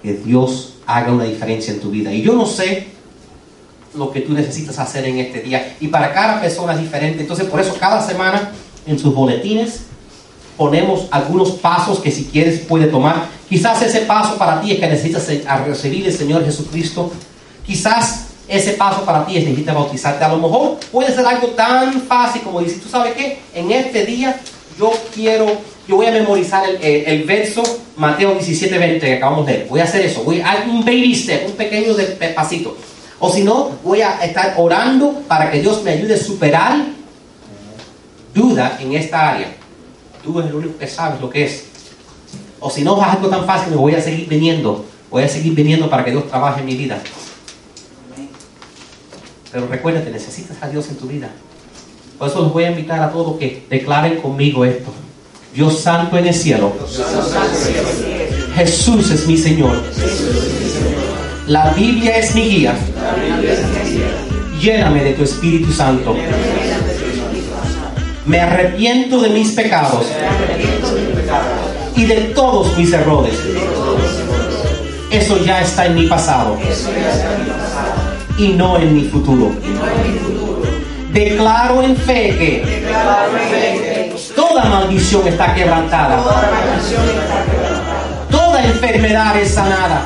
que 0.01 0.13
Dios 0.13 0.75
haga 0.85 1.11
una 1.11 1.25
diferencia 1.25 1.73
en 1.73 1.79
tu 1.79 1.91
vida. 1.91 2.13
Y 2.13 2.21
yo 2.21 2.33
no 2.33 2.45
sé 2.45 2.87
lo 3.95 4.11
que 4.11 4.21
tú 4.21 4.33
necesitas 4.33 4.79
hacer 4.79 5.05
en 5.05 5.19
este 5.19 5.41
día. 5.41 5.75
Y 5.79 5.87
para 5.87 6.13
cada 6.13 6.39
persona 6.39 6.73
es 6.73 6.79
diferente. 6.79 7.21
Entonces, 7.21 7.47
por 7.47 7.59
eso 7.59 7.75
cada 7.79 8.05
semana 8.05 8.51
en 8.85 8.97
sus 8.97 9.13
boletines 9.13 9.86
ponemos 10.57 11.05
algunos 11.11 11.51
pasos 11.51 11.99
que 11.99 12.11
si 12.11 12.25
quieres 12.25 12.59
puede 12.61 12.87
tomar. 12.87 13.27
Quizás 13.47 13.81
ese 13.83 14.01
paso 14.01 14.37
para 14.37 14.59
ti 14.61 14.71
es 14.71 14.79
que 14.79 14.87
necesitas 14.87 15.27
recibir 15.65 16.05
el 16.07 16.13
Señor 16.13 16.43
Jesucristo. 16.43 17.11
Quizás 17.65 18.25
ese 18.47 18.71
paso 18.73 19.03
para 19.05 19.25
ti 19.25 19.37
es 19.37 19.43
necesitas 19.43 19.75
bautizarte. 19.75 20.23
A 20.25 20.29
lo 20.29 20.37
mejor 20.37 20.77
puede 20.91 21.13
ser 21.13 21.25
algo 21.25 21.47
tan 21.49 22.01
fácil 22.01 22.41
como 22.41 22.61
decir, 22.61 22.81
tú 22.81 22.89
sabes 22.89 23.13
qué, 23.13 23.39
en 23.53 23.71
este 23.71 24.05
día 24.05 24.39
yo 24.79 24.91
quiero 25.13 25.45
yo 25.87 25.95
voy 25.95 26.05
a 26.05 26.11
memorizar 26.11 26.67
el, 26.69 26.75
el- 26.83 27.05
el 27.05 27.23
verso 27.23 27.63
Mateo 27.95 28.33
17, 28.33 28.77
20 28.77 28.99
que 29.05 29.13
acabamos 29.15 29.45
de 29.45 29.53
leer. 29.53 29.67
Voy 29.69 29.79
a 29.79 29.85
hacer 29.85 30.01
eso. 30.05 30.21
Voy 30.23 30.41
a 30.41 30.65
un 30.69 30.81
baby 30.83 31.15
step, 31.15 31.45
un 31.47 31.53
pequeño 31.53 31.93
de 31.93 32.03
pasito. 32.35 32.75
O 33.19 33.31
si 33.31 33.41
no, 33.43 33.71
voy 33.85 34.01
a 34.01 34.19
estar 34.23 34.53
orando 34.57 35.21
para 35.29 35.49
que 35.49 35.61
Dios 35.61 35.81
me 35.83 35.91
ayude 35.91 36.15
a 36.15 36.17
superar 36.17 36.75
duda 38.33 38.77
en 38.81 38.93
esta 38.95 39.29
área. 39.31 39.55
Tú 40.27 40.37
eres 40.39 40.51
el 40.51 40.57
único 40.57 40.77
que 40.77 40.87
sabes 40.87 41.21
lo 41.21 41.29
que 41.29 41.45
es. 41.45 41.63
O 42.59 42.69
si 42.69 42.83
no 42.83 43.01
es 43.01 43.07
algo 43.07 43.29
tan 43.29 43.45
fácil, 43.45 43.71
me 43.71 43.77
voy 43.77 43.95
a 43.95 44.01
seguir 44.01 44.27
viniendo. 44.27 44.83
Voy 45.09 45.23
a 45.23 45.29
seguir 45.29 45.53
viniendo 45.53 45.89
para 45.89 46.03
que 46.03 46.11
Dios 46.11 46.27
trabaje 46.27 46.59
en 46.59 46.65
mi 46.65 46.75
vida. 46.75 46.99
Pero 49.53 49.67
recuérdate, 49.67 50.11
necesitas 50.11 50.57
a 50.61 50.67
Dios 50.67 50.89
en 50.89 50.97
tu 50.97 51.07
vida. 51.07 51.29
Por 52.19 52.27
eso 52.27 52.41
los 52.41 52.51
voy 52.51 52.65
a 52.65 52.71
invitar 52.71 53.01
a 53.01 53.09
todos 53.09 53.37
que 53.37 53.65
declaren 53.69 54.19
conmigo 54.19 54.65
esto. 54.65 54.91
Dios 55.53 55.79
santo 55.79 56.17
en 56.17 56.27
el 56.27 56.33
cielo. 56.33 56.73
Jesús 58.53 59.09
es 59.11 59.25
mi 59.27 59.37
Señor. 59.37 59.81
La 61.47 61.71
Biblia 61.71 62.17
es 62.17 62.35
mi 62.35 62.41
guía. 62.41 62.75
Lléname 64.59 65.05
de 65.05 65.13
tu 65.13 65.23
Espíritu 65.23 65.71
Santo. 65.71 66.17
Me 68.27 68.41
arrepiento 68.41 69.21
de 69.21 69.29
mis 69.29 69.51
pecados 69.53 70.05
y 71.95 72.05
de 72.05 72.15
todos 72.35 72.77
mis 72.77 72.91
errores. 72.91 73.33
Eso 75.09 75.37
ya 75.45 75.61
está 75.61 75.85
en 75.85 75.95
mi 75.95 76.07
pasado 76.07 76.57
y 78.37 78.49
no 78.49 78.77
en 78.77 78.93
mi 78.93 79.05
futuro. 79.05 79.53
Declaro 81.13 81.81
en 81.81 81.95
fe 81.95 82.35
que 82.37 84.13
toda 84.35 84.65
maldición 84.65 85.25
está 85.25 85.53
quebrantada. 85.55 86.21
Toda 88.67 88.75
enfermedad 88.75 89.37
es 89.37 89.53
sanada 89.53 90.01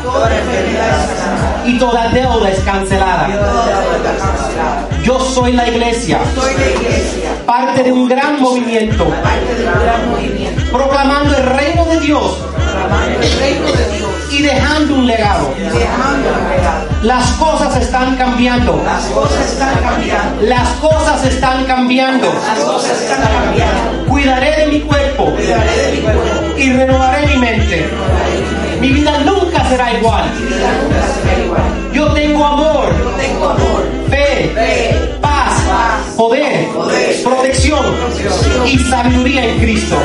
y 1.66 1.80
toda 1.80 2.09
deuda 2.09 2.49
es 2.49 2.59
cancelada. 2.59 3.28
Yo 5.03 5.20
soy 5.20 5.53
la 5.53 5.68
iglesia, 5.68 6.20
Soy 6.36 6.53
la 6.53 6.70
iglesia, 6.70 7.32
parte 7.45 7.82
de 7.82 7.91
un 7.91 8.07
gran 8.07 8.39
movimiento, 8.39 9.05
parte 9.05 9.55
de 9.55 9.68
un 9.68 9.80
gran 9.80 10.09
movimiento, 10.12 10.62
proclamando 10.72 11.36
el 11.36 11.43
reino 11.43 11.86
de 11.86 11.99
Dios 12.01 12.38
proclamando 12.72 13.20
el 13.22 13.39
reino 13.39 13.66
de 13.66 13.97
Dios, 13.97 14.09
y 14.32 14.41
dejando 14.43 14.95
un 14.95 15.07
legado. 15.07 15.53
dejando 15.57 16.30
un 16.30 16.49
legado. 16.49 16.86
Las 17.03 17.32
cosas 17.32 17.76
están 17.78 18.16
cambiando. 18.16 18.82
Las 18.86 19.03
cosas 19.05 19.51
están 19.51 19.76
cambiando, 19.82 20.41
Las 20.43 20.68
cosas 20.80 21.26
están 21.26 21.66
cambiando. 21.66 22.28
las 22.28 22.59
cosas 22.59 23.01
están 23.01 23.22
cambiando. 23.22 24.01
Cuidaré 24.22 24.55
de 24.55 24.67
mi 24.67 24.80
cuerpo 24.82 25.34
y 26.55 26.74
renovaré 26.74 27.26
mi 27.26 27.38
mente. 27.38 27.89
Mi 28.80 28.89
vida 28.89 29.17
nunca 29.26 29.67
será 29.67 29.97
igual. 29.97 30.26
Yo 31.91 32.13
tengo 32.13 32.45
amor, 32.45 32.93
fe, 34.11 34.51
paz, 35.19 35.63
poder, 36.15 36.67
protección 37.24 37.84
y 38.67 38.78
sabiduría 38.78 39.43
en 39.43 39.59
Cristo. 39.59 39.97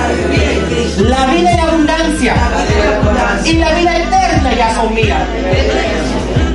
La 0.96 1.26
vida 1.26 1.52
en 1.52 1.60
abundancia. 1.60 2.36
y 3.44 3.52
la 3.52 3.74
vida 3.74 3.98
eterna 3.98 4.54
ya 4.56 4.74
son 4.76 4.94
mías. 4.94 5.22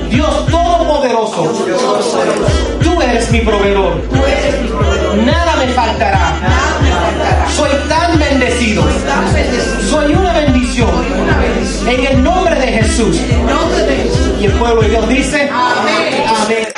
Dios 0.10 0.48
Todopoderoso, 0.48 1.44
tú 2.82 3.02
eres 3.02 3.32
mi 3.32 3.42
proveedor. 3.42 4.02
Tú 4.10 4.16
eres 4.16 4.62
mi 4.62 4.68
proveedor, 4.68 5.01
Nada 5.16 5.56
me 5.58 5.68
faltará. 5.74 6.40
nada 6.42 6.80
me 6.82 6.90
faltará. 6.92 7.50
Soy 7.50 7.72
tan 7.90 8.20
bendecido. 8.20 8.84
Tan 8.84 9.34
bendecido, 9.34 9.82
Soy 9.90 10.14
una 10.14 10.34
bendición. 10.34 10.90
una 10.90 11.38
bendición. 11.38 11.90
En 11.90 12.06
el 12.06 12.24
nombre 12.24 12.56
de 12.60 12.68
Jesús. 12.68 13.18
En 13.20 13.40
el 13.40 13.46
nombre 13.46 13.84
de 13.84 13.96
Jesús. 13.98 14.32
Y 14.40 14.46
el 14.46 14.52
pueblo 14.54 14.82
de 14.82 14.90
Dios 14.90 15.10
dice, 15.10 15.50
Amén. 15.52 16.24
Amén. 16.44 16.71